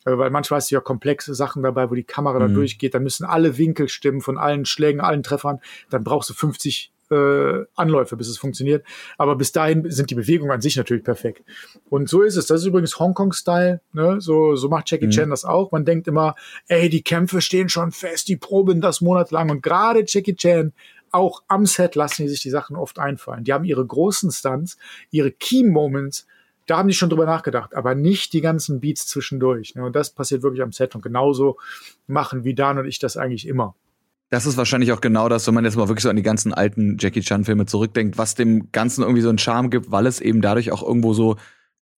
Äh, 0.04 0.18
weil 0.18 0.30
manchmal 0.30 0.58
hast 0.58 0.70
du 0.70 0.74
ja 0.74 0.80
komplexe 0.80 1.34
Sachen 1.34 1.62
dabei, 1.62 1.90
wo 1.90 1.94
die 1.94 2.04
Kamera 2.04 2.46
Mhm. 2.48 2.54
durchgeht. 2.54 2.94
Dann 2.94 3.04
müssen 3.04 3.24
alle 3.24 3.58
Winkel 3.58 3.88
stimmen 3.88 4.20
von 4.20 4.38
allen 4.38 4.64
Schlägen, 4.64 5.00
allen 5.00 5.22
Treffern. 5.22 5.60
Dann 5.90 6.04
brauchst 6.04 6.30
du 6.30 6.34
50 6.34 6.92
äh, 7.14 7.66
Anläufe, 7.74 8.16
bis 8.16 8.28
es 8.28 8.38
funktioniert. 8.38 8.84
Aber 9.18 9.36
bis 9.36 9.52
dahin 9.52 9.90
sind 9.90 10.10
die 10.10 10.14
Bewegungen 10.14 10.50
an 10.50 10.60
sich 10.60 10.76
natürlich 10.76 11.04
perfekt. 11.04 11.44
Und 11.88 12.08
so 12.08 12.22
ist 12.22 12.36
es. 12.36 12.46
Das 12.46 12.60
ist 12.60 12.66
übrigens 12.66 12.98
Hongkong-Style. 12.98 13.80
Ne? 13.92 14.20
So, 14.20 14.56
so 14.56 14.68
macht 14.68 14.90
Jackie 14.90 15.06
Mhm. 15.06 15.10
Chan 15.10 15.30
das 15.30 15.44
auch. 15.44 15.72
Man 15.72 15.84
denkt 15.84 16.08
immer, 16.08 16.34
ey, 16.68 16.88
die 16.88 17.02
Kämpfe 17.02 17.40
stehen 17.40 17.68
schon 17.68 17.92
fest, 17.92 18.28
die 18.28 18.36
proben 18.36 18.80
das 18.80 19.00
monatelang. 19.00 19.50
Und 19.50 19.62
gerade 19.62 20.04
Jackie 20.06 20.34
Chan, 20.34 20.72
auch 21.10 21.42
am 21.46 21.64
Set 21.64 21.94
lassen 21.94 22.22
die 22.22 22.28
sich 22.28 22.40
die 22.40 22.50
Sachen 22.50 22.76
oft 22.76 22.98
einfallen. 22.98 23.44
Die 23.44 23.52
haben 23.52 23.64
ihre 23.64 23.86
großen 23.86 24.32
Stunts, 24.32 24.76
ihre 25.10 25.30
Key-Moments, 25.30 26.26
da 26.66 26.78
haben 26.78 26.88
die 26.88 26.94
schon 26.94 27.10
drüber 27.10 27.26
nachgedacht, 27.26 27.74
aber 27.74 27.94
nicht 27.94 28.32
die 28.32 28.40
ganzen 28.40 28.80
Beats 28.80 29.06
zwischendurch. 29.06 29.74
Ne? 29.74 29.84
Und 29.84 29.94
das 29.94 30.10
passiert 30.10 30.42
wirklich 30.42 30.62
am 30.62 30.72
Set. 30.72 30.94
Und 30.94 31.02
genauso 31.02 31.58
machen 32.06 32.44
wie 32.44 32.54
Dan 32.54 32.78
und 32.78 32.86
ich 32.86 32.98
das 32.98 33.16
eigentlich 33.16 33.46
immer. 33.46 33.74
Das 34.34 34.46
ist 34.46 34.56
wahrscheinlich 34.56 34.90
auch 34.90 35.00
genau 35.00 35.28
das, 35.28 35.46
wenn 35.46 35.54
man 35.54 35.64
jetzt 35.64 35.76
mal 35.76 35.86
wirklich 35.86 36.02
so 36.02 36.10
an 36.10 36.16
die 36.16 36.22
ganzen 36.24 36.52
alten 36.52 36.96
Jackie 36.98 37.20
Chan-Filme 37.20 37.66
zurückdenkt, 37.66 38.18
was 38.18 38.34
dem 38.34 38.72
Ganzen 38.72 39.02
irgendwie 39.02 39.20
so 39.20 39.28
einen 39.28 39.38
Charme 39.38 39.70
gibt, 39.70 39.92
weil 39.92 40.08
es 40.08 40.20
eben 40.20 40.40
dadurch 40.40 40.72
auch 40.72 40.82
irgendwo 40.82 41.14
so 41.14 41.36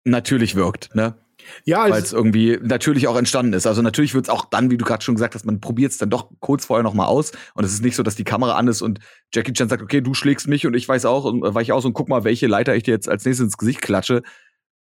natürlich 0.03 0.53
wirkt, 0.53 0.93
ne? 0.93 1.15
Ja, 1.63 1.83
Weil 1.83 1.93
also, 1.93 2.03
es 2.07 2.11
irgendwie 2.11 2.59
natürlich 2.61 3.07
auch 3.07 3.15
entstanden 3.15 3.53
ist. 3.53 3.65
Also 3.65 3.81
natürlich 3.81 4.13
wird 4.15 4.25
es 4.25 4.29
auch 4.29 4.43
dann, 4.49 4.69
wie 4.69 4.75
du 4.75 4.83
gerade 4.83 5.01
schon 5.01 5.15
gesagt 5.15 5.33
hast, 5.33 5.45
man 5.45 5.61
probiert 5.61 5.93
es 5.93 5.97
dann 5.97 6.09
doch 6.09 6.29
kurz 6.41 6.65
vorher 6.65 6.83
noch 6.83 6.93
mal 6.93 7.05
aus. 7.05 7.31
Und 7.53 7.63
es 7.63 7.71
ist 7.71 7.83
nicht 7.83 7.95
so, 7.95 8.03
dass 8.03 8.17
die 8.17 8.25
Kamera 8.25 8.55
an 8.57 8.67
ist 8.67 8.81
und 8.81 8.99
Jackie 9.33 9.53
Chan 9.53 9.69
sagt, 9.69 9.81
okay, 9.81 10.01
du 10.01 10.13
schlägst 10.13 10.49
mich 10.49 10.67
und 10.67 10.73
ich 10.73 10.89
weiß 10.89 11.05
auch 11.05 11.23
und 11.23 11.41
äh, 11.41 11.55
weich 11.55 11.71
aus 11.71 11.85
und 11.85 11.93
guck 11.93 12.09
mal, 12.09 12.25
welche 12.25 12.47
Leiter 12.47 12.75
ich 12.75 12.83
dir 12.83 12.91
jetzt 12.91 13.07
als 13.07 13.23
nächstes 13.23 13.45
ins 13.45 13.57
Gesicht 13.57 13.81
klatsche. 13.81 14.23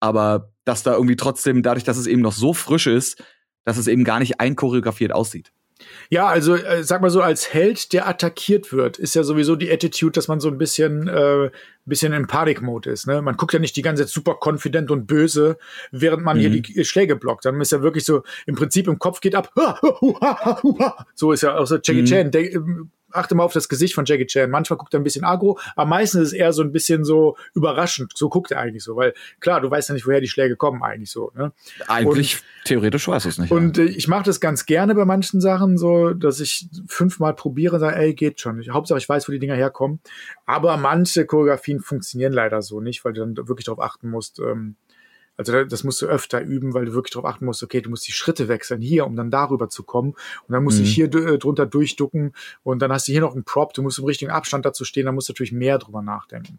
Aber 0.01 0.51
dass 0.65 0.83
da 0.83 0.95
irgendwie 0.95 1.15
trotzdem, 1.15 1.63
dadurch, 1.63 1.85
dass 1.85 1.99
es 1.99 2.09
eben 2.09 2.21
noch 2.21 2.33
so 2.33 2.53
frisch 2.53 2.89
ist, 2.89 3.23
dass 3.65 3.77
es 3.77 3.87
eben 3.87 4.03
gar 4.03 4.19
nicht 4.19 4.41
einchoreografiert 4.41 5.13
aussieht. 5.13 5.53
Ja, 6.09 6.27
also 6.27 6.55
äh, 6.55 6.83
sag 6.85 7.01
mal 7.03 7.11
so, 7.11 7.21
als 7.21 7.53
Held, 7.53 7.93
der 7.93 8.07
attackiert 8.09 8.73
wird, 8.73 8.97
ist 8.99 9.15
ja 9.15 9.23
sowieso 9.25 9.57
die 9.57 9.71
Attitude, 9.73 10.13
dass 10.13 10.29
man 10.29 10.39
so 10.41 10.49
ein 10.49 10.57
bisschen, 10.59 11.09
äh, 11.09 11.51
bisschen 11.85 12.13
im 12.13 12.27
Panik-Mode 12.27 12.91
ist. 12.91 13.07
Ne? 13.07 13.21
Man 13.23 13.37
guckt 13.37 13.53
ja 13.53 13.59
nicht 13.59 13.77
die 13.77 13.83
ganze 13.83 14.05
Zeit 14.05 14.13
super 14.13 14.39
confident 14.43 14.91
und 14.91 15.07
böse, 15.07 15.59
während 15.91 16.23
man 16.25 16.39
hier 16.39 16.51
Mhm. 16.51 16.63
die 16.63 16.85
Schläge 16.85 17.17
blockt. 17.17 17.45
Dann 17.45 17.61
ist 17.61 17.73
ja 17.73 17.83
wirklich 17.83 18.05
so, 18.05 18.23
im 18.47 18.55
Prinzip 18.55 18.87
im 18.89 18.99
Kopf 18.99 19.21
geht 19.21 19.35
ab. 19.35 19.51
So 21.15 21.33
ist 21.33 21.43
ja 21.43 21.57
auch 21.57 21.67
so 21.67 21.77
Jackie 21.77 22.03
Mhm. 22.03 22.07
Chan. 22.07 22.31
Der, 22.31 22.53
ähm, 22.53 22.91
achte 23.15 23.35
mal 23.35 23.45
auf 23.45 23.53
das 23.53 23.69
Gesicht 23.69 23.95
von 23.95 24.05
Jackie 24.05 24.27
Chan. 24.27 24.51
Manchmal 24.51 24.77
guckt 24.77 24.95
er 24.95 25.01
ein 25.01 25.05
bisschen 25.05 25.25
agro, 25.25 25.59
aber 25.77 25.89
meistens 25.89 26.23
ist 26.23 26.29
es 26.29 26.35
eher 26.35 26.53
so 26.53 26.63
ein 26.63 26.73
bisschen 26.73 27.05
so 27.05 27.37
überraschend. 27.55 28.13
So 28.15 28.29
guckt 28.29 28.51
er 28.51 28.61
eigentlich 28.61 28.85
so, 28.85 28.97
weil 28.97 29.15
klar, 29.41 29.61
du 29.61 29.71
weißt 29.71 29.89
ja 29.89 29.95
nicht, 29.95 30.07
woher 30.07 30.21
die 30.21 30.29
Schläge 30.29 30.57
kommen 30.57 30.83
eigentlich 30.83 31.11
so. 31.11 31.33
Ne? 31.35 31.53
Eigentlich, 31.87 32.37
und, 32.37 32.45
theoretisch 32.65 33.09
weiß 33.09 33.25
es 33.27 33.39
nicht. 33.39 33.51
Und 33.51 33.79
ja. 33.79 33.85
Äh, 33.85 33.89
ich 33.89 34.09
mache 34.09 34.25
das 34.25 34.41
ganz 34.41 34.67
gerne 34.67 34.95
bei 34.95 35.05
manchen 35.05 35.41
Sachen, 35.41 35.79
so, 35.79 36.11
dass 36.11 36.41
ich 36.41 36.69
fünfmal 36.87 37.35
probiere 37.35 37.77
und 37.77 37.81
sage, 37.81 37.97
ey, 37.97 38.15
geht 38.15 38.41
schon. 38.41 38.61
Ich, 38.61 38.71
Hauptsache, 38.71 38.99
ich 38.99 39.09
weiß, 39.09 39.29
wo 39.29 39.33
die 39.33 39.39
Dinger 39.39 39.57
herkommen. 39.57 40.01
Aber 40.47 40.77
manche 40.77 41.27
Choreografien 41.27 41.81
funktionieren 41.81 42.33
leider 42.33 42.63
so 42.63 42.81
nicht, 42.81 43.05
weil 43.05 43.13
du 43.13 43.21
dann 43.21 43.49
wirklich 43.49 43.67
darauf 43.67 43.81
achten 43.81 44.11
musst, 44.11 44.39
ähm, 44.39 44.77
also 45.37 45.65
das 45.65 45.85
musst 45.85 46.01
du 46.03 46.07
öfter 46.07 46.41
üben, 46.41 46.75
weil 46.75 46.85
du 46.85 46.95
wirklich 46.95 47.13
darauf 47.13 47.29
achten 47.29 47.45
musst, 47.45 47.63
okay, 47.63 47.81
du 47.81 47.91
musst 47.91 48.07
die 48.07 48.13
Schritte 48.13 48.49
wechseln 48.49 48.81
hier, 48.81 49.07
um 49.07 49.17
dann 49.17 49.31
darüber 49.31 49.69
zu 49.69 49.83
kommen. 49.83 50.11
Und 50.47 50.53
dann 50.53 50.63
musst 50.63 50.79
mhm. 50.79 50.85
du 50.85 50.89
hier 50.89 51.15
äh, 51.15 51.39
drunter 51.39 51.67
durchducken 51.67 52.33
und 52.63 52.81
dann 52.81 52.93
hast 52.93 53.09
du 53.09 53.13
hier 53.13 53.21
noch 53.21 53.35
einen 53.35 53.45
Prop, 53.45 53.75
du 53.75 53.83
musst 53.83 53.99
im 53.99 54.05
richtigen 54.05 54.31
Abstand 54.31 54.65
dazu 54.65 54.85
stehen, 54.85 55.07
dann 55.07 55.15
musst 55.15 55.29
du 55.29 55.33
natürlich 55.33 55.53
mehr 55.53 55.79
drüber 55.79 56.03
nachdenken. 56.03 56.59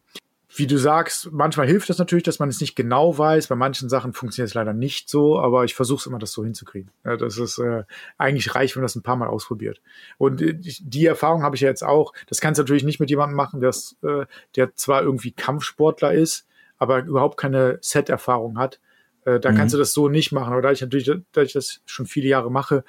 Wie 0.58 0.68
du 0.68 0.78
sagst, 0.78 1.34
manchmal 1.34 1.68
hilft 1.68 1.90
das 1.90 1.98
natürlich, 1.98 2.24
dass 2.24 2.40
man 2.40 2.48
es 2.48 2.62
nicht 2.62 2.78
genau 2.78 3.18
weiß. 3.18 3.48
Bei 3.48 3.56
manchen 3.56 3.90
Sachen 3.90 4.14
funktioniert 4.14 4.48
es 4.48 4.54
leider 4.54 4.72
nicht 4.72 5.10
so, 5.10 5.38
aber 5.38 5.66
ich 5.66 5.76
versuche 5.76 6.00
es 6.00 6.06
immer, 6.06 6.18
das 6.18 6.32
so 6.32 6.46
hinzukriegen. 6.46 6.92
Das 7.04 7.38
ist 7.38 7.58
äh, 7.58 7.84
eigentlich 8.18 8.56
reich, 8.56 8.74
wenn 8.74 8.82
man 8.82 8.86
das 8.86 8.96
ein 8.96 9.04
paar 9.04 9.18
Mal 9.18 9.28
ausprobiert. 9.28 9.82
Und 10.18 10.42
äh, 10.42 10.54
die 10.54 11.06
Erfahrung 11.06 11.44
habe 11.44 11.58
ich 11.58 11.62
ja 11.62 11.68
jetzt 11.68 11.84
auch. 11.84 12.14
Das 12.28 12.40
kannst 12.40 12.58
du 12.58 12.64
natürlich 12.64 12.86
nicht 12.86 13.02
mit 13.02 13.10
jemandem 13.10 13.36
machen, 13.36 13.60
das, 13.60 13.98
äh, 14.02 14.26
der 14.56 14.74
zwar 14.76 15.02
irgendwie 15.02 15.32
Kampfsportler 15.32 16.14
ist, 16.14 16.48
aber 16.78 17.04
überhaupt 17.04 17.38
keine 17.38 17.78
Set-Erfahrung 17.82 18.58
hat, 18.58 18.80
äh, 19.26 19.40
da 19.40 19.52
mhm. 19.52 19.56
kannst 19.58 19.74
du 19.74 19.78
das 19.78 19.94
so 19.94 20.10
nicht 20.10 20.32
machen. 20.32 20.54
Aber 20.54 20.62
da 20.62 20.72
ich 20.72 20.82
natürlich, 20.82 21.12
da 21.32 21.42
ich 21.42 21.54
das 21.54 21.82
schon 21.86 22.06
viele 22.06 22.28
Jahre 22.28 22.52
mache, 22.52 22.84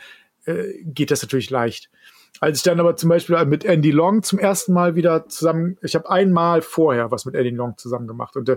äh, 0.45 0.83
geht 0.85 1.11
das 1.11 1.23
natürlich 1.23 1.51
leicht. 1.51 1.91
Als 2.41 2.59
ich 2.59 2.63
dann 2.65 2.81
aber 2.81 2.97
zum 2.97 3.09
Beispiel 3.09 3.43
mit 3.47 3.65
Andy 3.65 3.91
Long 3.91 4.23
zum 4.23 4.39
ersten 4.39 4.73
Mal 4.73 4.95
wieder 4.95 5.27
zusammen, 5.29 5.79
ich 5.83 5.95
habe 5.95 6.11
einmal 6.11 6.61
vorher 6.61 7.11
was 7.11 7.25
mit 7.25 7.35
Andy 7.35 7.51
Long 7.51 7.79
zusammen 7.79 8.07
gemacht 8.07 8.37
und 8.37 8.51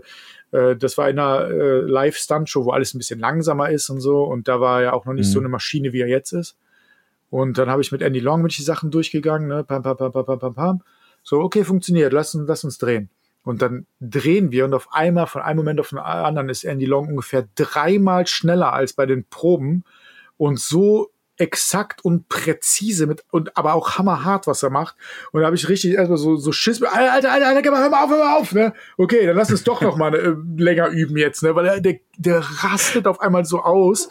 äh, 0.51 0.75
das 0.75 0.97
war 0.97 1.09
in 1.09 1.17
einer 1.17 1.49
äh, 1.49 1.79
Live-Stunt-Show, 1.81 2.65
wo 2.65 2.71
alles 2.71 2.93
ein 2.93 2.97
bisschen 2.97 3.19
langsamer 3.19 3.69
ist 3.69 3.89
und 3.89 4.01
so 4.01 4.23
und 4.23 4.49
da 4.49 4.59
war 4.59 4.81
er 4.83 4.93
auch 4.93 5.05
noch 5.05 5.13
nicht 5.13 5.27
mhm. 5.27 5.31
so 5.31 5.39
eine 5.39 5.49
Maschine, 5.49 5.93
wie 5.93 6.01
er 6.01 6.07
jetzt 6.07 6.33
ist. 6.33 6.57
Und 7.29 7.57
dann 7.57 7.69
habe 7.69 7.81
ich 7.81 7.91
mit 7.91 8.01
Andy 8.01 8.19
Long 8.19 8.41
mit 8.41 8.57
die 8.57 8.63
Sachen 8.63 8.91
durchgegangen, 8.91 9.47
ne, 9.47 9.63
pam, 9.63 9.83
pam, 9.83 9.95
pam, 9.95 10.11
pam, 10.11 10.25
pam, 10.25 10.39
pam, 10.39 10.53
pam. 10.55 10.83
So, 11.23 11.39
okay, 11.39 11.63
funktioniert, 11.63 12.11
lass, 12.11 12.33
lass 12.33 12.63
uns 12.63 12.79
drehen. 12.79 13.09
Und 13.49 13.63
dann 13.63 13.87
drehen 13.99 14.51
wir 14.51 14.65
und 14.65 14.75
auf 14.75 14.93
einmal, 14.93 15.25
von 15.25 15.41
einem 15.41 15.57
Moment 15.57 15.79
auf 15.79 15.89
den 15.89 15.97
anderen, 15.97 16.49
ist 16.49 16.63
Andy 16.63 16.85
Long 16.85 17.07
ungefähr 17.07 17.47
dreimal 17.55 18.27
schneller 18.27 18.73
als 18.73 18.93
bei 18.93 19.07
den 19.07 19.25
Proben 19.25 19.83
und 20.37 20.59
so 20.59 21.09
exakt 21.37 22.05
und 22.05 22.29
präzise 22.29 23.07
mit 23.07 23.23
und 23.31 23.57
aber 23.57 23.73
auch 23.73 23.97
hammerhart, 23.97 24.45
was 24.45 24.61
er 24.61 24.69
macht. 24.69 24.95
Und 25.31 25.39
da 25.39 25.47
habe 25.47 25.55
ich 25.55 25.67
richtig 25.67 25.93
erstmal 25.93 26.19
so, 26.19 26.35
so 26.35 26.51
Schiss. 26.51 26.83
Alter, 26.83 27.11
Alter, 27.11 27.31
Alter, 27.31 27.47
Alter, 27.47 27.71
hör 27.71 27.89
mal 27.89 28.03
auf, 28.03 28.09
hör 28.11 28.17
mal 28.19 28.37
auf, 28.37 28.51
ne? 28.53 28.73
Okay, 28.97 29.25
dann 29.25 29.35
lass 29.35 29.49
uns 29.49 29.63
doch 29.63 29.81
noch 29.81 29.95
mal 29.95 30.13
äh, 30.13 30.35
länger 30.61 30.89
üben 30.89 31.17
jetzt, 31.17 31.41
ne? 31.41 31.55
Weil 31.55 31.65
er, 31.65 31.81
der, 31.81 31.99
der 32.17 32.39
rastet 32.63 33.07
auf 33.07 33.19
einmal 33.19 33.45
so 33.45 33.61
aus. 33.61 34.09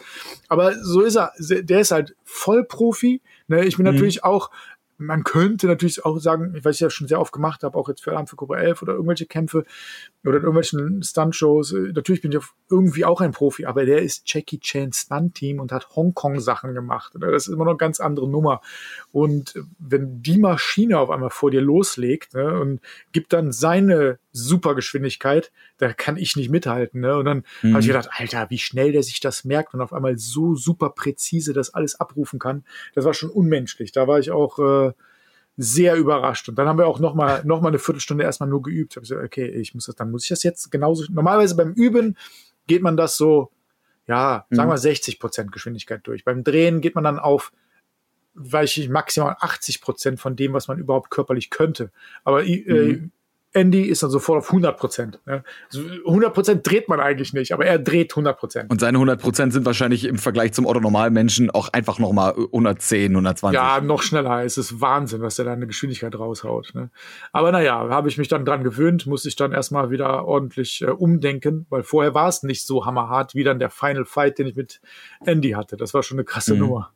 Aber 0.48 0.74
so 0.82 1.02
ist 1.02 1.16
er, 1.16 1.32
der 1.38 1.80
ist 1.80 1.92
halt 1.92 2.16
Vollprofi. 2.24 3.20
Ne? 3.46 3.64
Ich 3.66 3.76
bin 3.76 3.86
mhm. 3.86 3.92
natürlich 3.92 4.24
auch 4.24 4.50
man 4.98 5.22
könnte 5.22 5.68
natürlich 5.68 6.04
auch 6.04 6.18
sagen, 6.18 6.58
was 6.62 6.76
ich 6.76 6.80
ja 6.80 6.90
schon 6.90 7.06
sehr 7.06 7.20
oft 7.20 7.32
gemacht 7.32 7.62
habe, 7.62 7.78
auch 7.78 7.88
jetzt 7.88 8.02
für 8.02 8.10
Alarm 8.10 8.26
für 8.26 8.36
Cobra 8.36 8.58
11 8.58 8.82
oder 8.82 8.94
irgendwelche 8.94 9.26
Kämpfe 9.26 9.64
oder 10.24 10.38
in 10.38 10.42
irgendwelchen 10.42 11.02
Stunt-Shows. 11.02 11.72
Äh, 11.72 11.92
natürlich 11.94 12.20
bin 12.20 12.32
ich 12.32 12.40
irgendwie 12.68 13.04
auch 13.04 13.20
ein 13.20 13.30
Profi, 13.30 13.64
aber 13.64 13.86
der 13.86 14.02
ist 14.02 14.22
Jackie 14.26 14.58
Chan 14.58 14.92
Stunt-Team 14.92 15.60
und 15.60 15.70
hat 15.70 15.94
Hongkong-Sachen 15.94 16.74
gemacht. 16.74 17.12
Das 17.18 17.46
ist 17.46 17.54
immer 17.54 17.64
noch 17.64 17.72
eine 17.72 17.78
ganz 17.78 18.00
andere 18.00 18.28
Nummer. 18.28 18.60
Und 19.12 19.54
wenn 19.78 20.20
die 20.20 20.38
Maschine 20.38 20.98
auf 20.98 21.10
einmal 21.10 21.30
vor 21.30 21.52
dir 21.52 21.62
loslegt 21.62 22.34
ne, 22.34 22.58
und 22.58 22.80
gibt 23.12 23.32
dann 23.32 23.52
seine 23.52 24.18
Supergeschwindigkeit, 24.32 25.50
da 25.78 25.92
kann 25.92 26.16
ich 26.16 26.36
nicht 26.36 26.50
mithalten. 26.50 27.00
Ne? 27.00 27.16
Und 27.16 27.24
dann 27.24 27.44
mhm. 27.62 27.72
habe 27.72 27.80
ich 27.80 27.86
gedacht, 27.86 28.08
Alter, 28.12 28.50
wie 28.50 28.58
schnell 28.58 28.92
der 28.92 29.02
sich 29.02 29.20
das 29.20 29.44
merkt 29.44 29.74
und 29.74 29.80
auf 29.80 29.92
einmal 29.92 30.18
so 30.18 30.54
super 30.54 30.90
präzise 30.90 31.52
das 31.52 31.74
alles 31.74 31.98
abrufen 31.98 32.38
kann. 32.38 32.64
Das 32.94 33.04
war 33.04 33.14
schon 33.14 33.30
unmenschlich. 33.30 33.92
Da 33.92 34.06
war 34.06 34.18
ich 34.18 34.30
auch 34.30 34.58
äh, 34.58 34.92
sehr 35.56 35.96
überrascht. 35.96 36.48
Und 36.48 36.56
dann 36.56 36.68
haben 36.68 36.78
wir 36.78 36.86
auch 36.86 37.00
noch 37.00 37.14
mal, 37.14 37.42
noch 37.44 37.60
mal 37.60 37.68
eine 37.68 37.78
Viertelstunde 37.78 38.24
erstmal 38.24 38.48
nur 38.48 38.62
geübt. 38.62 38.92
Ich 38.92 38.96
habe 38.96 39.02
gesagt, 39.02 39.24
okay, 39.24 39.46
ich 39.46 39.74
muss 39.74 39.86
das, 39.86 39.96
dann 39.96 40.10
muss 40.10 40.24
ich 40.24 40.28
das 40.28 40.42
jetzt 40.42 40.70
genauso. 40.70 41.04
Normalerweise 41.10 41.56
beim 41.56 41.72
Üben 41.72 42.16
geht 42.66 42.82
man 42.82 42.96
das 42.96 43.16
so, 43.16 43.50
ja, 44.06 44.46
sagen 44.50 44.68
mhm. 44.68 44.72
wir 44.72 44.78
60 44.78 45.18
Prozent 45.18 45.52
Geschwindigkeit 45.52 46.00
durch. 46.04 46.24
Beim 46.24 46.44
Drehen 46.44 46.80
geht 46.80 46.94
man 46.94 47.04
dann 47.04 47.18
auf 47.18 47.52
weil 48.40 48.64
ich 48.64 48.88
maximal 48.88 49.36
80 49.40 49.80
Prozent 49.80 50.20
von 50.20 50.36
dem, 50.36 50.52
was 50.52 50.68
man 50.68 50.78
überhaupt 50.78 51.10
körperlich 51.10 51.50
könnte. 51.50 51.90
Aber 52.22 52.44
äh, 52.44 52.92
mhm. 52.92 53.10
Andy 53.52 53.82
ist 53.82 54.02
dann 54.02 54.10
sofort 54.10 54.38
auf 54.38 54.48
100 54.48 54.76
Prozent. 54.76 55.20
Ne? 55.24 55.42
100 56.06 56.34
Prozent 56.34 56.66
dreht 56.66 56.88
man 56.88 57.00
eigentlich 57.00 57.32
nicht, 57.32 57.52
aber 57.52 57.64
er 57.64 57.78
dreht 57.78 58.12
100 58.12 58.38
Prozent. 58.38 58.70
Und 58.70 58.80
seine 58.80 58.98
100 58.98 59.20
Prozent 59.20 59.52
sind 59.52 59.64
wahrscheinlich 59.64 60.04
im 60.04 60.18
Vergleich 60.18 60.52
zum 60.52 60.66
Otto-Normalmenschen 60.66 61.50
auch 61.50 61.70
einfach 61.72 61.98
nochmal 61.98 62.34
110, 62.36 63.12
120. 63.12 63.54
Ja, 63.54 63.80
noch 63.80 64.02
schneller. 64.02 64.44
Es 64.44 64.58
ist 64.58 64.80
Wahnsinn, 64.80 65.22
was 65.22 65.38
er 65.38 65.46
da 65.46 65.52
eine 65.52 65.66
Geschwindigkeit 65.66 66.14
raushaut. 66.18 66.72
Ne? 66.74 66.90
Aber 67.32 67.50
naja, 67.50 67.88
habe 67.88 68.08
ich 68.08 68.18
mich 68.18 68.28
dann 68.28 68.44
dran 68.44 68.64
gewöhnt, 68.64 69.06
musste 69.06 69.28
ich 69.28 69.36
dann 69.36 69.52
erstmal 69.52 69.90
wieder 69.90 70.26
ordentlich 70.26 70.82
äh, 70.82 70.90
umdenken, 70.90 71.66
weil 71.70 71.82
vorher 71.82 72.14
war 72.14 72.28
es 72.28 72.42
nicht 72.42 72.66
so 72.66 72.84
hammerhart 72.84 73.34
wie 73.34 73.44
dann 73.44 73.58
der 73.58 73.70
Final 73.70 74.04
Fight, 74.04 74.38
den 74.38 74.46
ich 74.46 74.56
mit 74.56 74.80
Andy 75.24 75.50
hatte. 75.50 75.76
Das 75.76 75.94
war 75.94 76.02
schon 76.02 76.18
eine 76.18 76.24
krasse 76.24 76.54
mhm. 76.54 76.60
Nummer 76.60 76.92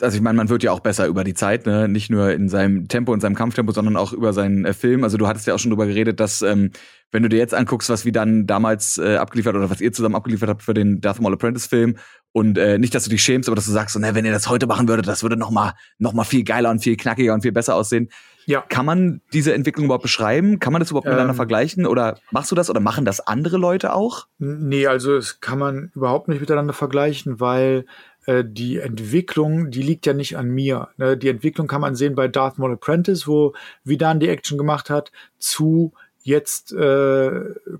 also 0.00 0.16
ich 0.16 0.22
meine, 0.22 0.36
man 0.36 0.48
wird 0.48 0.62
ja 0.62 0.72
auch 0.72 0.80
besser 0.80 1.06
über 1.06 1.24
die 1.24 1.34
Zeit, 1.34 1.66
ne? 1.66 1.88
nicht 1.88 2.10
nur 2.10 2.32
in 2.32 2.48
seinem 2.48 2.88
Tempo, 2.88 3.12
in 3.14 3.20
seinem 3.20 3.34
Kampftempo, 3.34 3.72
sondern 3.72 3.96
auch 3.96 4.12
über 4.12 4.32
seinen 4.32 4.64
äh, 4.64 4.72
Film. 4.72 5.04
Also 5.04 5.16
du 5.16 5.26
hattest 5.26 5.46
ja 5.46 5.54
auch 5.54 5.58
schon 5.58 5.70
drüber 5.70 5.86
geredet, 5.86 6.20
dass 6.20 6.42
ähm, 6.42 6.70
wenn 7.10 7.22
du 7.22 7.28
dir 7.28 7.38
jetzt 7.38 7.54
anguckst, 7.54 7.88
was 7.90 8.04
wir 8.04 8.12
dann 8.12 8.46
damals 8.46 8.98
äh, 8.98 9.16
abgeliefert 9.16 9.56
oder 9.56 9.70
was 9.70 9.80
ihr 9.80 9.92
zusammen 9.92 10.14
abgeliefert 10.14 10.48
habt 10.48 10.62
für 10.62 10.74
den 10.74 11.00
Darth 11.00 11.20
Maul 11.20 11.32
Apprentice 11.32 11.66
Film 11.66 11.96
und 12.32 12.58
äh, 12.58 12.78
nicht, 12.78 12.94
dass 12.94 13.04
du 13.04 13.10
dich 13.10 13.22
schämst, 13.22 13.48
aber 13.48 13.56
dass 13.56 13.66
du 13.66 13.72
sagst, 13.72 13.94
so, 13.94 14.00
ne, 14.00 14.14
wenn 14.14 14.24
ihr 14.24 14.32
das 14.32 14.48
heute 14.48 14.66
machen 14.66 14.88
würdet, 14.88 15.08
das 15.08 15.22
würde 15.22 15.36
noch 15.36 15.50
mal 15.50 15.72
noch 15.98 16.12
mal 16.12 16.24
viel 16.24 16.44
geiler 16.44 16.70
und 16.70 16.80
viel 16.80 16.96
knackiger 16.96 17.34
und 17.34 17.42
viel 17.42 17.52
besser 17.52 17.74
aussehen. 17.74 18.08
Ja. 18.46 18.62
Kann 18.62 18.86
man 18.86 19.20
diese 19.34 19.52
Entwicklung 19.52 19.86
überhaupt 19.86 20.02
beschreiben? 20.02 20.58
Kann 20.58 20.72
man 20.72 20.80
das 20.80 20.90
überhaupt 20.90 21.06
ähm, 21.06 21.12
miteinander 21.12 21.34
vergleichen? 21.34 21.86
Oder 21.86 22.18
machst 22.30 22.50
du 22.50 22.54
das 22.54 22.70
oder 22.70 22.80
machen 22.80 23.04
das 23.04 23.20
andere 23.20 23.58
Leute 23.58 23.92
auch? 23.92 24.26
Nee, 24.38 24.86
also 24.86 25.16
es 25.16 25.40
kann 25.40 25.58
man 25.58 25.90
überhaupt 25.94 26.28
nicht 26.28 26.40
miteinander 26.40 26.72
vergleichen, 26.72 27.40
weil 27.40 27.84
äh, 28.28 28.44
die 28.46 28.78
Entwicklung, 28.78 29.70
die 29.70 29.80
liegt 29.80 30.04
ja 30.04 30.12
nicht 30.12 30.36
an 30.36 30.50
mir. 30.50 30.88
Ne? 30.98 31.16
Die 31.16 31.30
Entwicklung 31.30 31.66
kann 31.66 31.80
man 31.80 31.94
sehen 31.94 32.14
bei 32.14 32.28
Darth 32.28 32.58
Maul 32.58 32.74
Apprentice, 32.74 33.26
wo 33.26 33.54
Vidan 33.84 34.20
die 34.20 34.28
Action 34.28 34.58
gemacht 34.58 34.90
hat, 34.90 35.12
zu 35.38 35.94
jetzt 36.24 36.72
äh, 36.72 37.30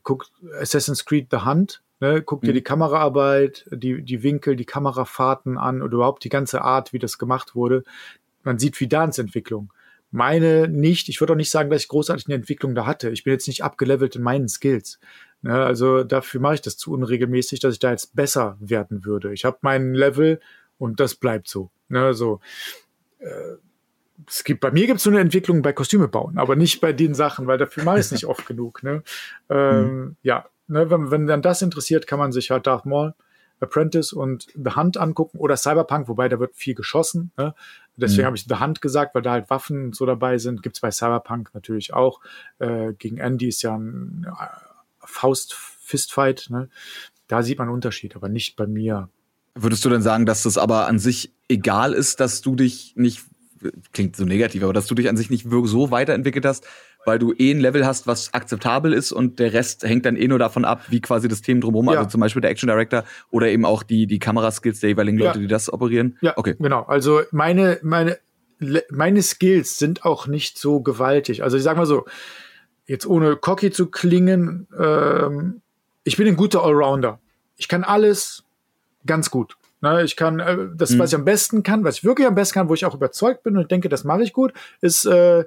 guckt 0.03 0.33
Assassin's 0.59 1.05
Creed 1.05 1.29
The 1.31 1.45
Hunt. 1.45 1.83
Ne? 2.01 2.23
Guck 2.23 2.41
dir 2.41 2.53
mhm. 2.53 2.55
die 2.55 2.63
Kameraarbeit, 2.63 3.67
die, 3.71 4.01
die 4.03 4.23
Winkel, 4.23 4.57
die 4.57 4.65
Kamerafahrten 4.65 5.59
an 5.59 5.83
oder 5.83 5.97
überhaupt 5.97 6.25
die 6.25 6.31
ganze 6.31 6.63
Art, 6.63 6.95
wie 6.95 6.99
das 6.99 7.19
gemacht 7.19 7.55
wurde. 7.55 7.85
Man 8.43 8.59
sieht 8.59 8.81
Vidans 8.81 9.19
Entwicklung. 9.19 9.71
Meine 10.11 10.67
nicht. 10.67 11.11
Ich 11.11 11.21
würde 11.21 11.35
auch 11.35 11.37
nicht 11.37 11.51
sagen, 11.51 11.69
dass 11.69 11.83
ich 11.83 11.89
großartig 11.89 12.27
eine 12.27 12.37
Entwicklung 12.37 12.75
da 12.75 12.87
hatte. 12.87 13.11
Ich 13.11 13.25
bin 13.25 13.35
jetzt 13.35 13.49
nicht 13.49 13.63
abgelevelt 13.63 14.17
in 14.17 14.23
meinen 14.23 14.49
Skills. 14.49 14.99
Ne, 15.43 15.55
also 15.65 16.03
dafür 16.03 16.41
mache 16.41 16.55
ich 16.55 16.63
das 16.63 16.77
zu 16.77 16.93
unregelmäßig, 16.93 17.61
dass 17.61 17.75
ich 17.75 17.79
da 17.79 17.91
jetzt 17.91 18.17
besser 18.17 18.57
werden 18.61 19.05
würde. 19.05 19.33
Ich 19.33 19.45
habe 19.45 19.59
meinen 19.61 19.95
Level 19.95 20.41
und 20.79 21.01
das 21.01 21.15
bleibt 21.15 21.49
so. 21.49 21.71
Ne, 21.89 22.13
so. 22.15 22.41
Äh, 23.19 23.57
es 24.27 24.43
gibt, 24.43 24.61
bei 24.61 24.73
mir 24.73 24.87
gibt 24.87 24.99
es 24.99 25.05
so 25.05 25.11
eine 25.11 25.21
Entwicklung 25.21 25.63
bei 25.63 25.73
Kostüme 25.73 26.09
bauen, 26.09 26.39
aber 26.39 26.57
nicht 26.57 26.81
bei 26.81 26.93
den 26.93 27.15
Sachen, 27.15 27.47
weil 27.47 27.57
dafür 27.59 27.85
mache 27.85 27.99
ich 27.99 28.07
es 28.07 28.13
nicht 28.13 28.27
oft 28.27 28.47
genug. 28.47 28.83
Ne? 28.83 29.03
Ähm, 29.49 29.83
mhm. 29.83 30.17
Ja, 30.23 30.47
ne, 30.67 30.91
wenn, 30.91 31.11
wenn 31.13 31.27
dann 31.27 31.43
das 31.43 31.63
interessiert, 31.63 32.09
kann 32.09 32.19
man 32.19 32.33
sich 32.33 32.51
halt 32.51 32.67
Darth 32.67 32.85
Maul, 32.85 33.15
Apprentice 33.61 34.13
und 34.13 34.49
The 34.55 34.77
Hunt 34.77 34.97
angucken 34.97 35.39
oder 35.39 35.57
Cyberpunk, 35.57 36.09
wobei 36.09 36.29
da 36.29 36.41
wird 36.41 36.57
viel 36.57 36.75
geschossen. 36.75 37.31
Ne? 37.37 37.55
Deswegen 37.97 38.23
mhm. 38.23 38.27
habe 38.27 38.37
ich 38.37 38.45
The 38.49 38.57
Hunt 38.57 38.81
gesagt, 38.81 39.15
weil 39.15 39.23
da 39.23 39.33
halt 39.33 39.51
Waffen 39.51 39.87
und 39.87 39.97
so 39.97 40.05
dabei 40.05 40.39
sind. 40.39 40.63
Gibt's 40.65 40.81
bei 40.81 40.91
Cyberpunk 40.91 41.51
natürlich 41.55 41.95
auch. 41.95 42.21
Äh, 42.59 42.95
gegen 42.95 43.19
Andy 43.19 43.49
ist 43.49 43.63
ja 43.63 43.77
ein 43.77 44.27
Faust-Fistfight, 45.09 46.49
ne? 46.51 46.69
Da 47.27 47.43
sieht 47.43 47.59
man 47.59 47.69
einen 47.69 47.75
Unterschied, 47.75 48.17
aber 48.17 48.29
nicht 48.29 48.57
bei 48.57 48.67
mir. 48.67 49.11
Würdest 49.55 49.85
du 49.85 49.91
denn 49.91 50.03
sagen, 50.03 50.25
dass 50.25 50.45
das 50.45 50.57
aber 50.57 50.87
an 50.87 50.99
sich 50.99 51.35
egal 51.49 51.93
ist, 51.93 52.21
dass 52.21 52.41
du 52.41 52.55
dich 52.55 52.95
nicht, 52.97 53.23
klingt 53.93 54.17
so 54.17 54.25
negativ, 54.25 54.63
aber 54.63 54.73
dass 54.73 54.87
du 54.87 54.95
dich 54.95 55.09
an 55.09 55.17
sich 55.17 55.29
nicht 55.29 55.47
so 55.51 55.91
weiterentwickelt 55.91 56.47
hast, 56.47 56.67
weil 57.05 57.19
du 57.19 57.33
eh 57.37 57.53
ein 57.53 57.61
Level 57.61 57.85
hast, 57.87 58.07
was 58.07 58.33
akzeptabel 58.35 58.93
ist 58.93 59.13
und 59.13 59.39
der 59.39 59.53
Rest 59.53 59.83
hängt 59.83 60.07
dann 60.07 60.17
eh 60.17 60.29
nur 60.29 60.39
davon 60.39 60.65
ab, 60.65 60.83
wie 60.89 61.01
quasi 61.01 61.29
das 61.29 61.43
Team 61.43 61.61
drumherum, 61.61 61.87
ja. 61.91 61.99
also 61.99 62.09
zum 62.09 62.21
Beispiel 62.21 62.43
der 62.43 62.51
Action 62.51 62.69
Director 62.69 63.05
oder 63.31 63.49
eben 63.49 63.65
auch 63.65 63.83
die, 63.83 64.07
die 64.07 64.19
Kameraskills 64.19 64.81
der 64.81 64.91
jeweiligen 64.91 65.19
Leute, 65.19 65.39
ja. 65.39 65.43
die 65.43 65.49
das 65.49 65.73
operieren? 65.73 66.17
Ja, 66.21 66.35
okay. 66.37 66.55
Genau. 66.59 66.83
Also 66.83 67.23
meine, 67.31 67.79
meine, 67.83 68.19
meine 68.91 69.23
Skills 69.23 69.79
sind 69.79 70.05
auch 70.05 70.27
nicht 70.27 70.59
so 70.59 70.81
gewaltig. 70.81 71.43
Also 71.43 71.57
ich 71.57 71.63
sag 71.63 71.77
mal 71.77 71.87
so, 71.87 72.07
jetzt 72.89 73.07
ohne 73.07 73.37
cocky 73.37 73.71
zu 73.71 73.87
klingen, 73.87 74.67
ähm, 74.77 75.61
ich 76.03 76.17
bin 76.17 76.27
ein 76.27 76.37
guter 76.37 76.65
Allrounder. 76.65 77.21
Ich 77.57 77.69
kann 77.69 77.85
alles 77.85 78.45
ganz 79.07 79.31
gut. 79.31 79.57
Ne, 79.81 80.03
ich 80.03 80.17
kann, 80.17 80.41
äh, 80.41 80.57
das, 80.75 80.91
mhm. 80.91 80.99
was 80.99 81.13
ich 81.13 81.15
am 81.15 81.25
besten 81.25 81.63
kann, 81.63 81.85
was 81.85 81.99
ich 81.99 82.05
wirklich 82.05 82.27
am 82.27 82.35
besten 82.35 82.55
kann, 82.55 82.69
wo 82.69 82.75
ich 82.75 82.85
auch 82.85 82.97
überzeugt 82.97 83.45
bin 83.45 83.57
und 83.57 83.71
denke, 83.71 83.89
das 83.89 84.03
mache 84.03 84.25
ich 84.25 84.33
gut, 84.33 84.53
ist 84.81 85.05
äh, 85.05 85.45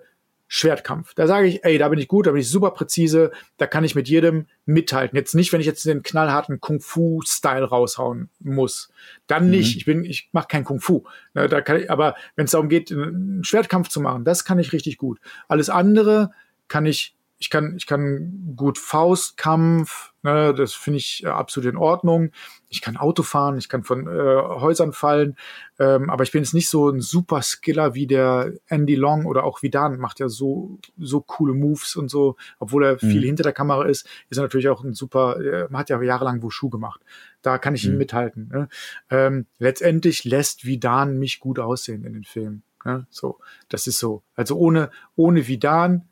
Schwertkampf. 0.47 1.13
Da 1.15 1.27
sage 1.27 1.47
ich, 1.47 1.65
ey, 1.65 1.77
da 1.77 1.89
bin 1.89 1.99
ich 1.99 2.07
gut, 2.07 2.27
da 2.27 2.31
bin 2.31 2.39
ich 2.39 2.49
super 2.49 2.71
präzise, 2.71 3.31
da 3.57 3.67
kann 3.67 3.83
ich 3.83 3.95
mit 3.95 4.07
jedem 4.07 4.47
mithalten. 4.65 5.17
Jetzt 5.17 5.35
nicht, 5.35 5.51
wenn 5.51 5.59
ich 5.59 5.67
jetzt 5.67 5.85
den 5.85 6.03
knallharten 6.03 6.61
Kung-Fu-Style 6.61 7.65
raushauen 7.65 8.29
muss. 8.39 8.89
Dann 9.27 9.45
mhm. 9.45 9.51
nicht. 9.51 9.75
Ich 9.75 9.85
bin, 9.85 10.05
ich 10.05 10.29
mache 10.31 10.47
kein 10.47 10.63
Kung-Fu. 10.63 11.03
Ne, 11.33 11.49
da 11.49 11.59
kann 11.61 11.81
ich, 11.81 11.91
aber 11.91 12.15
wenn 12.35 12.45
es 12.45 12.51
darum 12.51 12.69
geht, 12.69 12.91
einen 12.91 13.43
Schwertkampf 13.43 13.89
zu 13.89 13.99
machen, 13.99 14.23
das 14.23 14.45
kann 14.45 14.59
ich 14.59 14.71
richtig 14.71 14.97
gut. 14.97 15.19
Alles 15.47 15.69
andere 15.69 16.31
kann 16.67 16.85
ich 16.85 17.15
ich 17.41 17.49
kann, 17.49 17.75
ich 17.75 17.87
kann 17.87 18.53
gut 18.55 18.77
Faustkampf, 18.77 20.13
ne, 20.21 20.53
das 20.53 20.75
finde 20.75 20.97
ich 20.99 21.23
äh, 21.23 21.29
absolut 21.29 21.71
in 21.71 21.75
Ordnung. 21.75 22.29
Ich 22.69 22.81
kann 22.81 22.97
Auto 22.97 23.23
fahren, 23.23 23.57
ich 23.57 23.67
kann 23.67 23.83
von 23.83 24.07
äh, 24.07 24.11
Häusern 24.11 24.93
fallen, 24.93 25.35
ähm, 25.79 26.11
aber 26.11 26.23
ich 26.23 26.31
bin 26.31 26.43
jetzt 26.43 26.53
nicht 26.53 26.69
so 26.69 26.87
ein 26.87 27.01
super 27.01 27.41
Skiller 27.41 27.95
wie 27.95 28.05
der 28.05 28.53
Andy 28.67 28.93
Long 28.93 29.25
oder 29.25 29.43
auch 29.43 29.63
Vidan 29.63 29.97
macht 29.97 30.19
ja 30.19 30.29
so 30.29 30.77
so 30.99 31.21
coole 31.21 31.55
Moves 31.55 31.95
und 31.95 32.09
so, 32.09 32.35
obwohl 32.59 32.85
er 32.85 32.99
viel 32.99 33.21
mhm. 33.21 33.25
hinter 33.25 33.43
der 33.43 33.53
Kamera 33.53 33.85
ist, 33.85 34.07
ist 34.29 34.37
er 34.37 34.43
natürlich 34.43 34.69
auch 34.69 34.83
ein 34.83 34.93
super. 34.93 35.41
Äh, 35.41 35.67
man 35.71 35.79
hat 35.79 35.89
ja 35.89 35.99
jahrelang 35.99 36.43
Wushu 36.43 36.69
gemacht, 36.69 37.01
da 37.41 37.57
kann 37.57 37.73
ich 37.73 37.87
mhm. 37.87 37.93
ihn 37.93 37.97
mithalten. 37.97 38.49
Ne? 38.49 38.69
Ähm, 39.09 39.47
letztendlich 39.57 40.25
lässt 40.25 40.63
Vidan 40.63 41.17
mich 41.17 41.39
gut 41.39 41.57
aussehen 41.57 42.03
in 42.03 42.13
den 42.13 42.23
Filmen. 42.23 42.61
Ne? 42.85 43.07
So, 43.09 43.39
das 43.67 43.87
ist 43.87 43.97
so. 43.97 44.21
Also 44.35 44.57
ohne 44.57 44.91
ohne 45.15 45.47
Vidan 45.47 46.07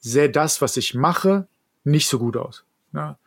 sähe 0.00 0.30
das, 0.30 0.60
was 0.60 0.76
ich 0.76 0.94
mache, 0.94 1.46
nicht 1.84 2.08
so 2.08 2.18
gut 2.18 2.36
aus. 2.36 2.64
Ja. 2.92 3.18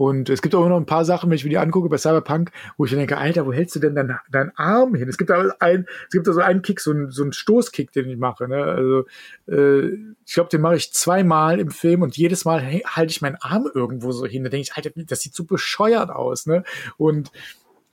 Und 0.00 0.30
es 0.30 0.40
gibt 0.40 0.54
auch 0.54 0.66
noch 0.66 0.78
ein 0.78 0.86
paar 0.86 1.04
Sachen, 1.04 1.28
wenn 1.28 1.36
ich 1.36 1.44
mir 1.44 1.50
die 1.50 1.58
angucke 1.58 1.90
bei 1.90 1.98
Cyberpunk, 1.98 2.52
wo 2.78 2.86
ich 2.86 2.90
denke, 2.90 3.18
Alter, 3.18 3.44
wo 3.44 3.52
hältst 3.52 3.76
du 3.76 3.80
denn 3.80 3.94
deinen 3.94 4.18
dein 4.32 4.50
Arm 4.56 4.94
hin? 4.94 5.10
Es 5.10 5.18
gibt 5.18 5.28
da 5.28 5.54
ein, 5.58 5.86
es 6.06 6.12
gibt 6.12 6.26
da 6.26 6.32
so 6.32 6.40
einen 6.40 6.62
Kick, 6.62 6.80
so 6.80 6.92
einen, 6.92 7.10
so 7.10 7.22
einen 7.22 7.34
Stoßkick, 7.34 7.92
den 7.92 8.08
ich 8.08 8.16
mache. 8.16 8.48
Ne? 8.48 8.64
Also 8.64 9.04
äh, 9.46 9.88
ich 10.24 10.32
glaube, 10.32 10.48
den 10.48 10.62
mache 10.62 10.76
ich 10.76 10.94
zweimal 10.94 11.60
im 11.60 11.70
Film 11.70 12.00
und 12.00 12.16
jedes 12.16 12.46
Mal 12.46 12.62
halte 12.62 13.10
ich 13.10 13.20
meinen 13.20 13.36
Arm 13.42 13.68
irgendwo 13.74 14.10
so 14.12 14.24
hin. 14.24 14.42
Da 14.42 14.48
denke 14.48 14.62
ich, 14.62 14.74
Alter, 14.74 14.88
das 14.96 15.20
sieht 15.20 15.34
so 15.34 15.44
bescheuert 15.44 16.08
aus. 16.08 16.46
Ne? 16.46 16.64
Und 16.96 17.30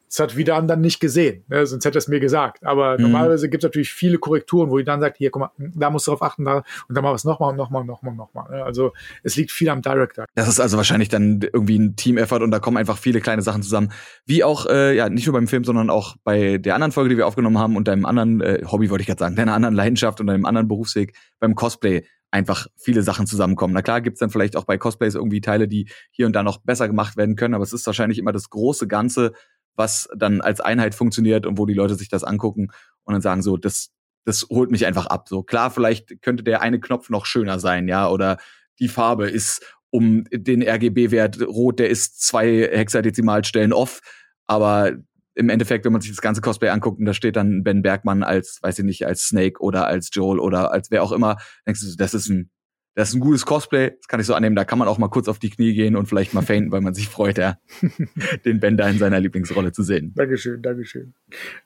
das 0.08 0.20
hat 0.20 0.38
wieder 0.38 0.62
dann 0.62 0.82
nicht 0.82 1.00
gesehen, 1.00 1.44
ne? 1.48 1.66
sonst 1.66 1.86
hätte 1.86 1.98
er 1.98 2.00
es 2.00 2.08
mir 2.08 2.20
gesagt. 2.20 2.66
Aber 2.66 2.98
mhm. 2.98 3.04
normalerweise 3.04 3.50
gibt 3.50 3.64
es 3.64 3.68
natürlich 3.68 3.92
viele 3.92 4.18
Korrekturen, 4.18 4.70
wo 4.70 4.78
die 4.78 4.84
dann 4.84 5.02
sagt, 5.02 5.18
hier, 5.18 5.32
guck 5.32 5.42
mal, 5.42 5.52
da 5.58 5.90
musst 5.90 6.08
du 6.08 6.12
drauf 6.12 6.22
achten, 6.22 6.46
da 6.46 6.58
und 6.58 6.96
dann 6.96 7.04
machen 7.04 7.14
wir 7.14 7.16
es 7.16 7.26
nochmal 7.26 7.52
und 7.52 7.58
nochmal 7.58 7.82
und 7.82 7.88
nochmal 7.88 8.12
und 8.12 8.18
nochmal. 8.18 8.50
Ne? 8.52 8.64
Also 8.64 8.94
es 9.24 9.36
liegt 9.36 9.52
viel 9.52 9.70
am 9.70 9.82
Director. 9.82 10.26
Das 10.36 10.48
ist 10.48 10.60
also 10.60 10.78
wahrscheinlich 10.78 11.10
dann 11.10 11.42
irgendwie 11.42 11.78
ein 11.78 11.96
Team-Effort 11.96 12.42
und 12.42 12.52
da 12.52 12.60
kommen 12.60 12.78
einfach 12.78 12.98
viele 12.98 13.20
kleine 13.20 13.42
Sachen 13.42 13.62
zusammen. 13.62 13.92
Wie 14.26 14.44
auch, 14.44 14.66
äh, 14.68 14.96
ja, 14.96 15.10
nicht 15.10 15.26
nur 15.26 15.34
beim 15.34 15.48
Film, 15.48 15.64
sondern 15.64 15.90
auch 15.90 16.16
bei 16.24 16.58
der 16.58 16.76
anderen 16.76 16.92
Folge, 16.92 17.10
die 17.10 17.18
wir 17.18 17.28
aufgenommen 17.28 17.58
haben 17.58 17.76
und 17.76 17.88
deinem 17.88 18.06
anderen 18.06 18.42
äh, 18.42 18.64
Hobby, 18.66 18.90
wollte 18.90 19.02
ich 19.02 19.08
gerade 19.08 19.20
sagen, 19.20 19.36
deiner 19.36 19.54
anderen 19.54 19.76
Leidenschaft 19.76 20.22
und 20.22 20.28
deinem 20.28 20.46
anderen 20.46 20.68
Berufsweg 20.68 21.14
beim 21.40 21.56
Cosplay 21.56 22.04
einfach 22.32 22.68
viele 22.76 23.02
Sachen 23.04 23.26
zusammenkommen. 23.26 23.74
Na 23.74 23.82
klar, 23.82 24.02
gibt's 24.02 24.20
dann 24.20 24.30
vielleicht 24.30 24.56
auch 24.56 24.66
bei 24.66 24.78
Cosplays 24.78 25.16
irgendwie 25.16 25.42
Teile, 25.42 25.68
die 25.68 25.90
hier 26.12 26.26
und 26.26 26.34
da 26.34 26.44
noch 26.44 26.58
besser 26.60 26.88
gemacht 26.88 27.18
werden 27.18 27.36
können, 27.36 27.54
aber 27.54 27.64
es 27.64 27.74
ist 27.74 27.86
wahrscheinlich 27.86 28.20
immer 28.20 28.32
das 28.32 28.50
große 28.50 28.88
Ganze, 28.88 29.32
was 29.78 30.10
dann 30.16 30.42
als 30.42 30.60
Einheit 30.60 30.96
funktioniert 30.96 31.46
und 31.46 31.58
wo 31.58 31.66
die 31.66 31.74
Leute 31.74 31.96
sich 31.96 32.10
das 32.10 32.24
angucken 32.24 32.72
und 33.04 33.14
dann 33.14 33.22
sagen 33.22 33.42
so, 33.42 33.56
das, 33.56 33.92
das 34.26 34.48
holt 34.50 34.72
mich 34.72 34.86
einfach 34.86 35.06
ab. 35.06 35.30
So 35.30 35.44
klar, 35.44 35.72
vielleicht 35.72 36.22
könnte 36.22 36.44
der 36.44 36.62
eine 36.62 36.80
Knopf 36.80 37.10
noch 37.10 37.26
schöner 37.26 37.60
sein, 37.60 37.88
ja, 37.88 38.10
oder 38.10 38.38
die 38.80 38.90
Farbe 38.90 39.30
ist 39.30 39.64
um 39.90 40.26
den 40.32 40.62
RGB-Wert 40.62 41.42
rot, 41.42 41.80
der 41.80 41.90
ist 41.90 42.22
zwei 42.22 42.68
Hexadezimalstellen 42.72 43.72
off, 43.72 44.02
aber 44.46 44.98
im 45.36 45.50
Endeffekt, 45.50 45.86
wenn 45.86 45.94
man 45.94 46.02
sich 46.02 46.12
das 46.12 46.22
ganze 46.22 46.42
Cosplay 46.42 46.70
anguckt 46.70 47.00
und 47.00 47.06
da 47.06 47.14
steht 47.14 47.36
dann 47.36 47.64
Ben 47.64 47.84
Bergmann 47.84 48.24
als, 48.24 48.60
weiß 48.64 48.80
ich 48.80 48.86
nicht, 48.86 49.06
als 49.06 49.28
Snake 49.28 49.62
oder 49.62 49.86
als 49.86 50.10
Joel 50.12 50.40
oder 50.40 50.72
als 50.72 50.90
wer 50.90 51.04
auch 51.04 51.12
immer, 51.12 51.38
denkst 51.66 51.82
du, 51.82 51.96
das 51.96 52.16
ist 52.16 52.28
ein 52.30 52.50
das 52.98 53.10
ist 53.10 53.16
ein 53.16 53.20
gutes 53.20 53.46
Cosplay, 53.46 53.92
das 53.92 54.08
kann 54.08 54.20
ich 54.20 54.26
so 54.26 54.34
annehmen. 54.34 54.56
Da 54.56 54.66
kann 54.66 54.80
man 54.80 54.88
auch 54.88 54.98
mal 54.98 55.08
kurz 55.08 55.28
auf 55.28 55.38
die 55.38 55.52
Knie 55.52 55.76
gehen 55.76 55.96
und 55.96 56.08
vielleicht 56.08 56.34
mal 56.34 56.42
fainten, 56.42 56.72
weil 56.72 56.82
man 56.82 56.96
sich 56.96 57.10
freut, 57.10 57.38
ja, 57.38 57.60
den 58.46 58.60
Bender 58.60 58.90
in 58.90 58.98
seiner 58.98 59.20
Lieblingsrolle 59.20 59.72
zu 59.72 59.84
sehen. 59.84 60.14
Dankeschön, 60.16 60.64
Dankeschön. 60.64 61.14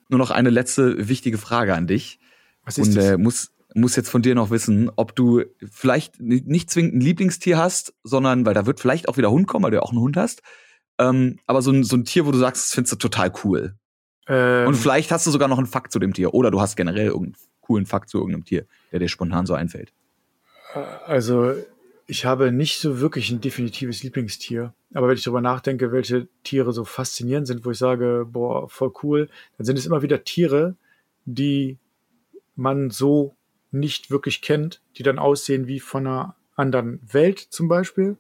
Nur 0.09 0.17
noch 0.17 0.29
eine 0.29 0.49
letzte 0.49 1.07
wichtige 1.07 1.37
Frage 1.37 1.73
an 1.73 1.87
dich. 1.87 2.19
Was 2.65 2.77
ist 2.77 2.89
und 2.89 2.95
das? 2.97 3.05
Äh, 3.05 3.17
muss, 3.17 3.53
muss 3.73 3.95
jetzt 3.95 4.09
von 4.09 4.21
dir 4.21 4.35
noch 4.35 4.49
wissen, 4.49 4.91
ob 4.97 5.15
du 5.15 5.45
vielleicht 5.71 6.19
nicht 6.19 6.69
zwingend 6.69 6.95
ein 6.95 6.99
Lieblingstier 6.99 7.57
hast, 7.57 7.93
sondern, 8.03 8.45
weil 8.45 8.53
da 8.53 8.65
wird 8.65 8.81
vielleicht 8.81 9.07
auch 9.07 9.15
wieder 9.15 9.31
Hund 9.31 9.47
kommen, 9.47 9.63
weil 9.63 9.71
du 9.71 9.77
ja 9.77 9.83
auch 9.83 9.91
einen 9.91 10.01
Hund 10.01 10.17
hast. 10.17 10.41
Ähm, 10.99 11.39
aber 11.47 11.61
so 11.61 11.71
ein, 11.71 11.85
so 11.85 11.95
ein 11.95 12.03
Tier, 12.03 12.25
wo 12.25 12.33
du 12.33 12.39
sagst, 12.39 12.61
das 12.61 12.73
findest 12.73 12.91
du 12.91 12.97
total 12.97 13.31
cool. 13.45 13.75
Ähm, 14.27 14.67
und 14.67 14.75
vielleicht 14.75 15.11
hast 15.11 15.25
du 15.27 15.31
sogar 15.31 15.47
noch 15.47 15.59
einen 15.59 15.67
Fakt 15.67 15.93
zu 15.93 15.99
dem 15.99 16.13
Tier. 16.13 16.33
Oder 16.33 16.51
du 16.51 16.59
hast 16.59 16.75
generell 16.75 17.07
irgendeinen 17.07 17.37
coolen 17.61 17.85
Fakt 17.85 18.09
zu 18.09 18.17
irgendeinem 18.17 18.43
Tier, 18.43 18.65
der 18.91 18.99
dir 18.99 19.07
spontan 19.07 19.45
so 19.45 19.53
einfällt. 19.53 19.93
Also 21.05 21.55
ich 22.07 22.25
habe 22.25 22.51
nicht 22.51 22.79
so 22.79 22.99
wirklich 22.99 23.31
ein 23.31 23.41
definitives 23.41 24.03
Lieblingstier. 24.03 24.73
Aber 24.93 25.07
wenn 25.07 25.15
ich 25.15 25.23
darüber 25.23 25.41
nachdenke, 25.41 25.91
welche 25.91 26.27
Tiere 26.43 26.73
so 26.73 26.83
faszinierend 26.83 27.47
sind, 27.47 27.65
wo 27.65 27.71
ich 27.71 27.77
sage, 27.77 28.27
boah, 28.29 28.67
voll 28.69 28.91
cool, 29.03 29.29
dann 29.57 29.65
sind 29.65 29.77
es 29.77 29.85
immer 29.85 30.01
wieder 30.01 30.23
Tiere, 30.23 30.75
die 31.25 31.77
man 32.55 32.89
so 32.89 33.35
nicht 33.71 34.11
wirklich 34.11 34.41
kennt, 34.41 34.81
die 34.97 35.03
dann 35.03 35.19
aussehen 35.19 35.67
wie 35.67 35.79
von 35.79 36.05
einer 36.05 36.35
anderen 36.55 36.99
Welt 37.11 37.39
zum 37.39 37.67
Beispiel. 37.67 38.17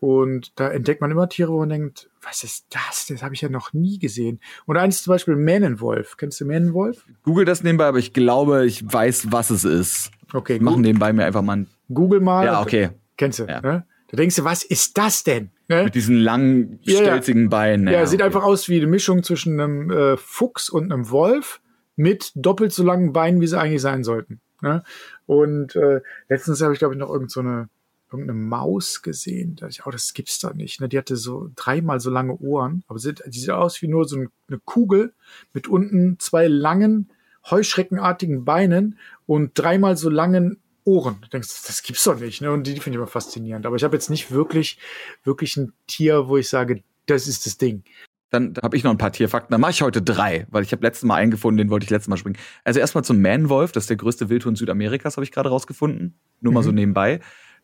Und 0.00 0.52
da 0.56 0.68
entdeckt 0.68 1.00
man 1.00 1.10
immer 1.10 1.28
Tiere, 1.28 1.52
wo 1.52 1.58
man 1.58 1.68
denkt, 1.68 2.10
was 2.22 2.44
ist 2.44 2.66
das? 2.70 3.06
Das 3.06 3.22
habe 3.22 3.34
ich 3.34 3.40
ja 3.40 3.48
noch 3.48 3.72
nie 3.72 3.98
gesehen. 3.98 4.40
Und 4.66 4.76
eins 4.76 5.02
zum 5.02 5.12
Beispiel 5.12 5.36
Mähnenwolf. 5.36 6.16
Kennst 6.16 6.40
du 6.40 6.44
Mähnenwolf? 6.44 7.04
Google 7.22 7.44
das 7.44 7.62
nebenbei, 7.62 7.86
aber 7.86 7.98
ich 7.98 8.12
glaube, 8.12 8.66
ich 8.66 8.82
weiß, 8.84 9.30
was 9.30 9.50
es 9.50 9.64
ist. 9.64 10.10
Okay, 10.32 10.58
Machen 10.60 10.82
nebenbei 10.82 11.12
mir 11.12 11.24
einfach 11.24 11.42
mal 11.42 11.58
ein 11.58 11.66
Google 11.92 12.20
mal. 12.20 12.44
Ja, 12.44 12.60
okay. 12.60 12.90
Kennst 13.16 13.38
du, 13.38 13.44
ja. 13.44 13.60
ne? 13.60 13.86
Da 14.10 14.16
denkst 14.16 14.36
du, 14.36 14.44
was 14.44 14.62
ist 14.62 14.96
das 14.96 15.22
denn? 15.22 15.50
Ne? 15.68 15.84
Mit 15.84 15.94
diesen 15.94 16.16
langen, 16.16 16.80
stelzigen 16.82 17.44
ja, 17.44 17.48
Beinen. 17.48 17.86
Ja, 17.86 17.92
ja 17.92 18.06
sieht 18.06 18.20
okay. 18.20 18.26
einfach 18.26 18.42
aus 18.42 18.68
wie 18.68 18.78
eine 18.78 18.86
Mischung 18.86 19.22
zwischen 19.22 19.60
einem 19.60 19.90
äh, 19.90 20.16
Fuchs 20.16 20.70
und 20.70 20.90
einem 20.90 21.10
Wolf 21.10 21.60
mit 21.94 22.32
doppelt 22.34 22.72
so 22.72 22.84
langen 22.84 23.12
Beinen, 23.12 23.40
wie 23.40 23.46
sie 23.46 23.58
eigentlich 23.58 23.82
sein 23.82 24.04
sollten. 24.04 24.40
Ne? 24.62 24.82
Und 25.26 25.76
äh, 25.76 26.00
letztens 26.28 26.62
habe 26.62 26.72
ich, 26.72 26.78
glaube 26.78 26.94
ich, 26.94 27.00
noch 27.00 27.10
irgend 27.10 27.30
so 27.30 27.40
eine, 27.40 27.68
irgendeine 28.10 28.38
Maus 28.38 29.02
gesehen. 29.02 29.56
Da 29.56 29.68
ich, 29.68 29.84
oh, 29.84 29.90
das 29.90 30.14
gibt's 30.14 30.38
da 30.38 30.54
nicht. 30.54 30.80
Ne? 30.80 30.88
Die 30.88 30.96
hatte 30.96 31.16
so 31.16 31.50
dreimal 31.54 32.00
so 32.00 32.08
lange 32.08 32.38
Ohren, 32.38 32.84
aber 32.88 32.98
sie, 32.98 33.12
die 33.14 33.38
sieht 33.38 33.50
aus 33.50 33.82
wie 33.82 33.88
nur 33.88 34.06
so 34.06 34.16
eine 34.16 34.58
Kugel 34.64 35.12
mit 35.52 35.68
unten 35.68 36.18
zwei 36.18 36.46
langen, 36.48 37.10
heuschreckenartigen 37.50 38.44
Beinen 38.46 38.98
und 39.26 39.52
dreimal 39.54 39.98
so 39.98 40.08
langen 40.08 40.60
Ohren. 40.88 41.18
Du 41.20 41.28
denkst, 41.28 41.48
das 41.66 41.82
gibt's 41.82 42.04
doch 42.04 42.18
nicht. 42.18 42.40
Ne? 42.40 42.50
Und 42.50 42.66
die, 42.66 42.74
die 42.74 42.80
finde 42.80 42.96
ich 42.96 43.00
immer 43.00 43.06
faszinierend. 43.06 43.66
Aber 43.66 43.76
ich 43.76 43.84
habe 43.84 43.94
jetzt 43.94 44.08
nicht 44.08 44.30
wirklich, 44.30 44.78
wirklich 45.22 45.56
ein 45.56 45.72
Tier, 45.86 46.28
wo 46.28 46.38
ich 46.38 46.48
sage, 46.48 46.82
das 47.06 47.26
ist 47.26 47.44
das 47.46 47.58
Ding. 47.58 47.84
Dann 48.30 48.54
habe 48.62 48.76
ich 48.76 48.84
noch 48.84 48.90
ein 48.90 48.98
paar 48.98 49.12
Tierfakten. 49.12 49.52
Dann 49.52 49.60
mache 49.60 49.72
ich 49.72 49.82
heute 49.82 50.02
drei, 50.02 50.46
weil 50.50 50.62
ich 50.62 50.72
habe 50.72 50.82
letztes 50.82 51.04
Mal 51.04 51.16
eingefunden, 51.16 51.58
den 51.58 51.70
wollte 51.70 51.84
ich 51.84 51.90
letztes 51.90 52.08
Mal 52.08 52.16
springen. 52.16 52.38
Also 52.64 52.80
erstmal 52.80 53.04
zum 53.04 53.20
Manwolf, 53.20 53.72
das 53.72 53.84
ist 53.84 53.90
der 53.90 53.96
größte 53.96 54.28
Wildhund 54.28 54.58
Südamerikas, 54.58 55.16
habe 55.16 55.24
ich 55.24 55.32
gerade 55.32 55.48
rausgefunden. 55.48 56.18
Nur 56.40 56.52
mal 56.52 56.62
so 56.62 56.70
mhm. 56.70 56.76
nebenbei. 56.76 57.20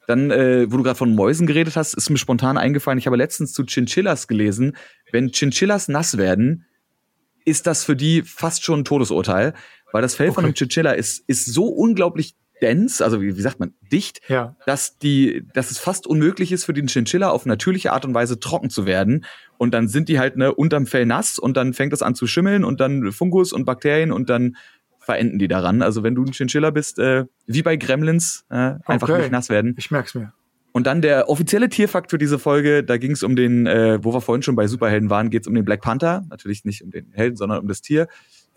Dann, 0.06 0.30
äh, 0.30 0.70
wo 0.70 0.76
du 0.76 0.82
gerade 0.82 0.98
von 0.98 1.14
Mäusen 1.14 1.46
geredet 1.46 1.76
hast, 1.76 1.94
ist 1.94 2.10
mir 2.10 2.18
spontan 2.18 2.58
eingefallen. 2.58 2.98
Ich 2.98 3.06
habe 3.06 3.16
letztens 3.16 3.52
zu 3.52 3.64
Chinchillas 3.64 4.28
gelesen. 4.28 4.76
Wenn 5.12 5.32
Chinchillas 5.32 5.88
nass 5.88 6.18
werden, 6.18 6.66
ist 7.44 7.66
das 7.66 7.84
für 7.84 7.96
die 7.96 8.22
fast 8.22 8.64
schon 8.64 8.80
ein 8.80 8.84
Todesurteil, 8.84 9.54
weil 9.92 10.02
das 10.02 10.14
Fell 10.14 10.28
okay. 10.28 10.34
von 10.34 10.44
einem 10.44 10.54
Chinchilla 10.54 10.92
ist, 10.92 11.24
ist 11.26 11.46
so 11.46 11.66
unglaublich 11.66 12.34
dense, 12.60 13.04
also 13.04 13.20
wie, 13.20 13.36
wie 13.36 13.40
sagt 13.40 13.60
man, 13.60 13.74
dicht, 13.92 14.20
ja. 14.28 14.56
dass 14.66 14.98
die, 14.98 15.46
dass 15.52 15.70
es 15.70 15.78
fast 15.78 16.06
unmöglich 16.06 16.52
ist 16.52 16.64
für 16.64 16.72
den 16.72 16.86
Chinchilla 16.86 17.30
auf 17.30 17.46
natürliche 17.46 17.92
Art 17.92 18.04
und 18.04 18.14
Weise 18.14 18.40
trocken 18.40 18.70
zu 18.70 18.86
werden. 18.86 19.24
Und 19.58 19.72
dann 19.72 19.88
sind 19.88 20.08
die 20.08 20.18
halt 20.18 20.36
ne 20.36 20.54
unterm 20.54 20.86
Fell 20.86 21.06
nass 21.06 21.38
und 21.38 21.56
dann 21.56 21.74
fängt 21.74 21.92
es 21.92 22.02
an 22.02 22.14
zu 22.14 22.26
schimmeln 22.26 22.64
und 22.64 22.80
dann 22.80 23.12
Fungus 23.12 23.52
und 23.52 23.64
Bakterien 23.64 24.12
und 24.12 24.30
dann 24.30 24.56
verenden 24.98 25.38
die 25.38 25.48
daran. 25.48 25.82
Also 25.82 26.02
wenn 26.02 26.14
du 26.14 26.24
ein 26.24 26.32
Chinchilla 26.32 26.70
bist, 26.70 26.98
äh, 26.98 27.24
wie 27.46 27.62
bei 27.62 27.76
Gremlins, 27.76 28.46
äh, 28.50 28.74
einfach 28.84 29.08
okay. 29.08 29.22
nicht 29.22 29.32
nass 29.32 29.48
werden. 29.48 29.74
Ich 29.76 29.90
merk's 29.90 30.14
mir. 30.14 30.32
Und 30.72 30.88
dann 30.88 31.02
der 31.02 31.28
offizielle 31.28 31.68
Tierfakt 31.68 32.10
für 32.10 32.18
diese 32.18 32.38
Folge, 32.38 32.82
da 32.82 32.96
ging 32.96 33.12
es 33.12 33.22
um 33.22 33.36
den, 33.36 33.66
äh, 33.66 34.02
wo 34.02 34.12
wir 34.12 34.20
vorhin 34.20 34.42
schon 34.42 34.56
bei 34.56 34.66
Superhelden 34.66 35.08
waren, 35.08 35.30
geht 35.30 35.42
es 35.42 35.46
um 35.46 35.54
den 35.54 35.64
Black 35.64 35.82
Panther. 35.82 36.24
Natürlich 36.30 36.64
nicht 36.64 36.82
um 36.82 36.90
den 36.90 37.12
Helden, 37.12 37.36
sondern 37.36 37.60
um 37.60 37.68
das 37.68 37.80
Tier 37.80 38.08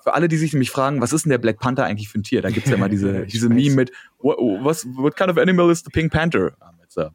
für 0.08 0.14
alle, 0.14 0.30
die 0.30 0.38
sich 0.38 0.54
nämlich 0.54 0.72
fragen, 0.72 1.02
was 1.02 1.12
ist 1.12 1.26
denn 1.26 1.32
der 1.32 1.38
Black 1.38 1.60
Panther 1.60 1.84
eigentlich 1.84 2.08
für 2.08 2.18
ein 2.18 2.24
Tier? 2.24 2.42
Da 2.42 2.50
gibt's 2.50 2.70
ja 2.70 2.78
mal 2.78 2.88
diese, 2.88 3.26
diese 3.26 3.50
Meme 3.50 3.76
mit, 3.76 3.92
what, 4.20 4.38
what 4.96 5.18
kind 5.18 5.30
of 5.30 5.38
animal 5.38 5.70
is 5.70 5.84
the 5.84 5.90
Pink 5.92 6.14
Panther? 6.14 6.54
Um, 6.62 6.80
it's 6.82 6.98
a 6.98 7.12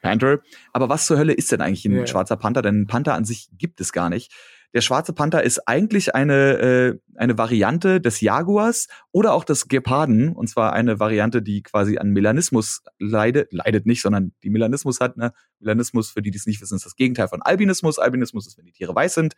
Panther. 0.00 0.40
Aber 0.72 0.88
was 0.88 1.04
zur 1.04 1.18
Hölle 1.18 1.34
ist 1.34 1.52
denn 1.52 1.60
eigentlich 1.60 1.84
ein 1.84 1.92
yeah. 1.92 2.06
schwarzer 2.06 2.38
Panther? 2.38 2.62
Denn 2.62 2.80
ein 2.80 2.86
Panther 2.86 3.12
an 3.12 3.26
sich 3.26 3.50
gibt 3.58 3.82
es 3.82 3.92
gar 3.92 4.08
nicht. 4.08 4.32
Der 4.72 4.80
schwarze 4.80 5.12
Panther 5.12 5.42
ist 5.42 5.68
eigentlich 5.68 6.14
eine, 6.14 6.58
äh, 6.58 6.98
eine 7.16 7.36
Variante 7.36 8.00
des 8.00 8.22
Jaguars 8.22 8.88
oder 9.10 9.34
auch 9.34 9.44
des 9.44 9.68
Geparden. 9.68 10.32
Und 10.32 10.48
zwar 10.48 10.72
eine 10.72 10.98
Variante, 10.98 11.42
die 11.42 11.62
quasi 11.62 11.98
an 11.98 12.12
Melanismus 12.12 12.82
leidet. 12.98 13.52
Leidet 13.52 13.84
nicht, 13.84 14.00
sondern 14.00 14.32
die 14.42 14.48
Melanismus 14.48 15.00
hat. 15.00 15.18
Ne? 15.18 15.34
Melanismus, 15.60 16.08
für 16.08 16.22
die, 16.22 16.30
die 16.30 16.38
es 16.38 16.46
nicht 16.46 16.62
wissen, 16.62 16.76
ist 16.76 16.86
das 16.86 16.96
Gegenteil 16.96 17.28
von 17.28 17.42
Albinismus. 17.42 17.98
Albinismus 17.98 18.46
ist, 18.46 18.56
wenn 18.56 18.64
die 18.64 18.72
Tiere 18.72 18.94
weiß 18.94 19.12
sind 19.12 19.34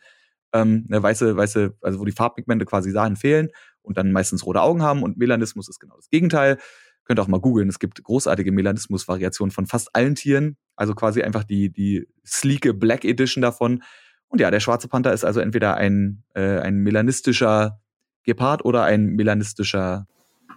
ähm, 0.52 0.86
eine 0.88 1.02
weiße, 1.02 1.36
weiße, 1.36 1.74
also 1.80 2.00
wo 2.00 2.04
die 2.04 2.12
Farbpigmente 2.12 2.64
quasi 2.64 2.92
dahin 2.92 3.16
fehlen 3.16 3.48
und 3.82 3.96
dann 3.96 4.12
meistens 4.12 4.46
rote 4.46 4.62
Augen 4.62 4.82
haben 4.82 5.02
und 5.02 5.16
Melanismus 5.16 5.68
ist 5.68 5.80
genau 5.80 5.96
das 5.96 6.10
Gegenteil. 6.10 6.58
Könnt 7.04 7.18
ihr 7.18 7.22
auch 7.22 7.28
mal 7.28 7.40
googeln. 7.40 7.68
Es 7.68 7.78
gibt 7.78 8.02
großartige 8.02 8.50
Melanismus-Variationen 8.50 9.50
von 9.50 9.66
fast 9.66 9.94
allen 9.94 10.14
Tieren. 10.14 10.56
Also 10.74 10.94
quasi 10.94 11.22
einfach 11.22 11.44
die, 11.44 11.70
die 11.70 12.08
sleeke 12.26 12.72
Black 12.72 13.04
Edition 13.04 13.42
davon. 13.42 13.82
Und 14.28 14.40
ja, 14.40 14.50
der 14.50 14.60
schwarze 14.60 14.88
Panther 14.88 15.12
ist 15.12 15.24
also 15.24 15.40
entweder 15.40 15.76
ein, 15.76 16.22
äh, 16.34 16.58
ein 16.60 16.78
melanistischer 16.78 17.78
Gepard 18.22 18.64
oder 18.64 18.84
ein 18.84 19.10
melanistischer 19.10 20.06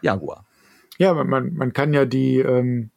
Jaguar. 0.01 0.45
Ja, 0.97 1.13
man, 1.13 1.53
man 1.53 1.73
kann 1.73 1.93
ja 1.93 2.05
die, 2.05 2.39
ähm, 2.39 2.91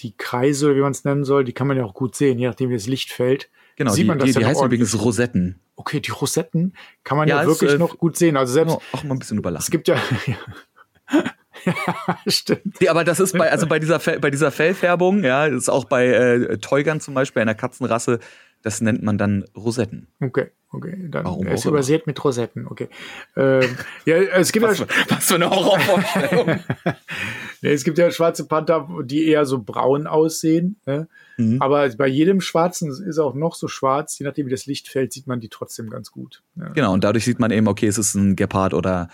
die 0.00 0.16
Kreise, 0.16 0.74
wie 0.74 0.80
man 0.80 0.92
es 0.92 1.04
nennen 1.04 1.24
soll, 1.24 1.44
die 1.44 1.52
kann 1.52 1.66
man 1.66 1.76
ja 1.76 1.84
auch 1.84 1.94
gut 1.94 2.14
sehen, 2.14 2.38
je 2.38 2.48
nachdem, 2.48 2.70
wie 2.70 2.74
das 2.74 2.86
Licht 2.86 3.10
fällt. 3.10 3.48
Genau, 3.76 3.92
Sieht 3.92 4.04
die, 4.04 4.08
man 4.08 4.18
das 4.18 4.26
die, 4.26 4.38
die 4.38 4.44
heißen 4.44 4.66
übrigens 4.66 5.00
Rosetten. 5.00 5.60
Okay, 5.78 6.00
die 6.00 6.10
Rosetten 6.10 6.74
kann 7.04 7.16
man 7.16 7.28
ja, 7.28 7.36
Ja, 7.36 7.42
es, 7.42 7.48
wirklich 7.48 7.74
äh, 7.74 7.78
noch 7.78 7.98
gut 7.98 8.16
sehen. 8.16 8.36
Also 8.36 8.52
selbst, 8.52 8.74
Auch, 8.74 8.82
auch 8.92 9.04
mal 9.04 9.14
ein 9.14 9.20
bisschen 9.20 9.36
es 9.36 9.40
überlassen. 9.40 9.70
gibt 9.70 9.86
ja, 9.88 9.96
ja, 11.64 12.18
stimmt. 12.26 12.80
Nee, 12.80 12.88
aber 12.88 13.04
das 13.04 13.20
ist 13.20 13.38
bei, 13.38 13.48
also 13.50 13.68
bei 13.68 13.78
dieser, 13.78 14.00
Fell, 14.00 14.18
bei 14.18 14.30
dieser 14.30 14.50
Fellfärbung, 14.50 15.22
ja, 15.22 15.48
das 15.48 15.62
ist 15.62 15.68
auch 15.68 15.84
bei 15.84 16.06
äh, 16.08 16.58
Teugern 16.58 17.00
zum 17.00 17.14
Beispiel, 17.14 17.42
einer 17.42 17.54
Katzenrasse, 17.54 18.18
das 18.62 18.80
nennt 18.80 19.04
man 19.04 19.18
dann 19.18 19.44
Rosetten. 19.56 20.08
Okay, 20.20 20.50
okay. 20.72 20.96
Dann 21.10 21.24
Warum 21.24 21.46
er 21.46 21.54
ist 21.54 21.64
übersät 21.64 22.06
mit 22.06 22.22
Rosetten, 22.24 22.66
okay. 22.66 22.88
Ähm, 23.36 23.76
ja, 24.04 24.16
es 24.16 24.52
gibt 24.52 24.64
ja, 24.64 24.70
Was, 24.70 24.78
für- 24.78 24.88
was 25.08 25.24
für 25.26 25.34
eine 25.36 25.50
Horrorvorstellung. 25.50 26.60
es 27.62 27.84
gibt 27.84 27.98
ja 27.98 28.10
schwarze 28.10 28.46
Panther, 28.46 28.88
die 29.04 29.26
eher 29.26 29.44
so 29.46 29.62
braun 29.62 30.06
aussehen. 30.06 30.76
Ne? 30.86 31.08
Mhm. 31.36 31.60
Aber 31.60 31.88
bei 31.90 32.06
jedem 32.06 32.40
Schwarzen 32.40 32.90
ist 32.90 33.18
auch 33.18 33.34
noch 33.34 33.54
so 33.54 33.68
schwarz, 33.68 34.18
je 34.18 34.26
nachdem 34.26 34.46
wie 34.46 34.50
das 34.50 34.66
Licht 34.66 34.88
fällt, 34.88 35.12
sieht 35.12 35.26
man 35.26 35.40
die 35.40 35.48
trotzdem 35.48 35.90
ganz 35.90 36.10
gut. 36.10 36.42
Ja. 36.56 36.68
Genau, 36.70 36.92
und 36.92 37.04
dadurch 37.04 37.24
sieht 37.24 37.38
man 37.38 37.50
eben, 37.50 37.68
okay, 37.68 37.86
es 37.86 37.98
ist 37.98 38.14
ein 38.14 38.36
Gepard 38.36 38.74
oder 38.74 39.08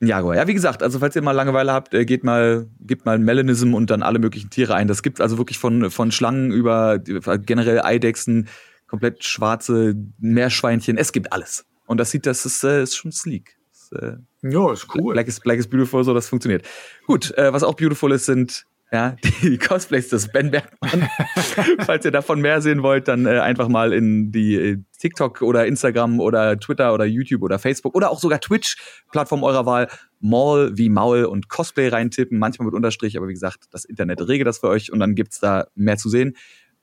ein 0.00 0.06
Jaguar. 0.06 0.36
Ja, 0.36 0.46
wie 0.46 0.54
gesagt, 0.54 0.82
also 0.82 0.98
falls 0.98 1.14
ihr 1.14 1.22
mal 1.22 1.32
Langeweile 1.32 1.72
habt, 1.72 1.92
äh, 1.92 2.06
geht 2.06 2.24
mal, 2.24 2.66
gebt 2.80 3.04
mal 3.04 3.18
Melanism 3.18 3.74
und 3.74 3.90
dann 3.90 4.02
alle 4.02 4.18
möglichen 4.18 4.48
Tiere 4.48 4.74
ein. 4.74 4.88
Das 4.88 5.02
gibt 5.02 5.20
also 5.20 5.36
wirklich 5.36 5.58
von, 5.58 5.90
von 5.90 6.10
Schlangen 6.10 6.52
über 6.52 6.98
generell 6.98 7.82
Eidechsen, 7.82 8.48
komplett 8.90 9.24
schwarze 9.24 9.94
Meerschweinchen. 10.18 10.98
Es 10.98 11.12
gibt 11.12 11.32
alles. 11.32 11.64
Und 11.86 11.98
das 11.98 12.10
sieht, 12.10 12.26
das 12.26 12.44
ist, 12.44 12.64
äh, 12.64 12.82
ist 12.82 12.96
schon 12.96 13.12
sleek. 13.12 13.56
Das, 13.70 14.02
äh, 14.02 14.16
Ja, 14.42 14.72
ist 14.72 14.88
cool. 14.94 15.14
Black 15.14 15.28
is, 15.28 15.40
Black 15.40 15.58
is 15.58 15.68
beautiful, 15.68 16.02
so 16.02 16.12
das 16.12 16.28
funktioniert. 16.28 16.66
Gut, 17.06 17.36
äh, 17.38 17.52
was 17.52 17.62
auch 17.62 17.74
beautiful 17.74 18.12
ist, 18.12 18.26
sind 18.26 18.66
ja, 18.92 19.16
die 19.42 19.58
Cosplays 19.58 20.08
des 20.08 20.28
Ben 20.32 20.50
Bergmann. 20.50 21.08
Falls 21.86 22.04
ihr 22.04 22.10
davon 22.10 22.40
mehr 22.40 22.60
sehen 22.60 22.82
wollt, 22.82 23.06
dann 23.06 23.26
äh, 23.26 23.38
einfach 23.38 23.68
mal 23.68 23.92
in 23.92 24.32
die 24.32 24.56
äh, 24.56 24.78
TikTok 24.98 25.42
oder 25.42 25.66
Instagram 25.66 26.18
oder 26.18 26.58
Twitter 26.58 26.92
oder 26.92 27.04
YouTube 27.04 27.42
oder 27.42 27.60
Facebook 27.60 27.94
oder 27.94 28.10
auch 28.10 28.18
sogar 28.18 28.40
Twitch-Plattform 28.40 29.44
eurer 29.44 29.66
Wahl 29.66 29.88
Maul 30.18 30.72
wie 30.76 30.88
Maul 30.88 31.24
und 31.24 31.48
Cosplay 31.48 31.88
reintippen, 31.88 32.38
manchmal 32.38 32.66
mit 32.66 32.74
Unterstrich, 32.74 33.16
aber 33.16 33.28
wie 33.28 33.34
gesagt, 33.34 33.66
das 33.70 33.84
Internet 33.84 34.26
regelt 34.26 34.48
das 34.48 34.58
für 34.58 34.68
euch 34.68 34.92
und 34.92 34.98
dann 34.98 35.14
gibt's 35.14 35.38
da 35.38 35.68
mehr 35.76 35.96
zu 35.96 36.08
sehen. 36.08 36.36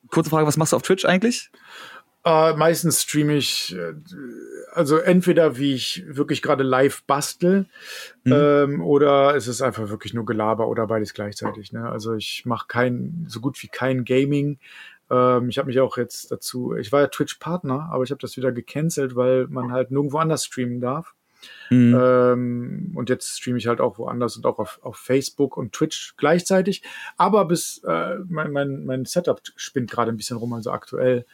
Kurze 0.10 0.30
Frage, 0.30 0.48
was 0.48 0.56
machst 0.56 0.72
du 0.72 0.78
auf 0.78 0.84
Twitch 0.84 1.04
eigentlich? 1.04 1.52
Äh, 2.28 2.58
meistens 2.58 3.04
streame 3.04 3.36
ich, 3.38 3.74
äh, 3.76 3.94
also 4.74 4.98
entweder 4.98 5.58
wie 5.58 5.74
ich 5.74 6.04
wirklich 6.08 6.42
gerade 6.42 6.64
live 6.64 7.04
bastel, 7.04 7.68
Mhm. 8.26 8.34
ähm, 8.34 8.82
oder 8.82 9.36
es 9.36 9.48
ist 9.48 9.62
einfach 9.62 9.90
wirklich 9.90 10.14
nur 10.14 10.26
Gelaber 10.26 10.68
oder 10.68 10.88
beides 10.88 11.14
gleichzeitig. 11.14 11.72
Ne? 11.72 11.90
Also 11.90 12.16
ich 12.16 12.46
mache 12.46 12.68
kein, 12.68 13.26
so 13.30 13.40
gut 13.40 13.62
wie 13.64 13.70
kein 13.70 14.04
Gaming. 14.04 14.60
Ähm, 15.10 15.48
ich 15.48 15.58
habe 15.58 15.68
mich 15.68 15.80
auch 15.80 15.96
jetzt 15.96 16.30
dazu, 16.30 16.76
ich 16.76 16.92
war 16.92 17.00
ja 17.00 17.08
Twitch-Partner, 17.08 17.88
aber 17.92 18.04
ich 18.04 18.12
habe 18.12 18.20
das 18.20 18.36
wieder 18.36 18.52
gecancelt, 18.52 19.16
weil 19.16 19.48
man 19.48 19.72
halt 19.72 19.92
nirgendwo 19.92 20.18
anders 20.18 20.44
streamen 20.44 20.82
darf. 20.82 21.14
Mhm. 21.70 21.98
Ähm, 21.98 22.92
und 22.96 23.10
jetzt 23.10 23.38
streame 23.40 23.58
ich 23.58 23.68
halt 23.68 23.80
auch 23.80 23.98
woanders 24.00 24.36
und 24.36 24.46
auch 24.46 24.60
auf, 24.60 24.80
auf 24.82 24.98
Facebook 24.98 25.56
und 25.56 25.72
Twitch 25.72 26.16
gleichzeitig. 26.18 26.84
Aber 27.16 27.46
bis 27.46 27.82
äh, 27.88 28.18
mein, 28.28 28.52
mein, 28.52 28.86
mein 28.86 29.06
Setup 29.06 29.42
spinnt 29.56 29.90
gerade 29.92 30.12
ein 30.12 30.18
bisschen 30.18 30.36
rum, 30.38 30.52
also 30.52 30.72
aktuell 30.72 31.26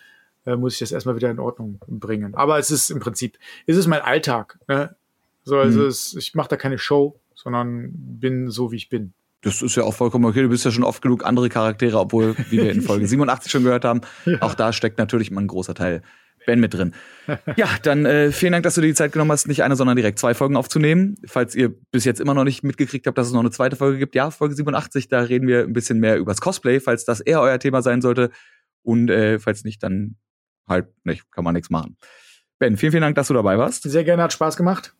äh, 0.45 0.55
muss 0.55 0.73
ich 0.73 0.79
das 0.79 0.91
erstmal 0.91 1.15
wieder 1.15 1.29
in 1.31 1.39
Ordnung 1.39 1.79
bringen. 1.87 2.35
Aber 2.35 2.59
es 2.59 2.71
ist 2.71 2.89
im 2.89 2.99
Prinzip, 2.99 3.37
es 3.65 3.77
ist 3.77 3.87
mein 3.87 4.01
Alltag. 4.01 4.59
Ne? 4.67 4.95
So, 5.43 5.57
also 5.57 5.81
Mhm. 5.81 5.87
es, 5.87 6.15
ich 6.15 6.35
mache 6.35 6.49
da 6.49 6.55
keine 6.57 6.77
Show, 6.77 7.19
sondern 7.35 7.91
bin 7.93 8.49
so, 8.49 8.71
wie 8.71 8.77
ich 8.77 8.89
bin. 8.89 9.13
Das 9.41 9.61
ist 9.61 9.75
ja 9.75 9.83
auch 9.83 9.93
vollkommen 9.93 10.23
okay. 10.25 10.41
Du 10.41 10.47
bist 10.49 10.63
ja 10.63 10.71
schon 10.71 10.85
oft 10.85 11.01
genug 11.01 11.25
andere 11.25 11.49
Charaktere, 11.49 11.99
obwohl, 11.99 12.35
wie 12.49 12.57
wir 12.61 12.71
in 12.71 12.81
Folge 12.83 13.07
87 13.07 13.51
schon 13.51 13.63
gehört 13.63 13.83
haben, 13.83 14.01
auch 14.39 14.53
da 14.55 14.71
steckt 14.71 14.97
natürlich 14.97 15.31
immer 15.31 15.41
ein 15.41 15.47
großer 15.47 15.73
Teil 15.73 16.01
Ben 16.45 16.59
mit 16.59 16.73
drin. 16.73 16.93
Ja, 17.55 17.67
dann 17.83 18.05
äh, 18.05 18.31
vielen 18.31 18.51
Dank, 18.51 18.63
dass 18.63 18.75
du 18.75 18.81
dir 18.81 18.87
die 18.87 18.93
Zeit 18.93 19.13
genommen 19.13 19.31
hast, 19.31 19.47
nicht 19.47 19.63
eine, 19.63 19.75
sondern 19.77 19.95
direkt 19.95 20.19
zwei 20.19 20.33
Folgen 20.33 20.57
aufzunehmen. 20.57 21.15
Falls 21.25 21.55
ihr 21.55 21.69
bis 21.91 22.03
jetzt 22.03 22.19
immer 22.19 22.33
noch 22.33 22.43
nicht 22.43 22.63
mitgekriegt 22.63 23.07
habt, 23.07 23.17
dass 23.17 23.27
es 23.27 23.33
noch 23.33 23.39
eine 23.39 23.51
zweite 23.51 23.75
Folge 23.77 23.97
gibt, 23.97 24.13
ja, 24.15 24.29
Folge 24.29 24.55
87, 24.55 25.07
da 25.07 25.21
reden 25.21 25.47
wir 25.47 25.61
ein 25.63 25.71
bisschen 25.73 25.99
mehr 25.99 26.17
übers 26.17 26.41
Cosplay, 26.41 26.79
falls 26.81 27.05
das 27.05 27.19
eher 27.21 27.39
euer 27.41 27.59
Thema 27.59 27.81
sein 27.81 28.01
sollte. 28.01 28.29
Und 28.81 29.09
äh, 29.09 29.39
falls 29.39 29.63
nicht, 29.63 29.81
dann 29.83 30.15
halt 30.67 30.87
nicht, 31.03 31.31
kann 31.31 31.43
man 31.43 31.53
nichts 31.53 31.69
machen. 31.69 31.97
Ben, 32.59 32.77
vielen, 32.77 32.91
vielen 32.91 33.01
Dank, 33.01 33.15
dass 33.15 33.27
du 33.27 33.33
dabei 33.33 33.57
warst. 33.57 33.83
Sehr 33.83 34.03
gerne, 34.03 34.23
hat 34.23 34.33
Spaß 34.33 34.57
gemacht. 34.57 34.93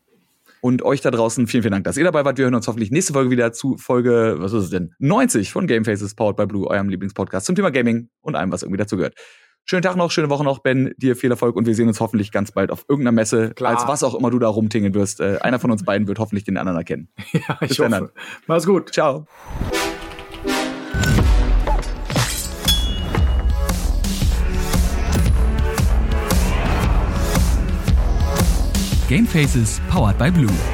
Und 0.62 0.82
euch 0.82 1.02
da 1.02 1.12
draußen 1.12 1.46
vielen, 1.48 1.64
vielen 1.64 1.74
Dank, 1.74 1.84
dass 1.84 1.98
ihr 1.98 2.06
dabei 2.06 2.24
wart. 2.24 2.38
Wir 2.38 2.46
hören 2.46 2.56
uns 2.56 2.68
hoffentlich 2.68 2.90
nächste 2.90 3.14
Folge 3.14 3.30
wieder 3.30 3.52
zu 3.52 3.78
Folge, 3.78 4.36
was 4.38 4.54
ist 4.54 4.66
es 4.66 4.70
denn? 4.70 4.94
90 5.00 5.52
von 5.52 5.68
Game 5.68 5.84
Faces, 5.84 6.16
powered 6.16 6.38
by 6.38 6.46
Blue, 6.46 6.68
eurem 6.68 6.88
Lieblingspodcast 6.88 7.46
zum 7.46 7.56
Thema 7.56 7.70
Gaming 7.70 8.10
und 8.22 8.36
allem, 8.36 8.52
was 8.52 8.64
irgendwie 8.64 8.78
dazu 8.78 8.96
gehört. 8.96 9.16
Schönen 9.66 9.82
Tag 9.82 9.96
noch, 9.96 10.12
schöne 10.12 10.30
Woche 10.30 10.44
noch, 10.44 10.60
Ben. 10.60 10.94
Dir 10.98 11.16
viel 11.16 11.32
Erfolg 11.32 11.56
und 11.56 11.66
wir 11.66 11.74
sehen 11.76 11.88
uns 11.88 12.02
hoffentlich 12.02 12.32
ganz 12.34 12.52
bald 12.52 12.70
auf 12.70 12.86
irgendeiner 12.90 13.14
Messe, 13.14 13.52
Klar. 13.52 13.78
als 13.78 13.88
was 13.88 14.04
auch 14.04 14.14
immer 14.14 14.30
du 14.30 14.40
da 14.40 14.50
rumtingeln 14.50 14.94
wirst. 14.94 15.22
Äh, 15.22 15.38
einer 15.40 15.60
von 15.60 15.72
uns 15.72 15.84
beiden 15.84 16.08
wird 16.08 16.20
hoffentlich 16.20 16.44
den 16.44 16.58
anderen 16.58 16.78
erkennen. 16.78 17.10
Ja, 17.34 17.58
ich 17.62 17.70
Bis 17.70 17.78
dann 17.78 17.94
hoffe. 17.94 18.14
Mach's 18.48 18.66
gut. 18.66 18.94
Ciao. 18.94 19.26
Game 29.14 29.28
Faces 29.28 29.80
powered 29.90 30.18
by 30.18 30.32
Blue. 30.32 30.73